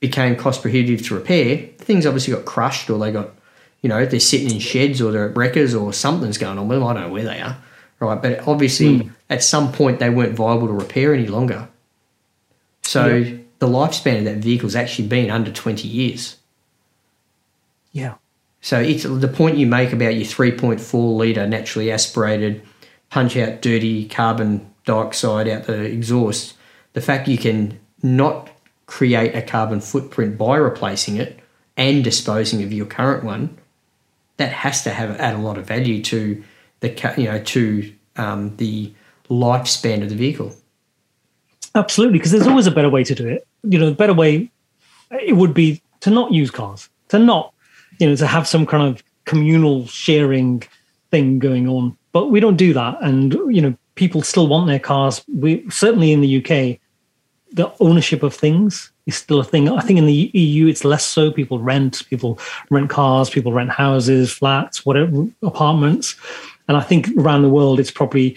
[0.00, 3.30] became cost prohibitive to repair, things obviously got crushed or they got,
[3.80, 6.78] you know, they're sitting in sheds or they're at wreckers or something's going on with
[6.78, 6.86] them.
[6.86, 7.58] I don't know where they are.
[7.98, 8.20] Right.
[8.20, 11.68] But obviously at some point they weren't viable to repair any longer.
[12.82, 13.38] So Yeah.
[13.58, 16.36] The lifespan of that vehicle's actually been under 20 years.
[17.92, 18.14] yeah
[18.60, 22.62] So it's the point you make about your 3.4 litre naturally aspirated,
[23.10, 26.54] punch out dirty carbon dioxide out the exhaust.
[26.92, 28.50] The fact you can not
[28.86, 31.40] create a carbon footprint by replacing it
[31.76, 33.58] and disposing of your current one,
[34.36, 36.42] that has to have add a lot of value to
[36.80, 38.92] the you know to um, the
[39.28, 40.54] lifespan of the vehicle.
[41.76, 43.46] Absolutely because there's always a better way to do it.
[43.62, 44.50] You know the better way
[45.10, 47.52] it would be to not use cars to not
[47.98, 50.62] you know to have some kind of communal sharing
[51.10, 51.96] thing going on.
[52.12, 55.24] But we don't do that and you know people still want their cars.
[55.32, 56.80] We certainly in the uk
[57.52, 59.68] the ownership of things is still a thing.
[59.68, 61.30] I think in the eu it's less so.
[61.30, 62.38] People rent people
[62.70, 66.16] rent cars people rent houses flats whatever apartments.
[66.68, 68.36] And i think around the world it's probably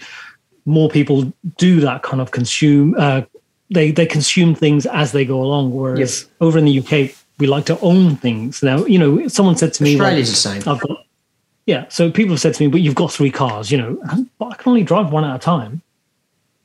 [0.66, 3.22] more people do that kind of consume uh,
[3.70, 6.26] they they consume things as they go along whereas Yes.
[6.40, 9.82] over in the uk we like to own things now you know someone said to
[9.82, 10.56] me Australia's the same.
[10.66, 11.04] I've got,
[11.66, 11.86] yeah.
[11.88, 13.96] So people have said to me, but you've got three cars, you know,
[14.38, 15.82] but I can only drive one at a time.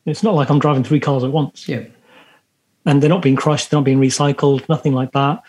[0.06, 1.84] It's not like I'm driving three cars at once Yeah.
[2.86, 5.44] and they're not being crushed, they're not being recycled, nothing like that.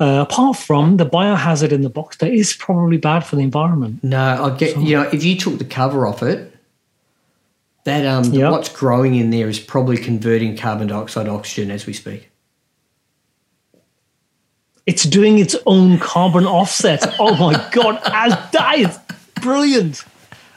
[0.00, 4.02] Uh, apart from the biohazard in the box that is probably bad for the environment.
[4.02, 6.49] No, I get you know if you took the cover off it,
[7.84, 8.50] that um Yeah.
[8.50, 12.30] what's growing in there is probably converting carbon dioxide to oxygen as we speak.
[14.86, 17.14] It's doing its own carbon offset.
[17.18, 18.98] Oh my god, as that is
[19.40, 20.04] brilliant.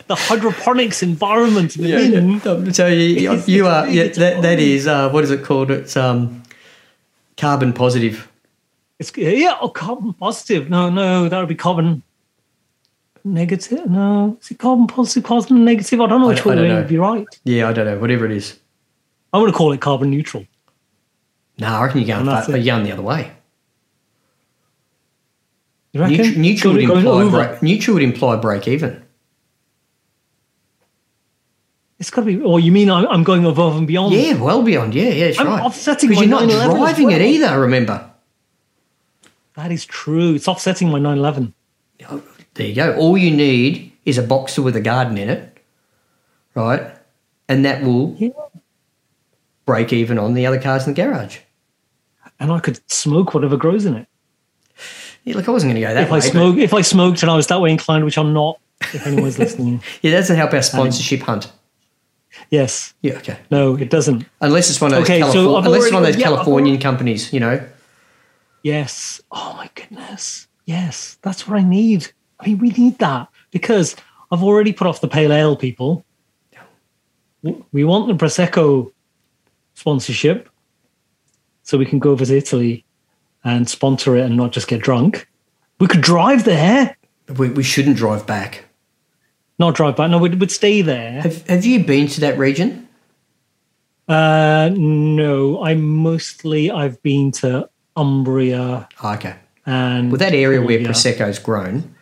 [0.07, 2.19] The hydroponics environment Yeah, yeah.
[2.51, 5.71] Um, So you, you are yeah, that, that is uh, what is it called?
[5.71, 6.43] It's um,
[7.37, 8.27] carbon positive.
[8.99, 10.69] It's yeah, oh, carbon positive.
[10.69, 12.03] No, no, that would be carbon
[13.23, 13.89] negative.
[13.89, 16.01] No, is it carbon positive, carbon negative?
[16.01, 17.25] I don't know which I one would be right.
[17.43, 17.99] Yeah, I don't know.
[17.99, 18.59] Whatever it is.
[19.31, 20.45] I'm going to call it carbon neutral.
[21.59, 23.31] No, I reckon you're going, far, you're going the other way.
[25.91, 26.41] You reckon?
[26.41, 29.03] Neutral, neutral, would imply break, neutral would imply break even.
[31.99, 32.41] It's got to be.
[32.41, 34.13] Or you mean I'm, going above and beyond?
[34.13, 34.93] Yeah, well beyond.
[34.95, 35.63] Yeah, yeah, that's I'm right.
[35.63, 37.59] offsetting Because you're not 9/11 as driving it either.
[37.59, 38.09] Remember.
[39.53, 40.33] That is true.
[40.33, 41.53] It's offsetting my 911.
[42.55, 42.95] There you go.
[42.95, 45.57] All you need is a boxer with a garden in it,
[46.55, 46.95] right?
[47.49, 48.29] And that will Yeah.
[49.65, 51.39] break even on the other cars in the garage.
[52.39, 54.07] And I could smoke whatever grows in it.
[55.23, 56.17] Yeah, look, I wasn't going to go that If way.
[56.17, 59.07] I smoke, if I smoked and I was that way inclined, which I'm not, if
[59.07, 59.81] anyone's listening.
[60.01, 61.51] Yeah, that doesn't help our sponsorship hunt.
[62.49, 62.93] Yes.
[63.01, 63.37] Yeah, okay.
[63.49, 64.25] No, it doesn't.
[64.41, 67.31] Unless it's one of those, Okay, so unless it's one of those yeah, Californian companies,
[67.31, 67.63] you know.
[68.63, 69.21] Yes.
[69.31, 70.47] Oh my goodness.
[70.65, 72.11] Yes, that's what I need.
[72.43, 73.95] I mean, we need that because
[74.31, 76.05] I've already put off the pale ale people.
[77.71, 78.91] We want the prosecco
[79.75, 80.49] sponsorship,
[81.63, 82.85] so we can go visit Italy
[83.43, 85.27] and sponsor it and not just get drunk.
[85.79, 86.95] We could drive there,
[87.37, 88.65] We, we shouldn't drive back.
[89.59, 90.09] not drive back.
[90.09, 91.21] No, we'd, we'd stay there.
[91.21, 92.87] Have, have you been to that region?
[94.07, 99.35] Uh, no, I mostly I've been to Umbria Oh, okay.
[99.65, 100.87] and Well, that area where Puglia.
[100.89, 101.92] Prosecco's grown,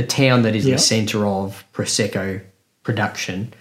[0.00, 0.76] the town that is Yeah.
[0.76, 2.40] the centre of Prosecco
[2.82, 3.52] production,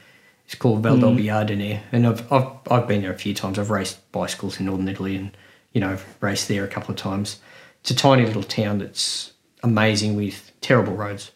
[0.48, 0.82] is called.
[0.82, 1.82] Valdobbiadene.
[1.92, 3.60] And I've, I've, I've been there a few times.
[3.60, 5.36] I've raced bicycles in northern Italy and,
[5.74, 7.40] you know, I've raced there a couple of times.
[7.82, 9.34] It's a tiny little town that's
[9.64, 11.32] amazing with terrible roads.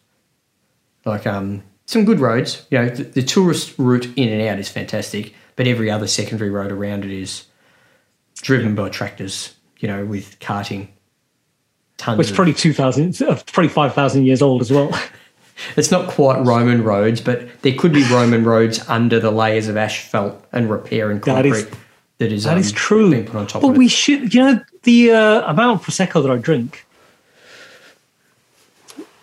[1.04, 2.66] Like, um, some good roads.
[2.70, 6.50] You know, the, the tourist route in and out is fantastic, but every other secondary
[6.50, 7.44] road around it is
[8.36, 10.93] driven by tractors, you know, with carting.
[11.96, 14.90] Tons Which is probably two thousand, uh, probably five thousand years old as well.
[15.76, 19.76] It's not quite Roman roads, but there could be Roman roads under the layers of
[19.76, 21.78] asphalt and repair and That is- concrete
[22.18, 23.08] that is That um, is true.
[23.12, 23.90] being put on top but of we it.
[23.92, 26.84] should, you know, the uh, amount of prosecco that I drink,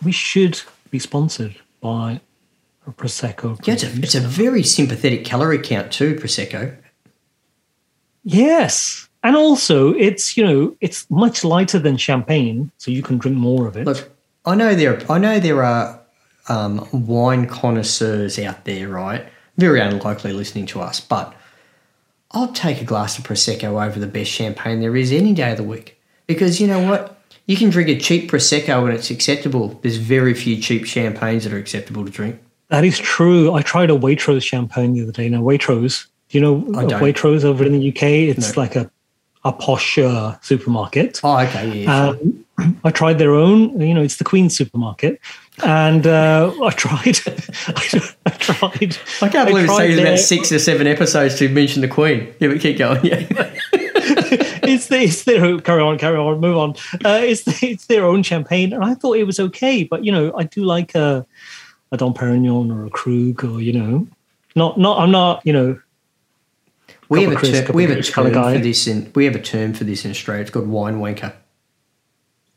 [0.02, 2.22] we should be sponsored by
[2.88, 3.60] a prosecco.
[3.68, 6.78] Yeah, it's a, it's a very sympathetic calorie count too, prosecco.
[8.24, 13.38] yes, and also it's you know it's much lighter than champagne, so you can drink
[13.38, 13.86] more of it.
[13.86, 14.10] Look,
[14.46, 16.00] I know there I know there are
[16.50, 19.26] um, wine connoisseurs out there, right?
[19.58, 21.34] Very unlikely listening to us, but
[22.32, 25.58] I'll take a glass of prosecco over the best champagne there is any day of
[25.58, 27.18] the week because you know what.
[27.48, 29.80] You can drink a cheap prosecco and it's acceptable.
[29.82, 32.40] There's very few cheap champagnes that are acceptable to drink.
[32.70, 33.52] that is true.
[33.54, 35.28] I tried a Waitrose champagne the other day.
[35.28, 38.04] Now Waitrose, do you know Waitrose over in the UK?
[38.04, 38.62] It's No.
[38.62, 38.90] like a
[39.44, 41.20] a posh uh, supermarket.
[41.24, 42.12] Oh, okay, yeah.
[42.12, 42.20] sure.
[42.22, 42.46] Um,
[42.84, 45.20] I tried their own, you know, it's the Queen's supermarket,
[45.64, 47.20] and uh, I tried.
[48.26, 48.98] I, tried.
[49.22, 52.34] I can't believe it's tried taken about six or seven episodes to mention the Queen.
[52.39, 53.04] Yeah, but keep going.
[53.06, 53.26] Yeah.
[53.74, 56.72] it's, the, it's their carry on, carry on, move on.
[57.06, 60.12] Uh, it's the, it's their own champagne, and I thought it was okay, but you
[60.12, 61.26] know, I do like a
[61.92, 64.08] a Dom Perignon or a Krug, or you know,
[64.56, 65.80] not not I'm not you know
[67.12, 68.53] we have a Chris, term, we have a term guy.
[68.57, 70.41] for this in we have a term for this in Australia.
[70.41, 71.34] It's called wine wanker.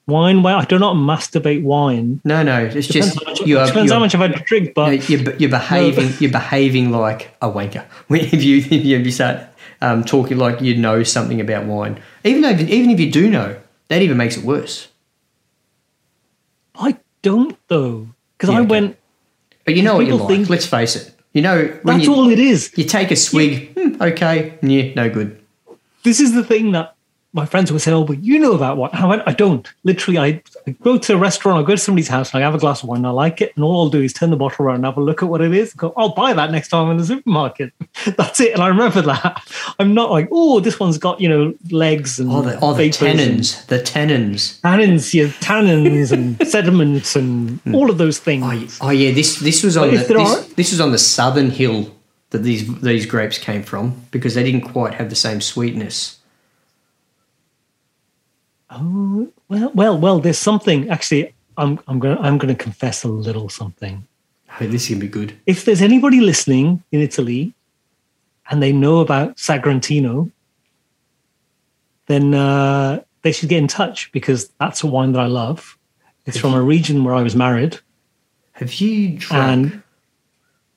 [0.07, 0.43] wine.
[0.43, 2.21] Well, I do not masturbate wine.
[2.25, 4.75] No, no, it's Depends, just much, you are depends how much I've had to drink,
[4.75, 7.85] but you're, you're behaving you're behaving like a wanker.
[8.11, 9.41] If you if you, start
[9.81, 13.61] um, talking like you know something about wine, even though even if you do know,
[13.89, 14.89] that even makes it worse.
[16.75, 18.71] I don't though, because Yeah, I okay.
[18.71, 18.97] went.
[19.65, 20.37] But you know what you People like.
[20.37, 21.14] think- Let's face it.
[21.35, 22.73] You know That's you, all it is.
[22.77, 23.75] you take a swig.
[23.77, 25.39] hmm, okay, yeah, no good.
[26.05, 26.94] this is the thing that
[27.35, 30.19] my friends would say, "Oh, but you know about wine." I went, "I don't." Literally,
[30.19, 32.59] I, I go to a restaurant, I go to somebody's house, and I have a
[32.59, 34.65] glass of wine, and I like it, and all I'll do is turn the bottle
[34.65, 35.73] around and have a look at what it is.
[35.73, 37.73] And go, I'll buy that next time in the supermarket.
[38.17, 39.43] That's it, and I remember that.
[39.81, 42.91] I'm not like, "Oh, this one's got you know legs and Oh, the, oh, the
[42.91, 44.61] vapors and tannins, the tannins.
[44.61, 47.75] tannins, yeah, tannins and sediments and hmm.
[47.75, 50.71] all of those things." Oh, oh yeah, this this was on But the, this, this
[50.71, 51.93] was on the southern hill
[52.31, 56.21] that these these grapes came from because they didn't quite have the same sweetness.
[58.75, 60.19] Oh well, well, well.
[60.19, 61.35] There's something actually.
[61.57, 64.07] I'm I'm gonna I'm gonna confess a little something.
[64.61, 65.33] Oh, this can be good.
[65.47, 67.55] if there's anybody listening in Italy
[68.51, 70.31] and they know about Sagrantino,
[72.07, 75.79] then uh, they should get in touch because that's a wine that I love.
[76.27, 77.79] It's from a region where I was married.
[78.53, 79.83] Have you drunk And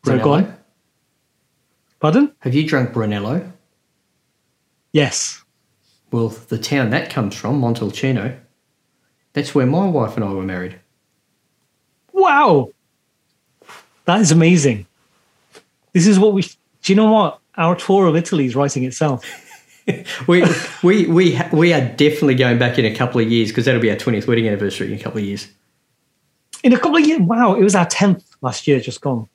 [0.04, 0.54] Brunello?
[2.00, 2.34] Pardon?
[2.39, 3.52] Have you drunk Brunello?
[4.91, 5.43] Yes.
[6.12, 8.38] Well, the town that comes from, Montalcino,
[9.34, 10.80] that's where my wife and I were married.
[12.14, 12.70] Wow.
[14.05, 14.88] That is amazing.
[15.93, 16.43] This is what we.
[16.43, 17.39] Do you know what?
[17.55, 19.26] Our tour of Italy is writing itself.
[20.28, 20.43] We
[20.84, 23.89] we we we are definitely going back in a couple of years because that'll be
[23.89, 25.47] our twentieth wedding anniversary in a couple of years.
[26.62, 27.22] In a couple of years.
[27.22, 27.53] Wow.
[27.53, 29.30] It was our 10th last year, just gone.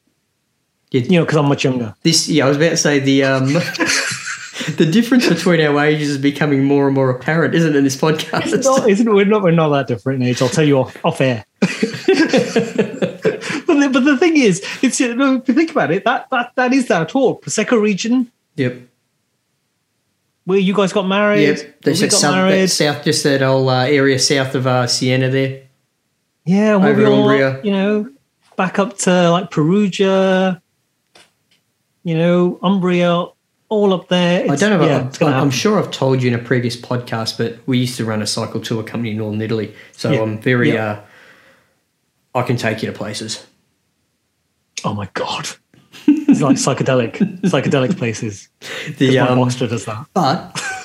[0.90, 1.00] Yeah.
[1.00, 1.94] You know, because I'm much younger.
[2.02, 3.48] This yeah, I was about to say the um
[4.76, 7.76] the difference between our ages is becoming more and more apparent, isn't it?
[7.76, 9.12] In this podcast, It's not, isn't it?
[9.12, 10.42] We're not, we're not that different in age.
[10.42, 11.44] I'll tell you off, off air.
[11.60, 11.68] but,
[13.66, 16.90] the, but the thing is, it's if you think about it, that that that is
[16.90, 18.76] our tour, Prosecco region, yep,
[20.44, 21.58] where you guys got married.
[21.58, 21.76] yep.
[21.84, 22.68] we got south, married.
[22.68, 25.62] south, just that whole uh, area south of uh, Siena there.
[26.44, 27.60] Yeah, where we over all, Umbria.
[27.62, 28.10] you know,
[28.56, 30.60] back up to like Perugia,
[32.02, 33.26] you know, Umbria,
[33.72, 34.50] all up there.
[34.50, 34.86] I don't know.
[34.86, 37.78] Yeah, I, it's gonna I'm sure I've told you in a previous podcast, but we
[37.78, 40.20] used to run a cycle tour company in northern Italy, so Yeah.
[40.22, 40.72] I'm very.
[40.72, 40.90] Yeah.
[42.34, 43.46] Uh, I can take you to places.
[44.84, 45.48] Oh my god,
[46.06, 48.48] it's like psychedelic, psychedelic places.
[48.98, 50.06] The um, Boxster does that.
[50.12, 50.84] But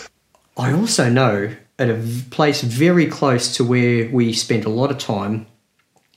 [0.58, 4.98] I also know at a place very close to where we spent a lot of
[4.98, 5.46] time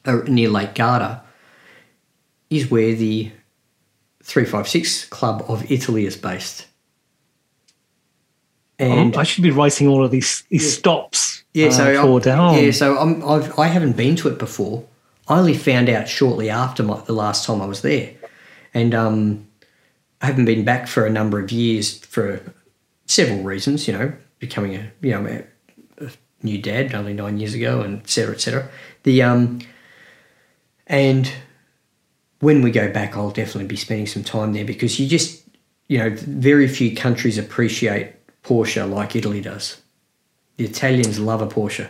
[0.04, 1.22] uh, near Lake Garda
[2.48, 3.30] is where the
[4.22, 6.66] 356 Club of Italy is based.
[8.78, 11.44] And I should be writing all of these these stops.
[11.52, 12.54] yeah, uh, so I'm, down.
[12.56, 14.86] yeah, so I'm, I've, I haven't been to it before.
[15.28, 18.14] I only found out shortly after my, the last time I was there,
[18.72, 19.46] and um,
[20.22, 22.40] I haven't been back for a number of years for
[23.04, 23.86] several reasons.
[23.86, 26.10] You know, becoming a you know a, a
[26.42, 28.70] new dad only nine years ago, and et cetera, et cetera.
[29.02, 29.60] The um,
[30.86, 31.30] and
[32.40, 35.44] when we go back, I'll definitely be spending some time there because you just
[35.88, 39.80] you know very few countries appreciate Porsche like Italy does.
[40.56, 41.88] The Italians love a Porsche.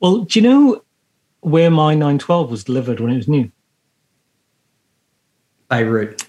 [0.00, 0.82] Well, do you know
[1.40, 3.50] where my 912 was delivered when it was new?
[5.68, 6.26] Beirut.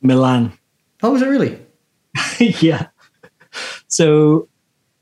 [0.00, 0.52] Milan.
[1.02, 1.58] Oh, was it really?
[2.38, 2.88] yeah.
[3.88, 4.48] So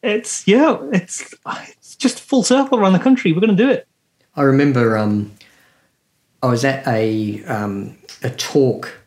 [0.03, 1.35] it's yeah, it's
[1.69, 3.33] it's just full circle around the country.
[3.33, 3.87] We're going to do it.
[4.37, 5.33] I remember um,
[6.45, 8.99] I was at a um, a talk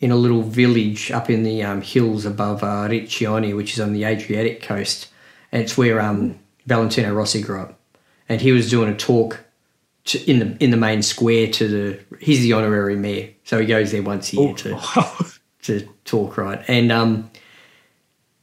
[0.00, 3.92] in a little village up in the um, hills above uh, Riccione, which is on
[3.92, 5.06] the Adriatic coast,
[5.52, 7.78] and it's where um, Valentino Rossi grew up.
[8.28, 9.38] And he was doing a talk
[10.06, 12.16] to, in the in the main square to the.
[12.18, 14.80] He's the honorary mayor, so he goes there once a year to
[15.62, 16.60] to talk, right?
[16.66, 17.30] And um,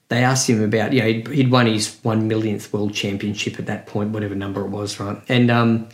[0.07, 3.65] they asked him about, you know, he'd, he'd won his one millionth world championship at
[3.65, 5.21] that point, whatever number it was, right?
[5.27, 5.89] And um,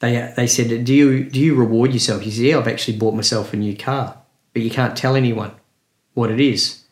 [0.00, 2.22] they they said, do you do you reward yourself?
[2.22, 4.18] He said, yeah, I've actually bought myself a new car,
[4.52, 5.52] but you can't tell anyone
[6.14, 6.82] what it is.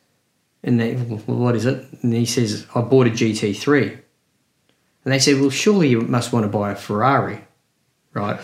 [0.62, 1.86] And they, well, what is it?
[2.02, 4.00] And he says, I bought a GT3.
[5.04, 7.44] And they said, well, surely you must want to buy a Ferrari,
[8.14, 8.40] right?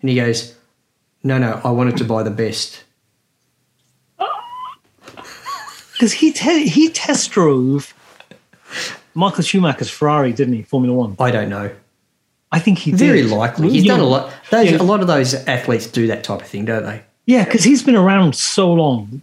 [0.00, 0.54] And he goes,
[1.24, 2.84] no, no, I wanted to buy the best.
[5.92, 7.94] Because he te- he test drove
[9.14, 10.62] Michael Schumacher's Ferrari, didn't he?
[10.62, 11.16] Formula One.
[11.18, 11.70] I don't know.
[12.52, 13.30] I think he Very did.
[13.30, 13.70] likely.
[13.70, 14.32] He's You done a lot.
[14.50, 14.80] Those, yeah.
[14.80, 17.02] A lot of those athletes do that type of thing, don't they?
[17.26, 19.22] Yeah, because he's been around so long,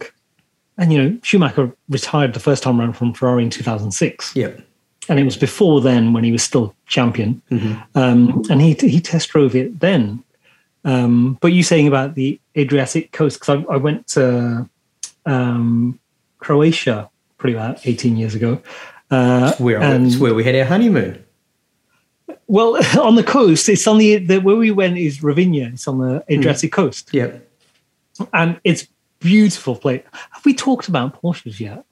[0.76, 4.36] and you know Schumacher retired the first time around from Ferrari in 2006.
[4.36, 4.60] Yep.
[5.08, 7.98] and it was before then when he was still champion, Mm-hmm.
[7.98, 10.22] um, and he he test drove it then.
[10.84, 14.68] Um, but you saying about the Adriatic coast because I, I went to
[15.24, 15.98] um,
[16.38, 17.08] Croatia
[17.38, 18.60] probably about eighteen years ago.
[19.10, 21.23] Uh, Where, and, where we had our honeymoon.
[22.46, 25.70] Well, on the coast, it's on the, the where we went is Ravinia.
[25.72, 26.34] It's on the hmm.
[26.34, 27.32] Adriatic coast, Yeah,
[28.32, 28.86] and it's
[29.20, 30.02] beautiful place.
[30.12, 31.84] Have we talked about Porsches yet?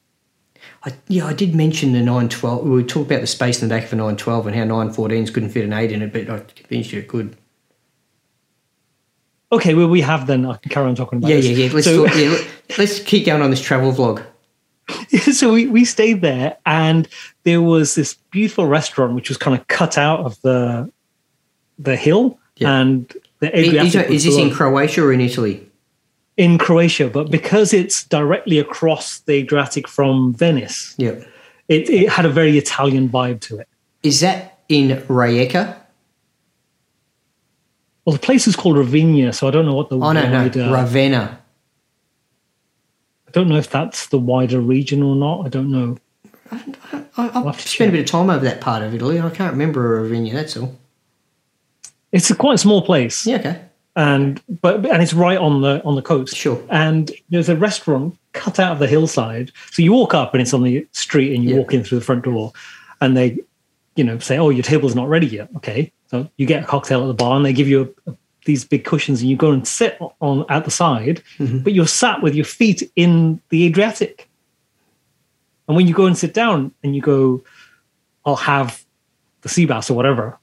[0.85, 2.65] I, yeah, I did mention the 912.
[2.65, 5.51] We talked about the space in the back of a 912 and how 914s couldn't
[5.51, 7.37] fit an 8 in it, but I convinced you it could.
[9.51, 10.47] Okay, well we have then.
[10.47, 11.29] I can carry on talking about.
[11.29, 11.47] Yeah, this.
[11.47, 11.73] yeah, yeah.
[11.73, 12.39] Let's, So- talk, yeah,
[12.79, 14.25] let's keep going on this travel vlog.
[15.33, 17.09] so we, we stayed there and
[17.45, 20.91] there was this beautiful restaurant which was kind of cut out of the
[21.79, 22.79] the hill Yeah.
[22.81, 24.51] and the Is, Adriatic is this in.
[24.51, 25.69] Croatia or in Italy?
[26.37, 31.27] in Croatia but because it's directly across the Adriatic from Venice Yep.
[31.69, 33.69] it, it had a very Italian vibe to it
[34.03, 35.77] Is that in Rijeka?
[38.05, 40.43] well the place is called Ravinia so I don't know what the Oh, no, no.
[40.45, 41.42] wider, uh, Ravenna.
[43.33, 45.97] I don't know if that's the wider region or not I don't know
[46.53, 49.19] I, I've have to spent a bit of time over that part of Italy.
[49.19, 50.35] I can't remember Ravinia.
[50.35, 50.77] That's all.
[52.13, 53.25] It's a quite small place.
[53.27, 53.61] Yeah, okay.
[53.97, 56.37] and but and it's right on the on the coast.
[56.37, 56.63] Sure.
[56.69, 59.51] And there's a restaurant cut out of the hillside.
[59.71, 61.57] So you walk up and it's on the street, and you Yeah.
[61.61, 62.53] walk in through the front door,
[63.01, 63.39] and they,
[63.97, 67.03] you know, say, "Oh, your table's not ready yet." Okay, so you get a cocktail
[67.03, 68.13] at the bar, and they give you a,
[68.45, 71.59] these big cushions, and you go and sit on at the side, Mm-hmm.
[71.59, 74.29] but you're sat with your feet in the Adriatic.
[75.69, 77.45] And when you go and sit down, and you go,
[78.25, 78.85] "I'll have
[79.43, 80.39] the sea bass or whatever,"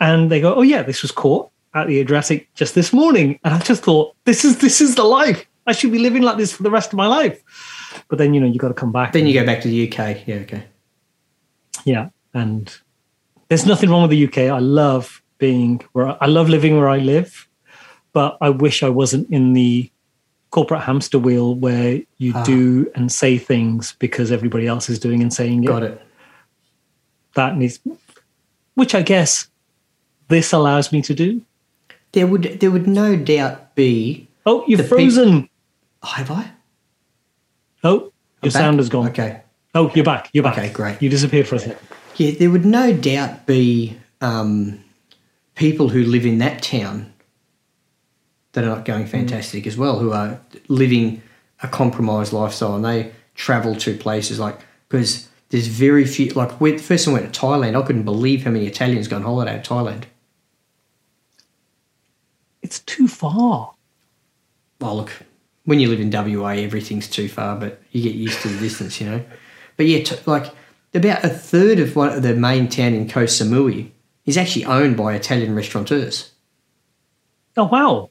[0.00, 3.54] and they go, "Oh yeah, this was caught at the Adriatic just this morning," and
[3.54, 5.46] I just thought, "This is this is the life.
[5.66, 7.42] I should be living like this for the rest of my life."
[8.08, 9.12] But then you know you got to come back.
[9.12, 10.26] Then you go back to the UK.
[10.26, 10.64] Yeah, okay.
[11.84, 12.74] yeah, and
[13.48, 14.50] there's nothing wrong with the UK.
[14.50, 17.48] I love being where I love living where I live,
[18.12, 19.90] but I wish I wasn't in the
[20.50, 22.44] corporate hamster wheel where you Ah.
[22.44, 25.66] do and say things because everybody else is doing and saying it.
[25.66, 26.00] Got it.
[27.34, 27.80] That needs,
[28.74, 29.48] which I guess
[30.28, 31.40] this allows me to do.
[32.12, 34.28] There would there would no doubt be.
[34.46, 35.48] Oh, you've peop- frozen.
[36.02, 36.44] Oh, have I?
[37.82, 38.12] Oh,
[38.42, 39.08] your sound is gone.
[39.08, 39.40] Okay.
[39.74, 40.28] Oh, you're back.
[40.34, 40.58] You're back.
[40.58, 41.00] Okay, great.
[41.02, 41.78] You disappeared for a second.
[42.16, 44.78] Yeah, there would no doubt be um,
[45.54, 47.12] people who live in that town
[48.52, 51.22] that are not going fantastic as well, who are living
[51.62, 56.30] a compromised lifestyle and they travel to places like because there's very few.
[56.32, 59.16] Like when first time I went to Thailand, I couldn't believe how many Italians go
[59.16, 60.04] on holiday to Thailand.
[62.62, 63.74] It's too far.
[64.80, 65.12] Well, look,
[65.64, 69.00] when you live in WA, everything's too far, but you get used to the distance,
[69.00, 69.24] you know.
[69.76, 70.52] But yeah, t- like
[70.94, 73.91] about a third of one of the main town in Koh Samui
[74.26, 76.30] is actually owned by Italian restaurateurs.
[77.56, 78.10] Oh wow.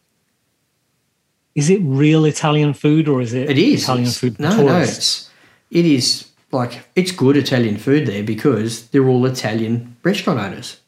[1.55, 4.79] Is it real Italian food or is it, It is Italian It's- food No, no,
[4.79, 5.29] it's
[5.69, 10.79] it is like it's good Italian food there because they're all Italian restaurant owners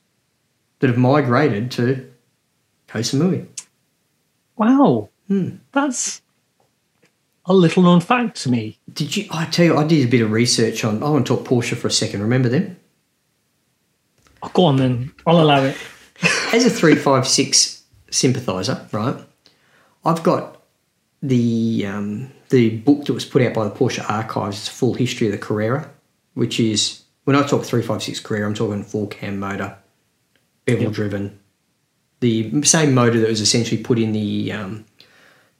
[0.80, 2.09] that have migrated to
[2.88, 3.45] Koh Samui.
[4.57, 5.09] Wow.
[5.28, 5.49] Hmm.
[5.71, 6.21] That's
[7.45, 8.78] a little known fact to me.
[8.93, 9.26] Did you?
[9.32, 11.01] I tell you, I did a bit of research on.
[11.03, 12.21] I want to talk Porsche for a second.
[12.21, 12.78] Remember them?
[14.43, 15.13] Oh, go on then.
[15.25, 15.77] I'll allow it.
[16.53, 19.15] as a 356 sympathiser, right,
[20.05, 20.61] I've got
[21.21, 24.59] the um, the book that was put out by the Porsche Archives.
[24.59, 25.89] It's a full history of the Carrera,
[26.33, 29.77] which is when I talk 356 Carrera, I'm talking four cam motor,
[30.65, 31.39] bevel driven,
[32.19, 34.85] the same motor that was essentially put in the um,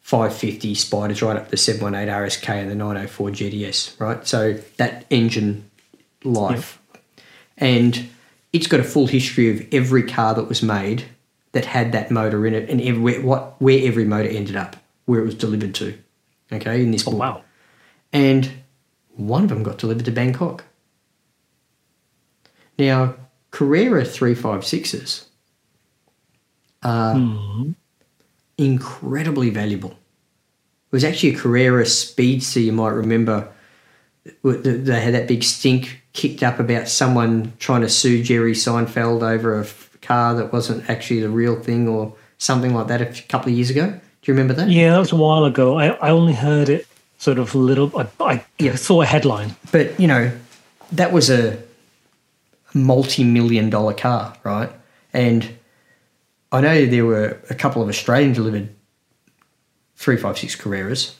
[0.02, 4.28] 550 Spiders right up to the 718 RSK and the 904 GTS, right?
[4.28, 5.70] So that engine
[6.24, 6.82] life.
[7.58, 8.10] And
[8.54, 11.06] it's got a full history of every car that was made
[11.52, 14.76] that had that motor in it and everywhere, what, where every motor ended up,
[15.06, 15.98] where it was delivered to.
[16.52, 17.20] Okay, in this Oh book.
[17.20, 17.42] wow.
[18.12, 18.52] And
[19.16, 20.64] one of them got delivered to Bangkok.
[22.78, 23.16] Now,
[23.50, 25.26] Carrera 356s
[26.84, 27.72] are hmm.
[28.58, 29.92] incredibly valuable.
[29.92, 33.52] It was actually a Carrera Speedster, you might remember.
[34.44, 39.58] They had that big stink kicked up about someone trying to sue Jerry Seinfeld over
[39.58, 43.50] a f- car that wasn't actually the real thing or something like that a couple
[43.50, 43.88] of years ago.
[43.88, 44.70] Do you remember that?
[44.70, 45.78] Yeah, that was a while ago.
[45.78, 46.88] I, I only heard it
[47.18, 47.92] sort of little.
[47.98, 49.56] I, I yeah, saw a headline.
[49.72, 50.32] But you know,
[50.92, 51.62] that was a
[52.74, 54.70] multi-million dollar car, right?
[55.14, 55.58] And
[56.52, 58.70] I know there were a couple of Australian delivered
[59.96, 61.16] three five six Carreras.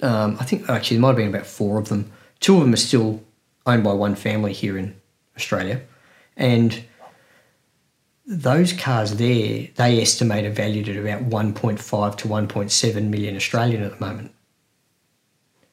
[0.00, 2.10] Um, I think actually there might have been about four of them.
[2.40, 3.22] Two of them are still
[3.66, 5.00] owned by one family here in
[5.36, 5.80] Australia,
[6.36, 6.84] and
[8.26, 13.98] those cars there they estimate are valued at about 1.5 to 1.7 million Australian at
[13.98, 14.34] the moment.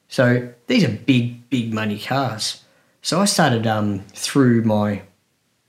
[0.08, 2.62] So these are big, big money cars.
[3.00, 5.02] So I started um, through my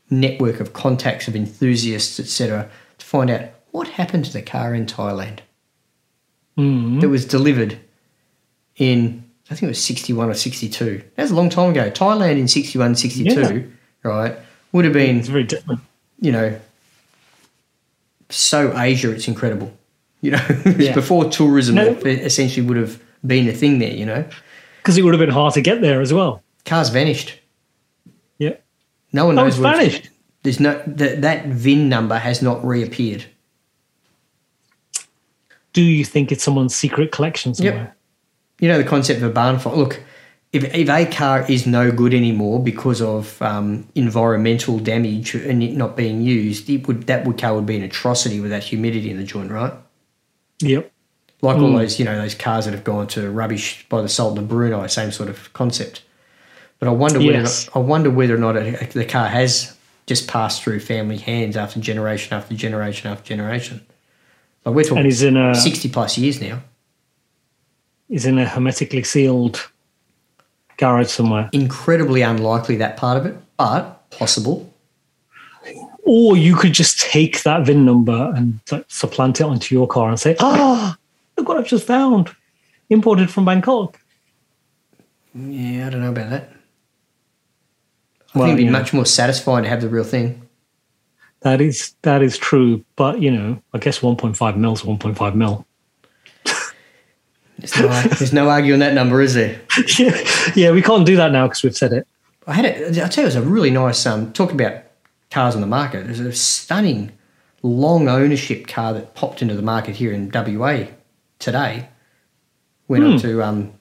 [0.09, 4.85] network of contacts of enthusiasts, etc., to find out what happened to the car in
[4.85, 5.39] Thailand
[6.57, 7.01] Mm.
[7.01, 7.79] that was delivered
[8.75, 11.03] in, I think it was 61 or 62.
[11.15, 11.89] That's a long time ago.
[11.91, 13.71] Thailand in 61, 62,
[14.03, 14.35] right,
[14.71, 15.81] would have been It's very different.
[16.19, 16.59] you know,
[18.29, 19.71] so Asia, it's incredible.
[20.21, 20.45] You know,
[20.77, 20.93] Yeah.
[20.95, 21.87] before tourism No.
[22.05, 24.25] essentially would have been a thing there, you know.
[24.77, 26.41] Because it would have been hard to get there as well.
[26.65, 27.37] Cars vanished.
[28.37, 28.55] Yeah.
[29.11, 30.09] No one Oh, knows it's where vanished.
[30.43, 33.25] There's no that that VIN number has not reappeared.
[35.73, 37.95] Do you think it's someone's secret collection somewhere?
[38.63, 39.75] You know the concept of a barn find.
[39.75, 39.99] Look,
[40.53, 45.75] if, if a car is no good anymore because of um, environmental damage and it
[45.75, 49.09] not being used, it would that would car would be an atrocity with that humidity
[49.11, 49.73] in the joint, right?
[50.61, 50.89] Yep.
[51.41, 51.63] Like Hmm.
[51.63, 54.47] all those, you know, those cars that have gone to rubbish by the Sultan of
[54.47, 56.03] the Brunei, same sort of concept.
[56.79, 57.69] But I wonder whether Yes.
[57.75, 59.75] I wonder whether or not it, the car has
[60.07, 63.81] just passed through family hands after generation after generation after generation.
[64.63, 66.61] Like we're talking And he's in a sixty plus years now.
[68.13, 69.71] He's in a hermetically sealed
[70.77, 71.49] garage somewhere.
[71.51, 74.71] Incredibly unlikely that part of it, but possible.
[76.03, 80.09] Or you could just take that VIN number and like, supplant it onto your car
[80.09, 80.95] and say, "Ah,
[81.37, 82.29] look what I've just found,
[82.89, 83.99] imported from Bangkok."
[85.33, 86.49] Yeah, I don't know about that.
[88.35, 88.71] I Well, think it'd be yeah.
[88.71, 90.41] much more satisfying to have the real thing.
[91.41, 95.65] That is that is true, but you know, I guess 1.5 mil is 1.5 mil.
[97.59, 99.61] There's no, there's no arguing that number, is there?
[99.99, 102.07] yeah, yeah, we can't do that now because we've said it.
[102.47, 102.97] I had it.
[102.97, 104.05] I tell you, it was a really nice.
[104.05, 104.83] Um, talk about
[105.31, 106.05] cars on the market.
[106.05, 107.11] There's a stunning
[107.61, 110.87] long ownership car that popped into the market here in WA
[111.39, 111.89] today.
[112.87, 113.73] Went on to um,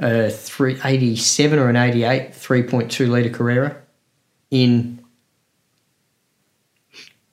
[0.00, 3.76] a three eighty seven or an eighty eight three point two liter Carrera
[4.50, 5.04] in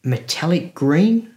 [0.03, 1.35] metallic green.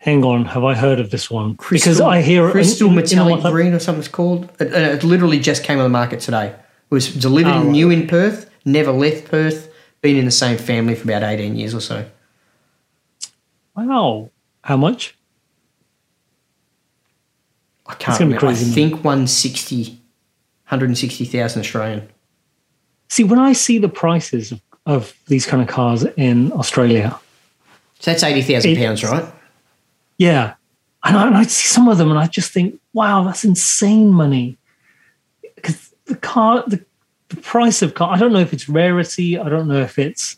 [0.00, 1.56] Hang on, have I heard of this one?
[1.70, 4.48] because I hear crystal in- in- in metallic green or something it's called.
[4.60, 6.48] It, it literally just came on the market today.
[6.48, 7.66] It was delivered Oh, right.
[7.70, 9.68] new in Perth, never left Perth,
[10.00, 12.04] been in the same family for about 18 years or so.
[13.76, 14.30] Wow,
[14.62, 15.16] how much?
[17.86, 18.36] I can't remember.
[18.46, 18.74] I crazy money.
[18.74, 19.82] think 160,
[20.68, 22.08] 160,000 Australian.
[23.08, 27.18] See, when I see the prices of, of these kind of cars in Australia,
[27.98, 29.24] So that's £80,000, right?
[30.18, 30.54] Yeah,
[31.04, 34.10] and I, and I see some of them and I just think, wow, that's insane
[34.10, 34.58] money.
[35.54, 36.84] Because the car, the,
[37.28, 40.36] the price of car, I don't know if it's rarity, I don't know if it's,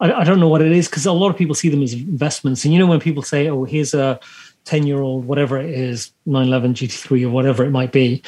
[0.00, 1.94] I, I don't know what it is because a lot of people see them as
[1.94, 2.64] investments.
[2.64, 4.20] And you know, when people say, oh, here's a
[4.64, 8.22] 10 year old, whatever it is, 911 GT3 or whatever it might be,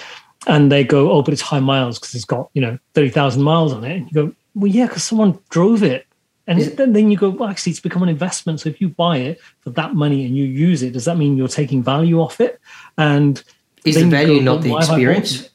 [0.46, 3.72] and they go, oh, but it's high miles because it's got, you know, 30,000 miles
[3.72, 3.96] on it.
[3.96, 6.06] And you go, well, yeah, because someone drove it.
[6.46, 8.60] And then, then you go, well, actually, it's become an investment.
[8.60, 11.36] So if you buy it for that money and you use it, does that mean
[11.36, 12.60] you're taking value off it?
[12.98, 13.42] And
[13.84, 15.50] Is the value go, not the why have I bought experience?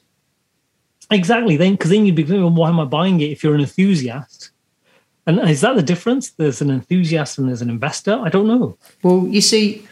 [1.10, 1.56] Exactly.
[1.56, 3.60] Then, because then you'd be going, well, why am I buying it if you're an
[3.60, 4.50] enthusiast?
[5.26, 6.30] And is that the difference?
[6.30, 8.18] There's an enthusiast and there's an investor.
[8.20, 8.76] I don't know.
[9.02, 9.86] Well, you see,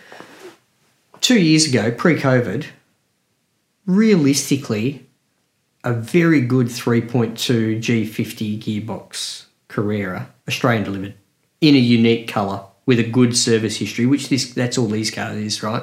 [1.21, 2.67] two years ago, pre COVID,
[3.87, 5.07] realistically,
[5.85, 11.15] a very good 3.2 G50 gearbox Carrera, Australian delivered,
[11.61, 15.37] in a unique colour with a good service history, which this that's all these cars
[15.37, 15.83] is, right?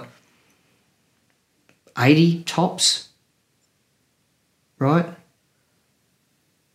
[1.97, 3.09] 80 tops,
[4.79, 5.05] right?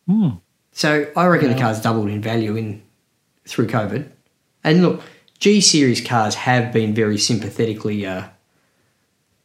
[0.06, 0.30] Hmm.
[0.72, 2.82] So I reckon the car's doubled in value in
[3.46, 4.08] through COVID.
[4.64, 5.02] And look,
[5.38, 8.28] G series cars have been very sympathetically uh,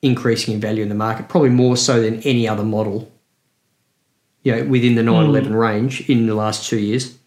[0.02, 3.12] increasing in value in the market, probably more so than any other model.
[4.44, 7.18] You know, within the 911 range in the last two years,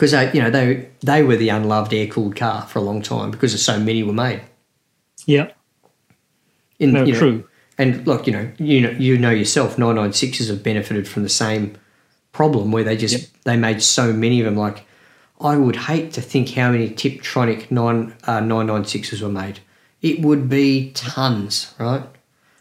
[0.00, 3.02] because they, you know, they they were the unloved air cooled car for a long
[3.02, 4.40] time because so many were made.
[5.26, 5.50] Yeah.
[6.78, 7.48] In, No, you know, true.
[7.76, 11.76] And look, you know, you know, you know yourself, 996s have benefited from the same
[12.32, 14.56] problem where they just they made so many of them.
[14.56, 14.86] Like,
[15.38, 19.60] I would hate to think how many Tiptronic nine uh, 996s were made.
[20.00, 22.04] It would be tons, right?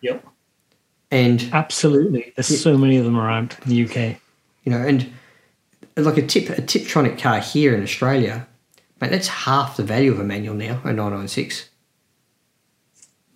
[0.02, 0.28] Yep.
[1.10, 2.34] And Absolutely.
[2.36, 4.20] There's so many of them around in the UK.
[4.66, 5.10] you know, and
[6.05, 8.47] like a tip a Tiptronic car here in Australia,
[9.01, 11.69] mate, that's half the value of a manual now, a 996.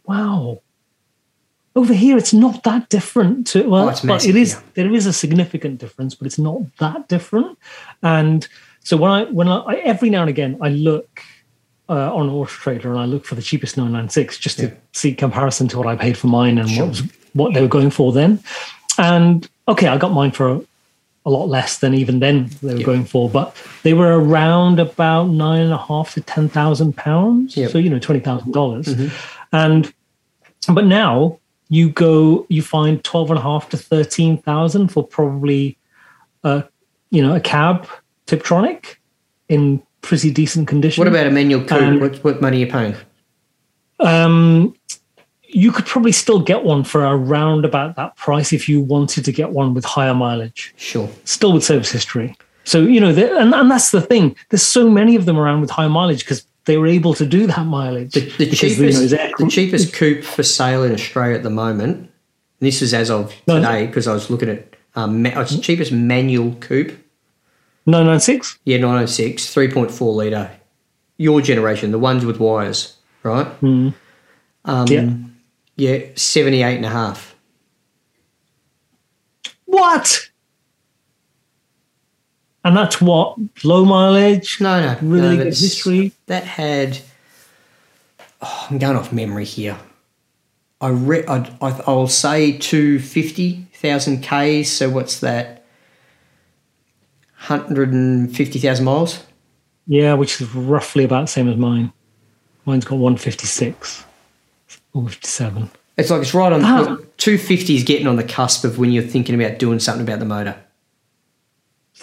[0.06, 0.61] Wow.
[1.76, 3.48] Over here, it's not that different.
[3.48, 4.53] To, well, Oh, it's but it is.
[4.53, 4.61] yeah.
[4.76, 7.57] There is a significant difference, but it's not that different.
[8.03, 8.48] And
[8.84, 11.22] so when I when I, every now and again I look
[11.90, 15.68] uh, on Auto Trader and I look for the cheapest 996 just to see comparison
[15.69, 16.84] to what I paid for mine and Sure.
[16.84, 17.03] what was,
[17.34, 18.40] what they were going for then.
[18.99, 20.64] And okay, I got mine for
[21.26, 22.86] a, lot less than even then they were Yeah.
[22.86, 27.56] going for, but they were around about nine and a half to ten thousand pounds.
[27.56, 27.72] Yep.
[27.72, 28.94] So you know twenty thousand dollars,
[29.52, 29.94] and
[30.74, 31.40] but now
[31.70, 35.78] you go you find 12 and a half to 13,000 for probably
[36.44, 36.64] a
[37.10, 37.88] you know a cab
[38.28, 38.98] Tiptronic
[39.50, 41.02] in pretty decent condition.
[41.02, 41.82] What about a manual coupe?
[41.82, 42.95] Um, what, what money are you paying?
[44.00, 44.76] um
[45.54, 49.32] you could probably still get one for around about that price if you wanted to
[49.32, 51.10] get one with higher mileage, Sure.
[51.26, 52.36] still with service history.
[52.66, 54.36] So, you know, and, and that's the thing.
[54.50, 57.46] There's so many of them around with high mileage because they were able to do
[57.48, 58.14] that mileage.
[58.14, 61.50] The, the Because, you know, cheapest, the cheapest coupe for sale in Australia at the
[61.50, 62.10] moment.
[62.60, 66.56] This is as of today because I was looking at um, it's the cheapest manual
[66.62, 66.98] coupe.
[67.86, 68.60] 996?
[68.64, 70.52] Yeah, 906, 3.4 litre.
[71.18, 73.48] Your generation, the ones with wires, right?
[73.62, 73.94] Um,
[74.88, 75.10] Yeah.
[75.76, 77.36] Yeah, 78 and a half.
[79.66, 80.30] What?
[82.64, 84.62] And that's what low mileage.
[84.62, 86.14] No, no, really no, good history.
[86.28, 87.00] That had.
[88.41, 89.78] Oh, I'm going off memory here.
[90.80, 94.72] I re- I'd, I I'll say two fifty thousand k's.
[94.72, 95.66] So what's that?
[97.36, 99.24] Hundred and fifty thousand miles.
[99.88, 101.91] Yeah, which is roughly about the same as mine.
[102.66, 104.06] Mine's got 156
[104.94, 105.70] or 57.
[105.98, 106.61] It's like it's right on.
[106.64, 106.98] Ah.
[107.18, 110.20] Two fifty is getting on the cusp of when you're thinking about doing something about
[110.20, 110.56] the motor.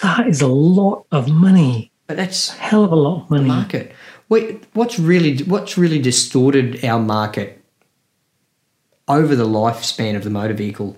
[0.02, 1.90] That is a lot of money.
[2.06, 3.44] But that's Hell of a lot of money.
[3.44, 3.92] market.
[4.28, 7.62] Wait, what's really what's really distorted our market
[9.08, 10.96] over the lifespan of the motor vehicle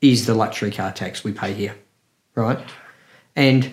[0.00, 1.76] is the luxury car tax we pay here,
[2.34, 2.58] right?
[3.36, 3.70] And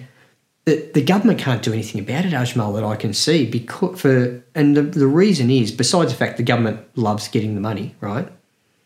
[0.69, 3.45] the, the government can't do anything about it, Ajmal, that I can see.
[3.45, 7.61] Because for and the, the reason is besides the fact the government loves getting the
[7.61, 8.27] money, right?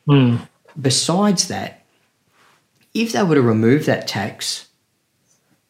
[0.08, 0.38] Hmm.
[0.80, 1.84] Besides that,
[2.94, 4.70] if they were to remove that tax,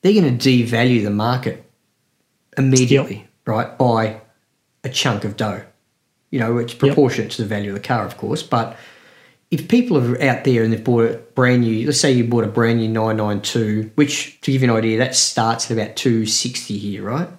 [0.01, 1.65] they're going to devalue the market
[2.57, 4.21] immediately, right, by
[4.83, 5.63] a chunk of dough.
[6.29, 8.43] You know, it's proportionate to the value of the car, of course.
[8.43, 8.77] But
[9.53, 12.43] if people are out there and they've bought a brand new, let's say you bought
[12.43, 16.75] a brand new 992, which to give you an idea, that starts at about 260
[16.75, 17.29] here, right?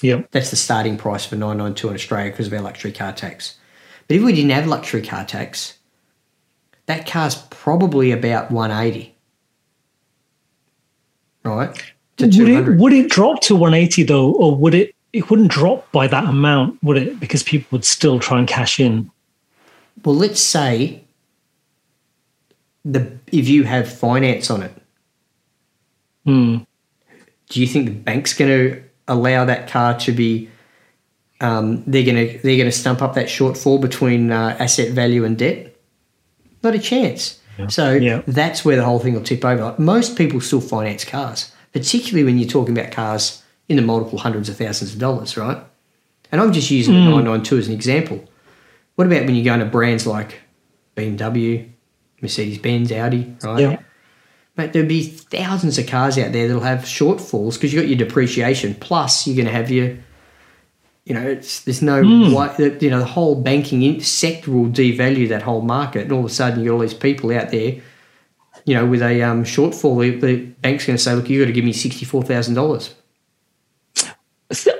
[0.00, 0.30] Yep.
[0.30, 3.58] That's the starting price for 992 in Australia because of our luxury car tax.
[4.06, 5.76] But if we didn't have luxury car tax,
[6.86, 9.14] that car's probably about 180.
[11.44, 11.76] Right?
[12.16, 12.72] To Would 200.
[12.72, 14.94] it, would it drop to 180 though, or would it?
[15.12, 17.20] It wouldn't drop by that amount, would it?
[17.20, 19.10] Because people would still try and cash in.
[20.04, 21.04] Well, let's say
[22.84, 24.72] the if you have finance on it,
[26.24, 26.58] Hmm.
[27.48, 30.48] do you think the bank's going to allow that car to be?
[31.40, 35.24] Um, they're going to they're going to stump up that shortfall between uh, asset value
[35.24, 35.74] and debt.
[36.62, 37.40] Not a chance.
[37.68, 38.22] So Yeah.
[38.26, 39.62] that's where the whole thing will tip over.
[39.64, 44.18] Like, most people still finance cars, particularly when you're talking about cars in the multiple
[44.18, 45.58] hundreds of thousands of dollars, right?
[46.30, 48.24] And I'm just using the 992 as an example.
[48.96, 50.40] What about when you go into brands like
[50.96, 51.68] BMW,
[52.20, 53.60] Mercedes Benz, Audi, right?
[53.60, 53.80] Yeah.
[54.56, 57.98] Mate, there'll be thousands of cars out there that'll have shortfalls because you've got your
[57.98, 58.74] depreciation.
[58.74, 59.96] Plus, you're going to have your,
[61.04, 65.42] you know, it's, there's no that you know the whole banking sector will devalue that
[65.42, 67.80] whole market, and all of a sudden you've got all these people out there,
[68.64, 70.00] you know, with a um, shortfall.
[70.00, 72.54] The, the bank's going to say, "Look, you've got to give me sixty four thousand
[72.54, 72.96] dollars,"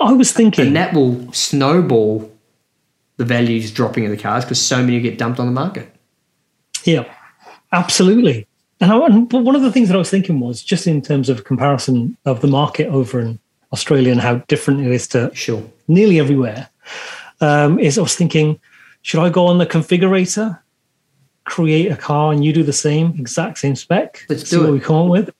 [0.00, 0.66] I was thinking.
[0.66, 2.32] and that will snowball
[3.16, 5.94] the values dropping of the cars because so many get dumped on the market.
[6.84, 7.04] Yeah,
[7.72, 8.46] absolutely.
[8.80, 11.28] And, I, and one of the things that I was thinking was just in terms
[11.28, 13.38] of comparison of the market over in
[13.72, 15.62] Australia and how different it is to Sure.
[15.88, 16.68] nearly everywhere.
[17.40, 18.58] Um, is I was thinking,
[19.02, 20.58] should I go on the configurator,
[21.44, 24.24] create a car, and you do the same exact same spec?
[24.28, 24.72] Let's see do what it.
[24.72, 25.30] we come up with.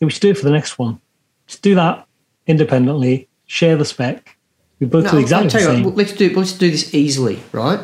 [0.00, 1.00] Yeah, we should do it for the next one.
[1.46, 2.06] Just do that
[2.46, 3.28] independently.
[3.46, 4.36] Share the spec.
[4.80, 5.84] We both No, do exactly the same.
[5.84, 7.80] what, let's do let's do this easily, right?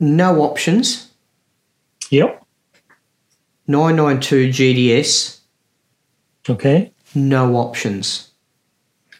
[0.00, 1.08] No options.
[2.10, 2.42] Yep.
[3.68, 5.38] 992 GTS,
[6.48, 6.90] Okay.
[7.14, 8.30] no options.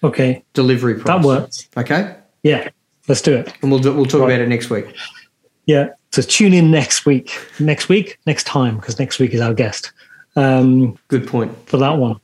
[0.03, 0.43] Okay.
[0.55, 1.05] Delivery price.
[1.07, 1.69] That works.
[1.77, 2.17] Okay?
[2.43, 2.69] Yeah.
[3.07, 3.53] Let's do it.
[3.63, 4.33] And we'll do, we'll talk Right.
[4.33, 4.87] about it next week.
[5.67, 5.91] Yeah.
[6.11, 7.31] So tune in next week.
[7.61, 9.93] Next week, next time, because next week is our guest
[10.37, 11.53] um, Good point.
[11.69, 12.19] for that one.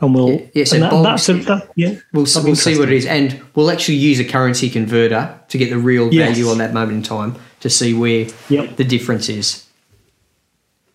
[0.00, 0.30] And we'll.
[0.32, 1.90] Yeah, yeah, so and that, Bob- that's a, that, yeah.
[2.12, 5.70] We'll, we'll see what it is, And we'll actually use a currency converter to get
[5.70, 6.30] the real Yes.
[6.30, 8.76] value on that moment in time to see where Yep.
[8.76, 9.64] the difference is.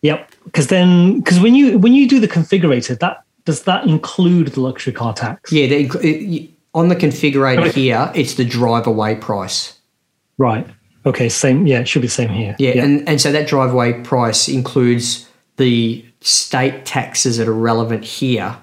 [0.01, 0.31] Yep.
[0.45, 4.61] Because then, because when you when you do the configurator, that does that include the
[4.61, 5.51] luxury car tax?
[5.51, 9.79] Yeah, they, it, on the configurator here, it's the drive away price.
[10.37, 10.67] Right.
[11.05, 11.29] Okay.
[11.29, 11.65] Same.
[11.65, 11.79] Yeah.
[11.79, 12.55] It should be the same here.
[12.59, 15.27] Yeah, And, and so that drive away price includes
[15.57, 18.57] the state taxes that are relevant here.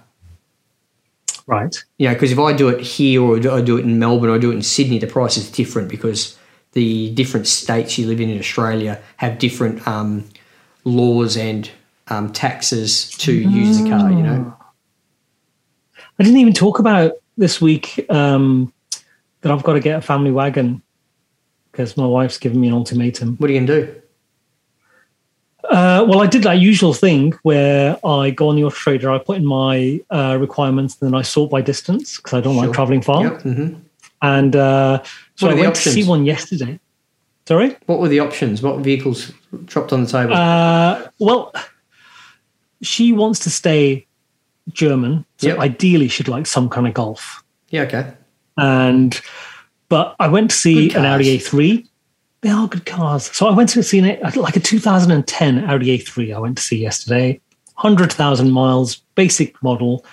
[1.47, 1.75] right.
[1.99, 4.35] You know, because if I do it here or I do it in Melbourne or
[4.35, 6.37] I do it in Sydney, the price is different because
[6.73, 10.25] the different states you live in in Australia have different um,
[10.85, 11.71] laws and
[12.09, 14.11] um, taxes to use the car.
[14.11, 14.57] You know,
[16.19, 18.73] I didn't even talk about this week um,
[19.43, 20.83] that I've got to get a family wagon
[21.71, 23.37] because my wife's given me an ultimatum.
[23.37, 23.95] what are you gonna do?
[25.65, 29.19] Uh, well, I did that usual thing where I go on the Auto Trader, I
[29.19, 32.67] put in my uh, requirements, and then I sort by distance because I don't Sure.
[32.67, 33.23] like traveling far.
[33.23, 33.43] Yep.
[33.43, 33.69] hmm
[34.23, 35.03] And uh,
[35.35, 36.79] so I went to see one yesterday.
[37.47, 37.77] Sorry.
[37.87, 38.63] What were the options?
[38.63, 39.33] What vehicles
[39.65, 40.33] dropped on the table?
[40.35, 41.53] Uh, well,
[42.83, 44.07] she wants to stay
[44.73, 45.59] German, so Yep.
[45.59, 47.43] ideally she'd like some kind of golf.
[47.71, 47.83] yeah.
[47.83, 48.13] Okay.
[48.59, 49.21] And
[49.89, 51.39] but I went to see an Audi.
[51.39, 51.87] A3,
[52.43, 53.25] they are good cars.
[53.35, 56.35] So I went to see it like a 2010 Audi A3.
[56.35, 57.41] I went to see yesterday,
[57.75, 60.05] hundred thousand miles, basic model,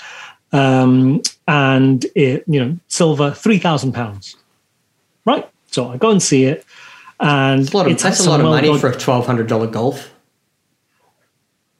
[0.51, 4.35] um, and it you know silver, three thousand pounds.
[5.25, 5.49] Right.
[5.67, 6.65] So I go and see it,
[7.19, 9.47] and That's a lot of, it's that's a lot of money for a twelve hundred
[9.47, 10.11] dollar golf.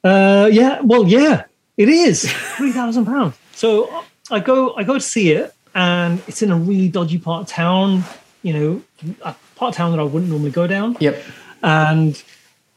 [0.03, 3.35] Uh, yeah, well, yeah, it is three thousand pounds.
[3.53, 7.41] So I go, I go to see it, and it's in a really dodgy part
[7.43, 8.03] of town.
[8.43, 8.81] You know,
[9.21, 10.95] a part of town that I wouldn't normally go down.
[10.99, 11.21] Yep.
[11.61, 12.23] And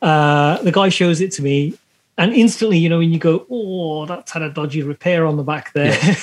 [0.00, 1.74] uh, the guy shows it to me,
[2.18, 5.42] and instantly, you know, when you go, oh, that's had a dodgy repair on the
[5.42, 5.98] back there.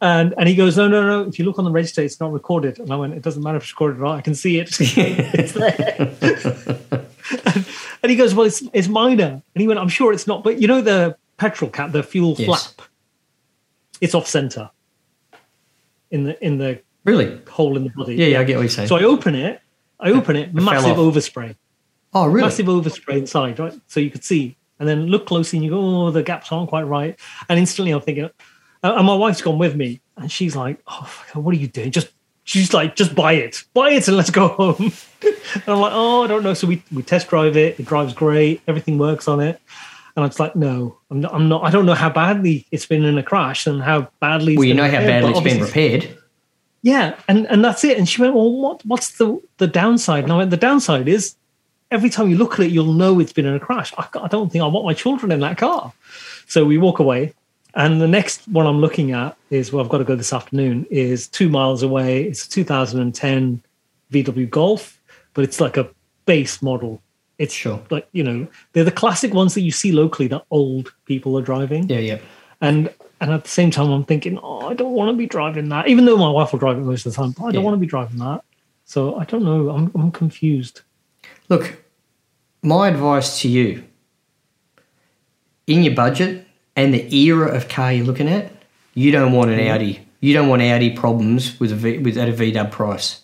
[0.00, 1.28] And and he goes, no, no, no.
[1.28, 2.78] If you look on the register, it's not recorded.
[2.78, 4.16] And I went, it doesn't matter if it's recorded or not.
[4.16, 4.68] I can see it.
[4.80, 6.94] it's there.
[7.44, 7.66] and,
[8.02, 9.26] and he goes, well, it's it's minor.
[9.26, 10.42] And he went, I'm sure it's not.
[10.42, 12.46] But you know the petrol cap, the fuel Yes.
[12.72, 12.88] flap,
[14.00, 14.70] it's off center
[16.10, 17.38] in the in the Really?
[17.50, 18.14] hole in the body.
[18.14, 18.88] Yeah, yeah, I get what you're saying.
[18.88, 19.60] So I open it.
[20.00, 20.50] I open it.
[20.54, 21.54] fell Massive overspray.
[22.14, 22.40] oh, really?
[22.46, 23.78] Massive overspray inside, right?
[23.86, 24.56] So you could see.
[24.78, 27.18] And then look closely and you go, oh, the gaps aren't quite right.
[27.48, 28.30] And instantly I'm thinking, uh,
[28.82, 30.00] and my wife's gone with me.
[30.16, 31.90] And she's like, oh, what are you doing?
[31.90, 32.10] Just,
[32.44, 33.64] she's like, just buy it.
[33.74, 34.92] Buy it and let's go home.
[35.54, 36.54] and I'm like, oh, I don't know.
[36.54, 37.80] So we, we test drive it.
[37.80, 38.62] It drives great.
[38.68, 39.60] Everything works on it.
[40.16, 42.86] And I was like, no, I'm not, I'm not, I don't know how badly it's
[42.86, 45.62] been in a crash and how badly it's well, you know how badly it's been
[45.62, 46.18] repaired.
[46.82, 47.98] yeah, and and that's it.
[47.98, 51.36] And she went, "Well, what what's the the downside?" And I went, "The downside is
[51.90, 53.92] every time you look at it, you'll know it's been in a crash.
[53.98, 55.92] I, I don't think I want my children in that car."
[56.46, 57.34] So we walk away,
[57.74, 60.86] and the next one I'm looking at is well, I've got to go this afternoon.
[60.90, 62.24] Is two miles away.
[62.24, 63.62] It's a 2010
[64.12, 65.00] VW Golf,
[65.34, 65.88] but it's like a
[66.26, 67.00] base model.
[67.38, 67.80] It's Sure.
[67.90, 71.42] like you know they're the classic ones that you see locally that old people are
[71.42, 72.18] driving Yeah, yeah.
[72.60, 75.68] and and at the same time i'm thinking oh i don't want to be driving
[75.68, 77.62] that even though my wife will drive it most of the time but i don't
[77.62, 77.66] Yeah.
[77.66, 78.42] want to be driving that
[78.86, 80.80] so i don't know i'm, I'm confused
[81.48, 81.82] Look,
[82.62, 83.84] my advice to you
[85.66, 86.46] in your budget
[86.76, 88.52] and the era of car you're looking at,
[88.94, 89.74] you don't want an mm-hmm.
[89.74, 90.00] Audi.
[90.20, 93.22] You don't want Audi problems with a v, with at a VW price.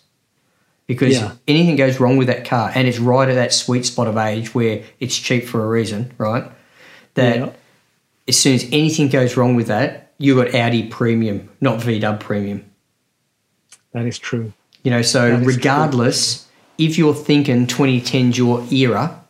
[0.87, 1.31] Because Yeah.
[1.47, 4.53] anything goes wrong with that car, and it's right at that sweet spot of age
[4.53, 6.43] where it's cheap for a reason, right?
[7.15, 7.49] That Yeah.
[8.27, 12.65] as soon as anything goes wrong with that, you got Audi premium, not VW premium.
[13.93, 14.51] that is true
[14.83, 16.44] You know, so regardless, true.
[16.77, 19.21] If you're thinking 2010's your era,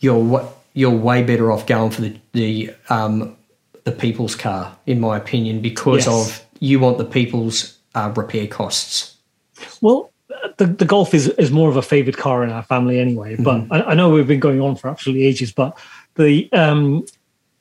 [0.00, 3.36] you're you're way better off going for the the um,
[3.84, 6.08] the people's car, in my opinion, because Yes.
[6.40, 9.16] of you want the people's uh, repair costs.
[9.80, 10.10] well
[10.58, 13.56] the, the golf is, is more of a favoured car in our family anyway but
[13.62, 13.72] Mm-hmm.
[13.72, 15.76] I, I know we've been going on for absolutely ages but
[16.14, 17.04] the um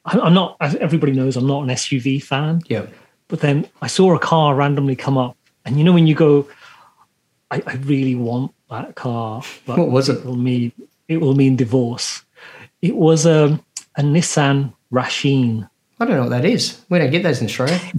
[0.05, 2.85] I- i'm not as everybody knows i'm not an suv fan Yeah,
[3.27, 5.35] But then I saw a car randomly come up,
[5.65, 6.47] and you know when you go,
[7.51, 10.23] I, I really want that car, but What was it?
[10.25, 10.71] will mean
[11.07, 12.23] it will mean divorce.
[12.81, 13.59] It was a
[13.95, 15.69] a Nissan Rasheen.
[15.99, 16.81] I don't know what that is.
[16.89, 17.79] We don't get those in Australia.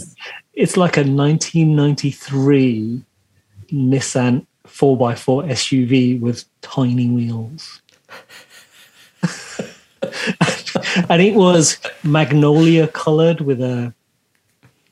[0.52, 3.02] It's like a 1993
[3.72, 7.80] Nissan 4x4 SUV with tiny wheels.
[11.08, 13.94] and it was magnolia colored with a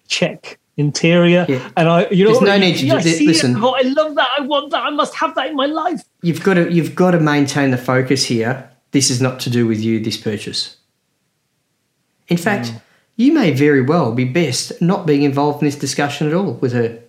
[0.06, 1.44] check interior.
[1.46, 1.68] Yeah.
[1.76, 3.56] And I, you know, There's no need to yeah, listen.
[3.56, 4.28] It, I, love that.
[4.38, 4.84] I want that.
[4.84, 6.02] I must have that in my life.
[6.22, 8.70] You've got to you've got to maintain the focus here.
[8.92, 10.00] This is not to do with you.
[10.00, 10.76] This purchase.
[12.28, 12.80] In fact, mm.
[13.16, 16.72] you may very well be best not being involved in this discussion at all with
[16.72, 17.02] her.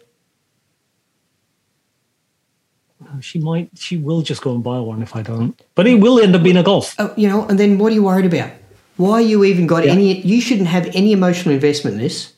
[3.21, 5.59] She might, she will just go and buy one if I don't.
[5.75, 6.95] But it will end up being a golf.
[6.99, 8.51] Oh, you know, and then what are you worried about?
[8.97, 9.93] Why you even got Yeah.
[9.93, 10.21] any?
[10.21, 12.33] You shouldn't have any emotional investment in this.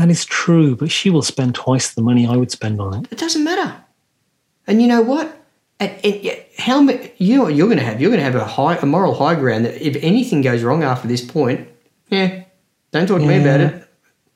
[0.00, 3.12] That is true, but she will spend twice the money I would spend on it.
[3.12, 3.76] It doesn't matter.
[4.66, 5.44] And you know what?
[5.78, 6.80] At, at, how
[7.18, 8.00] you know what you're going to have?
[8.00, 10.82] You're going to have a high, a moral high ground that if anything goes wrong
[10.82, 11.68] after this point,
[12.08, 12.44] yeah,
[12.92, 13.88] don't talk to me about it.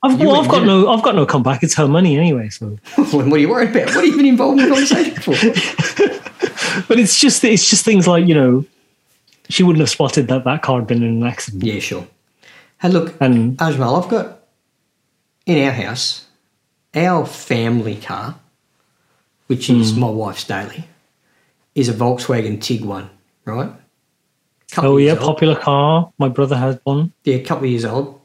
[0.03, 1.63] I've, well, I've got no, I've got no comeback.
[1.63, 2.51] It's her money anyway.
[2.51, 2.67] So,
[2.97, 3.87] what are you worried about?
[3.87, 6.83] What are you even involved in the conversation for?
[6.89, 8.67] but it's just, it's just things like you know,
[9.49, 11.65] she wouldn't have spotted that that car had been in an accident.
[11.65, 12.07] Yeah, sure.
[12.83, 14.44] Hey, look, And Ajmal, I've got
[15.47, 16.23] in our house
[16.95, 18.37] our family car,
[19.49, 20.01] which is Hmm.
[20.01, 20.85] my wife's daily,
[21.75, 23.09] is a Volkswagen Tiguan,
[23.45, 23.73] right?
[24.71, 25.21] Couple oh yeah, old.
[25.21, 26.13] popular car.
[26.19, 27.13] My brother has one.
[27.25, 28.21] Yeah, a couple of years old.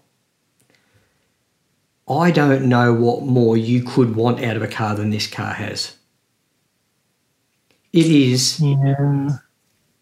[2.07, 5.53] I don't know what more you could want out of a car than this car
[5.53, 5.95] has.
[7.93, 9.29] It is Yeah,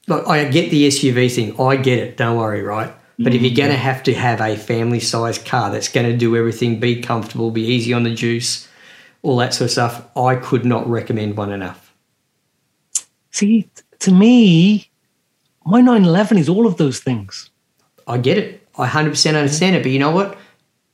[0.07, 1.59] Look, I get the SUV thing.
[1.59, 2.17] I get it.
[2.17, 2.93] Don't worry, right?
[3.19, 3.83] But if you're going to mm-hmm.
[3.83, 7.63] have to have a family sized car that's going to do everything, be comfortable, be
[7.63, 8.67] easy on the juice,
[9.23, 10.07] all that sort of stuff.
[10.15, 11.93] I could not recommend one enough.
[13.31, 13.69] See,
[13.99, 14.91] to me,
[15.65, 17.49] my 911 is all of those things.
[18.05, 18.67] I get it.
[18.77, 19.83] I 100% understand it.
[19.83, 20.37] But you know what?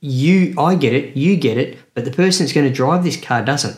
[0.00, 1.16] You, I get it.
[1.16, 1.78] You get it.
[1.94, 3.76] But the person that's going to drive this car doesn't.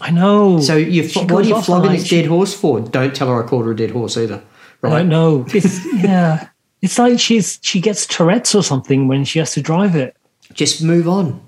[0.00, 0.60] I know.
[0.60, 2.80] So you, what are you flogging this dead horse for?
[2.80, 4.42] Don't tell her I called her a dead horse either.
[4.82, 4.98] I Right?
[4.98, 5.46] don't know.
[5.94, 6.48] Yeah.
[6.82, 10.16] It's like she's she gets Tourette's or something when she has to drive it.
[10.52, 11.40] Just move on.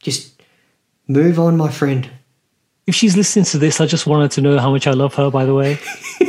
[0.00, 0.40] Just
[1.08, 2.08] move on, my friend.
[2.86, 5.30] If she's listening to this, I just wanted to know how much I love her,
[5.30, 5.78] by the way.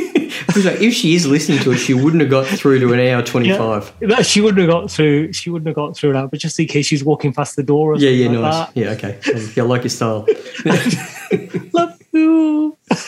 [0.56, 3.22] Like, if she is listening to it, she wouldn't have got through to an hour
[3.22, 4.00] 25.
[4.00, 5.32] No, she wouldn't have got through.
[5.32, 6.30] She wouldn't have got through that.
[6.30, 7.92] But just in case she's walking past the door.
[7.92, 8.68] Or Yeah, yeah, like nice.
[8.74, 9.20] Yeah, okay.
[9.54, 10.26] Yeah, I like your style.
[11.72, 12.76] Love you.
[12.88, 12.98] but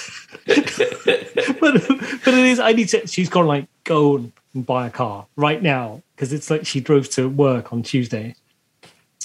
[2.24, 2.60] but it is.
[2.60, 3.06] I need to.
[3.06, 7.08] She's gone like go and buy a car right now because it's like she drove
[7.10, 8.34] to work on Tuesday,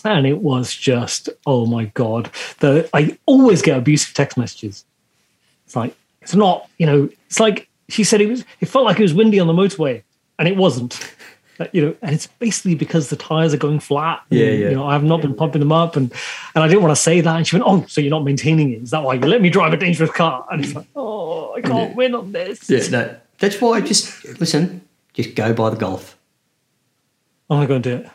[0.04, 2.30] and it was just oh my god.
[2.60, 4.86] The I always get abusive text messages.
[5.66, 6.70] It's like it's not.
[6.78, 7.10] You know.
[7.28, 8.44] It's like she said it was.
[8.62, 10.04] It felt like it was windy on the motorway,
[10.40, 11.14] and it wasn't.
[11.72, 14.22] You know, and it's basically because the tires are going flat.
[14.30, 14.70] and, Yeah, yeah.
[14.70, 16.12] You know, I have not been pumping them up, and
[16.54, 17.36] and I didn't want to say that.
[17.38, 18.84] And she went, "Oh, so you're not maintaining it?
[18.84, 21.62] Is that why you let me drive a dangerous car?" And it's like, "Oh, I
[21.62, 24.85] can't win on this." Yeah, no, that's why I just, listen,
[25.16, 26.18] just go by the golf.
[27.50, 28.12] I'm not going to do it.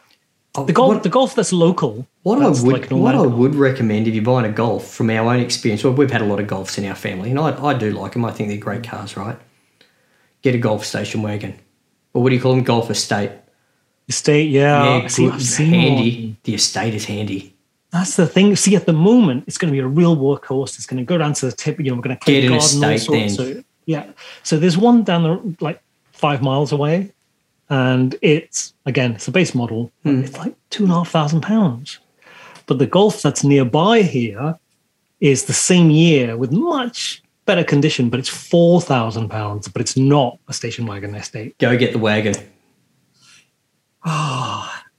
[0.56, 2.06] Oh, The golf, what- the golf that's local.
[2.22, 5.08] What that's I would like what I would recommend if you're buying a golf from
[5.08, 7.64] our own experience, well, we've had a lot of golfs in our family, and I,
[7.64, 8.24] I do like them.
[8.26, 9.36] I think they're great cars, right?
[10.42, 11.58] Get a golf station wagon,
[12.12, 12.64] or what do you call them?
[12.64, 13.30] Golf estate.
[14.08, 14.50] estate.
[14.50, 16.36] Yeah, yeah, see, good, I've seen handy.
[16.44, 17.54] The estate is handy.
[17.90, 18.54] That's the thing.
[18.56, 20.76] See, at the moment, it's going to be a real workhorse.
[20.76, 21.78] It's going to go down to the tip.
[21.78, 23.36] You know, we're going to Get an garden, all estate sorts.
[23.36, 23.54] then.
[23.54, 24.10] So, yeah.
[24.42, 25.80] So there's one down the like
[26.20, 27.12] five miles away,
[27.68, 29.90] and it's again, it's a base model.
[30.04, 30.22] Hmm.
[30.22, 31.98] It's like two and a half thousand pounds.
[32.66, 34.56] But the golf that's nearby here
[35.20, 39.66] is the same year with much better condition, but it's four thousand pounds.
[39.66, 41.58] But it's not a station wagon estate.
[41.58, 42.34] Go get the wagon.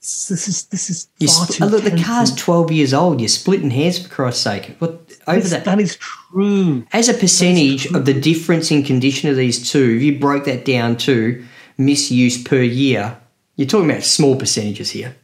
[0.02, 3.22] This is this is far spl- too look, the car's 12 years old.
[3.22, 4.76] You're splitting hairs for Christ's sake.
[4.80, 5.66] What over that?
[5.66, 6.88] that is true.
[6.92, 10.66] As a percentage of the difference in condition of these two, if you broke that
[10.66, 11.46] down to
[11.78, 13.16] misuse per year,
[13.58, 15.16] you're talking about small percentages here.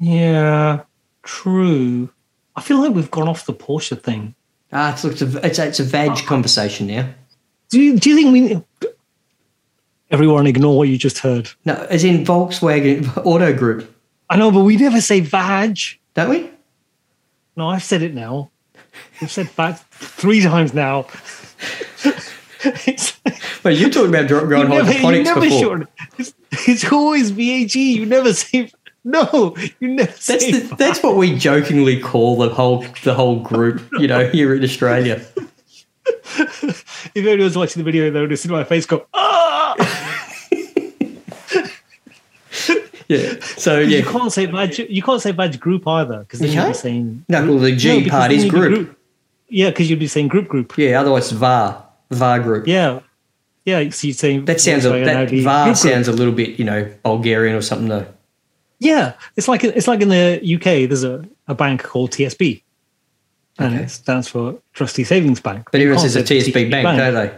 [0.00, 0.82] Yeah,
[1.22, 2.10] true.
[2.56, 4.34] I feel like we've gone off the Porsche thing.
[4.72, 7.08] Ah, it's, it's, a, it's, a, it's a vag conversation now.
[7.68, 8.32] Do you, do you think
[8.80, 8.87] we?
[10.10, 11.50] Everyone, ignore what you just heard.
[11.64, 13.94] No, as in Volkswagen Auto Group,
[14.30, 15.78] I know, but we never say vag.
[16.14, 16.50] don't we?
[17.56, 18.50] No, I've said it now.
[19.20, 21.06] We've said vag three times now.
[23.62, 25.88] Well, you're talking about you growing you hydroponics before.
[26.18, 26.34] It's,
[26.66, 27.74] it's always VAG.
[27.74, 28.72] You never say
[29.04, 29.56] no.
[29.80, 30.52] You never That's say.
[30.52, 34.62] the, that's what we jokingly call the whole the whole group, you know, here in
[34.64, 35.24] Australia.
[37.14, 39.74] if anyone's watching the video, they'll just see my face go ah.
[43.08, 43.36] Yeah.
[43.40, 44.78] So yeah, You can't say badge.
[44.80, 47.74] You can't say badge group either because then You you'd be saying no, well, the
[47.74, 48.98] G No, part is you'd group.
[49.48, 50.76] Yeah, because you'd be saying group group.
[50.76, 52.66] Yeah, otherwise VAR, VAR group.
[52.66, 53.00] Yeah,
[53.64, 53.88] yeah.
[53.88, 55.76] So you're saying That sounds a, that VAR group group.
[55.76, 58.06] sounds a little bit, you know, Bulgarian or something though.
[58.78, 60.86] Yeah, it's like it's like in the UK.
[60.88, 62.62] There's a, a bank called TSB,
[63.58, 63.84] and Okay.
[63.84, 65.68] it stands for Trustee Savings Bank.
[65.72, 67.32] But everyone can't a say TSB bank, don't they?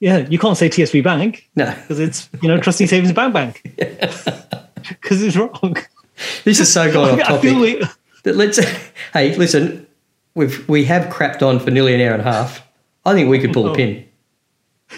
[0.00, 1.72] Yeah, you can't say TSB Bank No.
[1.82, 5.76] because it's you know Trustee Savings Bank Bank because it's wrong.
[6.44, 7.56] This is so gone off topic.
[7.56, 7.82] we,
[8.24, 8.58] That Let's
[9.12, 9.86] hey, listen,
[10.34, 12.62] we've we have crapped on for nearly an hour and a half.
[13.06, 13.74] I think we could pull a Oh.
[13.74, 14.04] pin.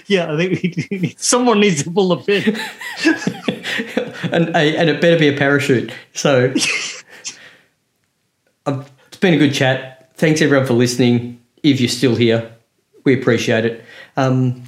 [0.06, 2.56] yeah, I think we need, someone needs to pull the pin.
[4.32, 5.92] and and it better be a parachute.
[6.14, 7.04] So it's
[9.20, 9.95] been a good chat.
[10.16, 11.40] Thanks everyone for listening.
[11.62, 12.52] If you're still here,
[13.04, 13.84] we appreciate it.
[14.16, 14.64] Um,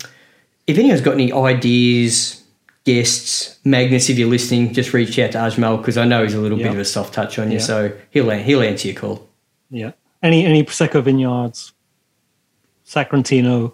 [0.66, 2.42] if anyone's got any ideas,
[2.84, 6.40] guests, Magnus, if you're listening, just reach out to Ajmal because I know he's a
[6.40, 6.66] little Yeah.
[6.68, 7.64] bit of a soft touch on you, Yeah.
[7.64, 9.26] so he'll he'll answer your call.
[9.70, 9.92] Yeah.
[10.22, 11.72] Any any prosecco vineyards,
[12.86, 13.72] Sagrantino.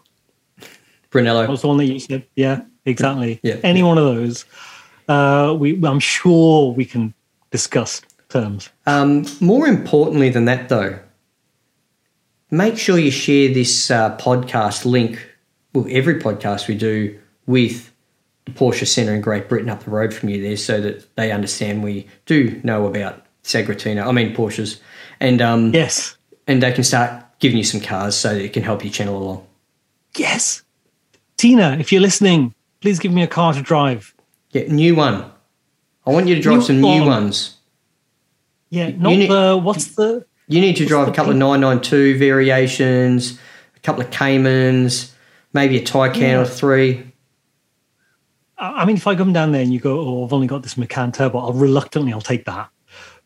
[1.11, 1.43] Brunello.
[1.43, 2.25] That was the one that you said.
[2.35, 3.39] Yeah, exactly.
[3.45, 3.57] Yeah.
[3.63, 4.45] Any one of those.
[5.09, 7.15] Uh, we I'm sure we can
[7.51, 8.69] discuss terms.
[8.87, 10.99] Um, more importantly than that, though,
[12.57, 15.27] make sure you share this uh, podcast link,
[15.73, 17.93] well, every podcast we do with
[18.45, 21.33] the Porsche Centre in Great Britain up the road from you there so that they
[21.33, 24.81] understand we do know about Sagrantino, I mean Porsches,
[25.21, 26.17] and um, Yes.
[26.47, 29.17] and they can start giving you some cars so that it can help you channel
[29.19, 29.47] along.
[30.17, 30.63] Yes.
[31.37, 34.15] Tina, if you're listening, please give me a car to drive.
[34.53, 35.31] Yeah, new one.
[36.07, 37.57] I want you to drive New some new ones.
[38.71, 43.39] Yeah, not need- the what's the You need to drive a couple of 992 variations,
[43.77, 45.15] a couple of Caymans,
[45.53, 46.41] maybe a Taycan Yeah.
[46.41, 47.11] or three.
[48.59, 50.77] I mean, if I come down there and you go, "Oh, I've only got this
[50.77, 52.69] Macan turbo," I'll reluctantly I'll take that.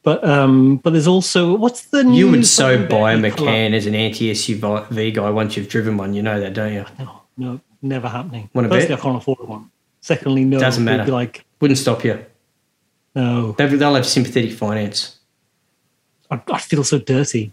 [0.02, 3.18] But um, but there's also what's the new You would so buy a?
[3.18, 6.14] Macan as an anti SUV guy once you've driven one.
[6.14, 6.84] You know that, don't you?
[6.98, 8.48] No, no, never happening.
[8.54, 8.98] Wanna Firstly, bet?
[8.98, 9.70] I can't afford one.
[10.00, 10.58] Secondly, no.
[10.58, 11.04] Doesn't matter.
[11.04, 12.24] Be like, Wouldn't stop you.
[13.14, 15.17] no, they'll have sympathetic finance.
[16.30, 17.52] I, I feel so dirty.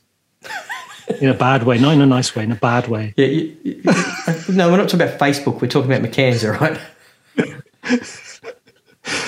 [1.22, 3.14] in a bad way, not in a nice way, in a bad way.
[3.18, 3.27] Yeah.
[3.27, 3.84] You, you-
[4.49, 5.61] no, we're not talking about Facebook.
[5.61, 6.80] We're talking about McCann's, all right?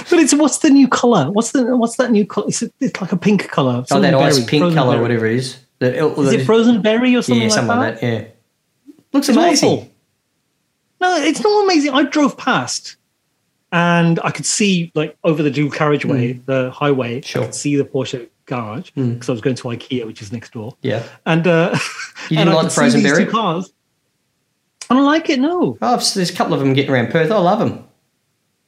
[0.10, 1.30] But it's what's the new color?
[1.30, 2.48] What's the what's that new color?
[2.48, 3.84] It's, it's like a pink color.
[3.92, 5.02] Oh, that ice pink color, berry.
[5.02, 5.60] whatever it is.
[5.80, 7.92] The, Is it frozen berry or something yeah, like something that?
[7.92, 8.24] like that.
[8.24, 8.28] Yeah.
[9.14, 9.70] Looks It's amazing.
[9.70, 9.92] awful.
[11.00, 11.94] No, it's not amazing.
[11.94, 12.96] I drove past
[13.72, 16.46] and I could see like over the dual carriageway, hmm.
[16.46, 17.22] the highway.
[17.22, 17.44] Sure.
[17.44, 20.54] I could see the Porsche garage because I was going to IKEA, which is next
[20.54, 20.76] door.
[20.82, 21.04] Yeah.
[21.26, 21.78] And uh,
[22.30, 23.26] You and didn't I like the frozen berry?
[23.28, 23.72] cars.
[24.90, 25.40] I don't like it.
[25.40, 27.30] No, Oh, so there's a couple of them getting around Perth.
[27.30, 27.86] I love them.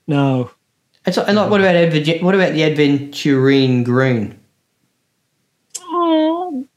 [0.08, 0.52] no.
[1.06, 4.38] And, so, and like, what about Advent, what about the Adventurine Green?
[5.82, 6.68] Oh.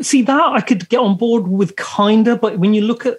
[0.00, 3.18] See that I could get on board with kinda, but when you look at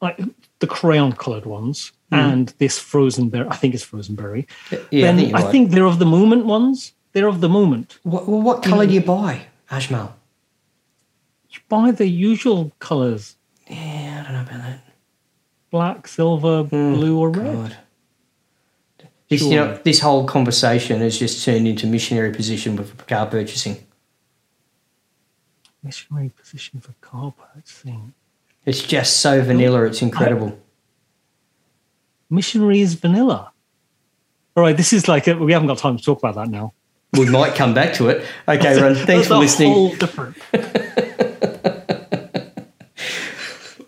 [0.00, 0.20] like
[0.60, 4.46] the crayon coloured ones and this frozen berry, I think it's frozen berry.
[4.90, 6.92] Yeah, then I think I think they're of the moment ones.
[7.12, 7.98] They're of the moment.
[8.02, 10.12] What, well, what colour do you buy, Ajmal?
[11.50, 13.36] You buy the usual colours:
[13.68, 14.84] Yeah, I don't know about that.
[15.70, 17.54] black, silver, hmm, blue, or red.
[17.54, 17.76] God.
[19.28, 23.76] This, you know, this whole conversation has just turned into missionary position with car purchasing.
[25.84, 28.12] Missionary position for car purchasing.
[28.66, 29.84] It's just so vanilla.
[29.84, 30.58] It's incredible.
[32.28, 33.52] Missionary is vanilla.
[34.56, 36.74] All right, this is like a, we haven't got time to talk about that now.
[37.12, 38.24] We might come back to it.
[38.48, 38.94] Okay, Ron.
[39.06, 39.72] Thanks for listening.
[39.72, 40.36] whole different.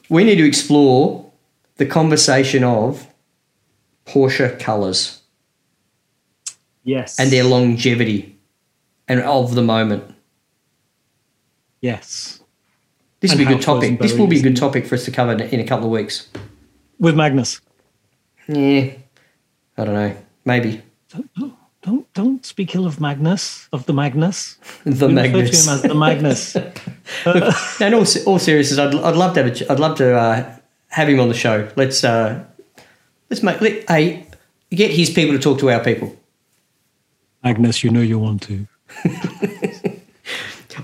[0.09, 1.33] We need to explore
[1.77, 3.07] the conversation of
[4.05, 5.23] Porsche colours
[6.85, 7.19] Yes.
[7.19, 8.39] and their longevity
[9.09, 10.05] and of the moment.
[11.81, 12.41] yes.
[13.21, 14.01] This will be a good topic.
[14.01, 16.29] This will be a good topic for us to cover in a couple of weeks.
[16.99, 17.61] With Magnus.
[18.49, 18.91] Yeah,
[19.79, 20.17] I don't know.
[20.45, 20.83] Maybe
[21.83, 24.57] Don't, don't speak ill of Magnus of the Magnus.
[24.85, 25.65] the We refer Magnus.
[25.65, 26.55] to him as the Magnus.
[27.27, 30.57] Look, in all, all seriousness, I'd, I'd love to have a, I'd love to uh,
[30.89, 31.69] have him on the show.
[31.75, 32.45] Let's uh,
[33.31, 34.27] let's make let, hey,
[34.71, 36.17] get his people to talk to our people.
[37.43, 38.69] Magnus, you know you want to.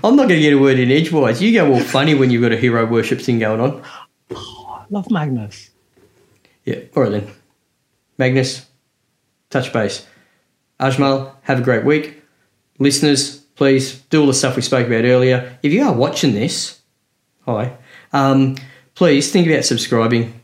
[0.03, 1.41] I'm not going to get a word in edgewise.
[1.41, 3.81] You go all funny when you've got a hero worship thing going on.
[4.31, 5.69] I love Magnus.
[6.65, 7.31] Yeah, all right then.
[8.17, 8.65] Magnus,
[9.49, 10.05] touch base.
[10.79, 12.21] Ajmal, have a great week.
[12.79, 15.57] Listeners, please do all the stuff we spoke about earlier.
[15.61, 16.81] If you are watching this,
[17.45, 17.75] hi,
[18.13, 18.55] um,
[18.95, 20.39] please think about subscribing.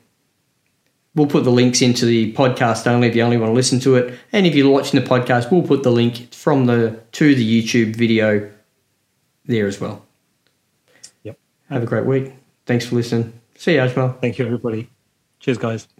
[1.15, 3.95] We'll put the links into the podcast only if you only want to listen to
[3.95, 4.19] it.
[4.33, 7.95] And if you're watching the podcast, we'll put the link from the to the YouTube
[7.95, 8.51] video
[9.45, 10.05] there as well.
[11.23, 11.39] Yep.
[11.69, 12.33] Have a great week.
[12.65, 13.39] Thanks for listening.
[13.57, 14.19] See you, Ajmal.
[14.19, 14.89] Thank you, everybody.
[15.39, 15.94] Cheers, guys.